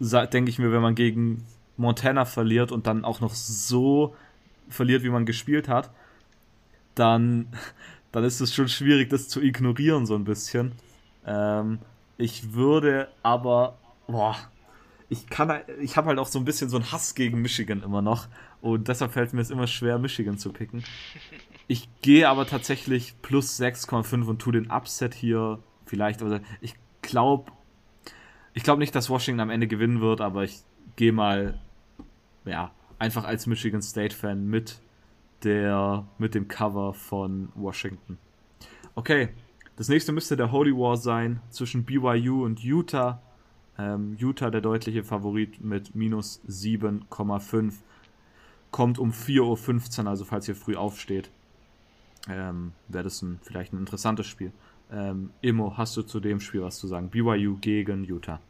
[0.00, 1.46] denke ich mir, wenn man gegen
[1.76, 4.14] Montana verliert und dann auch noch so
[4.68, 5.90] verliert, wie man gespielt hat,
[6.94, 7.48] dann,
[8.12, 10.72] dann ist es schon schwierig, das zu ignorieren, so ein bisschen.
[11.26, 11.78] Ähm,
[12.16, 14.36] ich würde aber, boah,
[15.08, 18.02] ich kann, ich habe halt auch so ein bisschen so einen Hass gegen Michigan immer
[18.02, 18.26] noch
[18.64, 20.82] und deshalb fällt mir es immer schwer, Michigan zu picken.
[21.66, 27.52] Ich gehe aber tatsächlich plus 6,5 und tu den Upset hier vielleicht, also ich glaube,
[28.54, 30.62] ich glaube nicht, dass Washington am Ende gewinnen wird, aber ich
[30.96, 31.60] gehe mal,
[32.46, 34.80] ja, einfach als Michigan State Fan mit
[35.42, 38.16] der, mit dem Cover von Washington.
[38.94, 39.28] Okay,
[39.76, 43.20] das nächste müsste der Holy War sein zwischen BYU und Utah.
[43.76, 47.74] Ähm, Utah der deutliche Favorit mit minus 7,5.
[48.74, 51.30] Kommt um 4.15 Uhr, also falls ihr früh aufsteht,
[52.28, 54.50] ähm, wäre das ein, vielleicht ein interessantes Spiel.
[54.90, 57.08] Ähm, Immo, hast du zu dem Spiel was zu sagen?
[57.08, 58.40] BYU gegen Utah.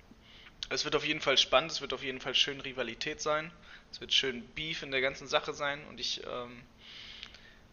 [0.71, 3.51] Es wird auf jeden Fall spannend, es wird auf jeden Fall schön Rivalität sein.
[3.93, 6.63] Es wird schön Beef in der ganzen Sache sein und ich ähm,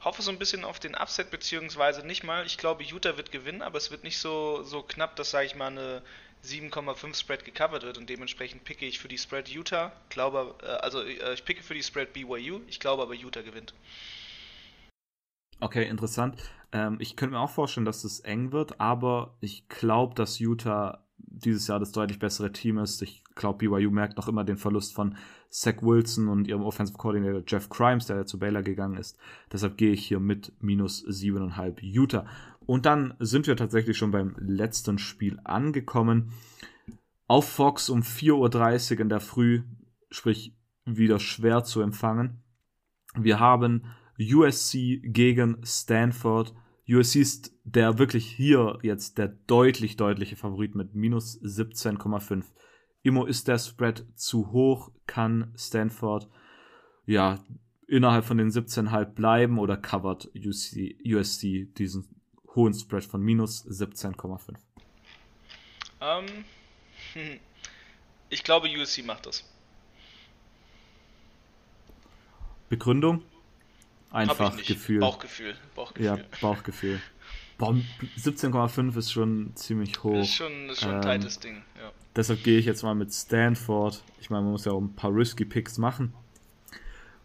[0.01, 2.45] hoffe so ein bisschen auf den Upset, beziehungsweise nicht mal.
[2.45, 5.55] Ich glaube, Utah wird gewinnen, aber es wird nicht so, so knapp, dass, sage ich
[5.55, 6.01] mal, eine
[6.45, 9.91] 7,5 Spread gecovert wird und dementsprechend picke ich für die Spread Utah.
[10.09, 13.73] Glaube, äh, also äh, ich picke für die Spread BYU, ich glaube aber Utah gewinnt.
[15.59, 16.37] Okay, interessant.
[16.71, 21.05] Ähm, ich könnte mir auch vorstellen, dass es eng wird, aber ich glaube, dass Utah
[21.17, 23.01] dieses Jahr das deutlich bessere Team ist.
[23.01, 25.17] Ich glaube, BYU merkt noch immer den Verlust von
[25.49, 29.17] Zach Wilson und ihrem Offensive Coordinator Jeff Crimes, der zu Baylor gegangen ist.
[29.51, 32.25] Deshalb gehe ich hier mit minus 7,5 Utah.
[32.65, 36.31] Und dann sind wir tatsächlich schon beim letzten Spiel angekommen.
[37.27, 39.63] Auf Fox um 4.30 Uhr in der Früh,
[40.09, 40.55] sprich
[40.85, 42.43] wieder schwer zu empfangen.
[43.15, 43.85] Wir haben
[44.19, 46.53] USC gegen Stanford.
[46.87, 52.43] USC ist der wirklich hier jetzt der deutlich, deutliche Favorit mit minus 17,5.
[53.03, 56.29] Immo ist der Spread zu hoch, kann Stanford
[57.05, 57.43] ja
[57.87, 62.20] innerhalb von den 17,5 bleiben oder covert USC, USC diesen
[62.55, 64.55] hohen Spread von minus 17,5?
[66.01, 66.25] Ähm,
[68.29, 69.43] ich glaube, USC macht das.
[72.69, 73.23] Begründung?
[74.11, 74.99] Einfach Gefühl.
[74.99, 75.55] Bauchgefühl.
[75.75, 76.05] Bauchgefühl.
[76.05, 77.01] Ja, Bauchgefühl.
[77.59, 80.21] 17,5 ist schon ziemlich hoch.
[80.21, 81.91] Ist schon, ist schon ein ähm, tightes Ding, ja.
[82.15, 84.03] Deshalb gehe ich jetzt mal mit Stanford.
[84.19, 86.13] Ich meine, man muss ja auch ein paar risky Picks machen.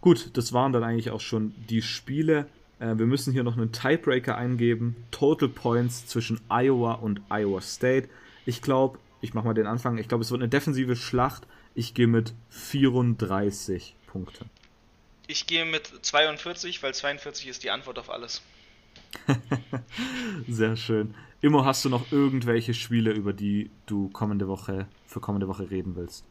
[0.00, 2.46] Gut, das waren dann eigentlich auch schon die Spiele.
[2.78, 4.96] Äh, wir müssen hier noch einen Tiebreaker eingeben.
[5.10, 8.08] Total Points zwischen Iowa und Iowa State.
[8.44, 9.98] Ich glaube, ich mache mal den Anfang.
[9.98, 11.46] Ich glaube, es wird eine defensive Schlacht.
[11.74, 14.50] Ich gehe mit 34 Punkten.
[15.26, 18.42] Ich gehe mit 42, weil 42 ist die Antwort auf alles.
[20.48, 21.14] Sehr schön.
[21.40, 25.96] Immo, hast du noch irgendwelche Spiele, über die du kommende Woche für kommende Woche reden
[25.96, 26.24] willst?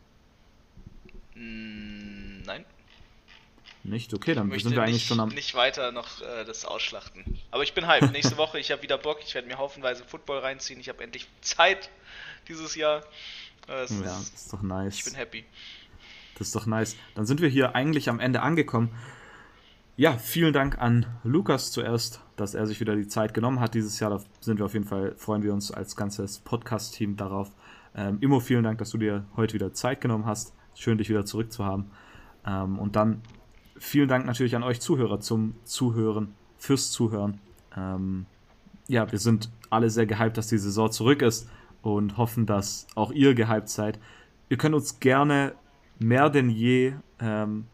[1.35, 2.14] Mm.
[3.85, 4.13] Nicht?
[4.13, 5.29] Okay, dann sind wir eigentlich nicht, schon am.
[5.29, 7.39] nicht weiter noch äh, das ausschlachten.
[7.51, 8.11] Aber ich bin hyped.
[8.11, 9.19] Nächste Woche, ich habe wieder Bock.
[9.23, 10.79] Ich werde mir haufenweise Football reinziehen.
[10.79, 11.89] Ich habe endlich Zeit
[12.47, 13.03] dieses Jahr.
[13.67, 14.97] Äh, es Ja, ist, ist doch nice.
[14.97, 15.45] ich bin happy.
[16.37, 16.95] Das ist doch nice.
[17.13, 18.89] Dann sind wir hier eigentlich am Ende angekommen.
[19.97, 23.99] Ja, vielen Dank an Lukas zuerst, dass er sich wieder die Zeit genommen hat dieses
[23.99, 24.09] Jahr.
[24.09, 27.51] Da sind wir auf jeden Fall, freuen wir uns als ganzes Podcast-Team darauf.
[27.95, 30.53] Ähm, Immo, vielen Dank, dass du dir heute wieder Zeit genommen hast.
[30.73, 31.91] Schön, dich wieder zurückzuhaben.
[32.45, 33.21] Ähm, und dann
[33.77, 37.39] vielen Dank natürlich an euch Zuhörer zum Zuhören, fürs Zuhören.
[37.75, 38.25] Ähm,
[38.87, 41.49] ja, wir sind alle sehr gehypt, dass die Saison zurück ist
[41.81, 43.99] und hoffen, dass auch ihr gehypt seid.
[44.49, 45.53] Ihr könnt uns gerne
[45.99, 47.65] mehr denn je ähm,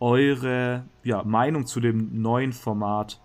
[0.00, 3.20] eure ja, Meinung zu dem neuen Format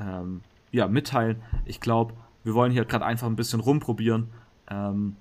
[0.00, 1.42] ähm, ja, mitteilen.
[1.64, 2.14] Ich glaube,
[2.44, 4.28] wir wollen hier gerade einfach ein bisschen rumprobieren,
[4.70, 5.16] ähm,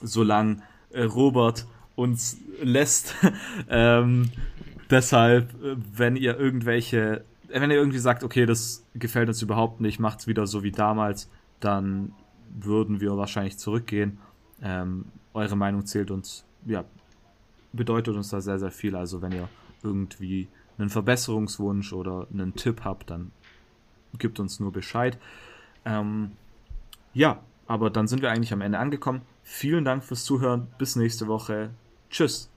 [0.00, 0.58] solange
[0.90, 3.14] äh, Robert uns lässt.
[3.68, 4.30] ähm,
[4.92, 9.80] deshalb, äh, wenn ihr irgendwelche, äh, wenn ihr irgendwie sagt, okay, das gefällt uns überhaupt
[9.80, 11.28] nicht, macht's wieder so wie damals,
[11.60, 12.12] dann
[12.54, 14.18] würden wir wahrscheinlich zurückgehen.
[14.62, 16.84] Ähm, eure Meinung zählt uns, ja,
[17.72, 18.94] bedeutet uns da sehr, sehr viel.
[18.94, 19.48] Also wenn ihr
[19.82, 20.48] irgendwie
[20.78, 23.32] einen Verbesserungswunsch oder einen Tipp habt, dann
[24.18, 25.18] gibt uns nur Bescheid.
[25.84, 26.32] Ähm,
[27.14, 29.22] ja, aber dann sind wir eigentlich am Ende angekommen.
[29.42, 30.68] Vielen Dank fürs Zuhören.
[30.78, 31.70] Bis nächste Woche.
[32.10, 32.51] Tschüss.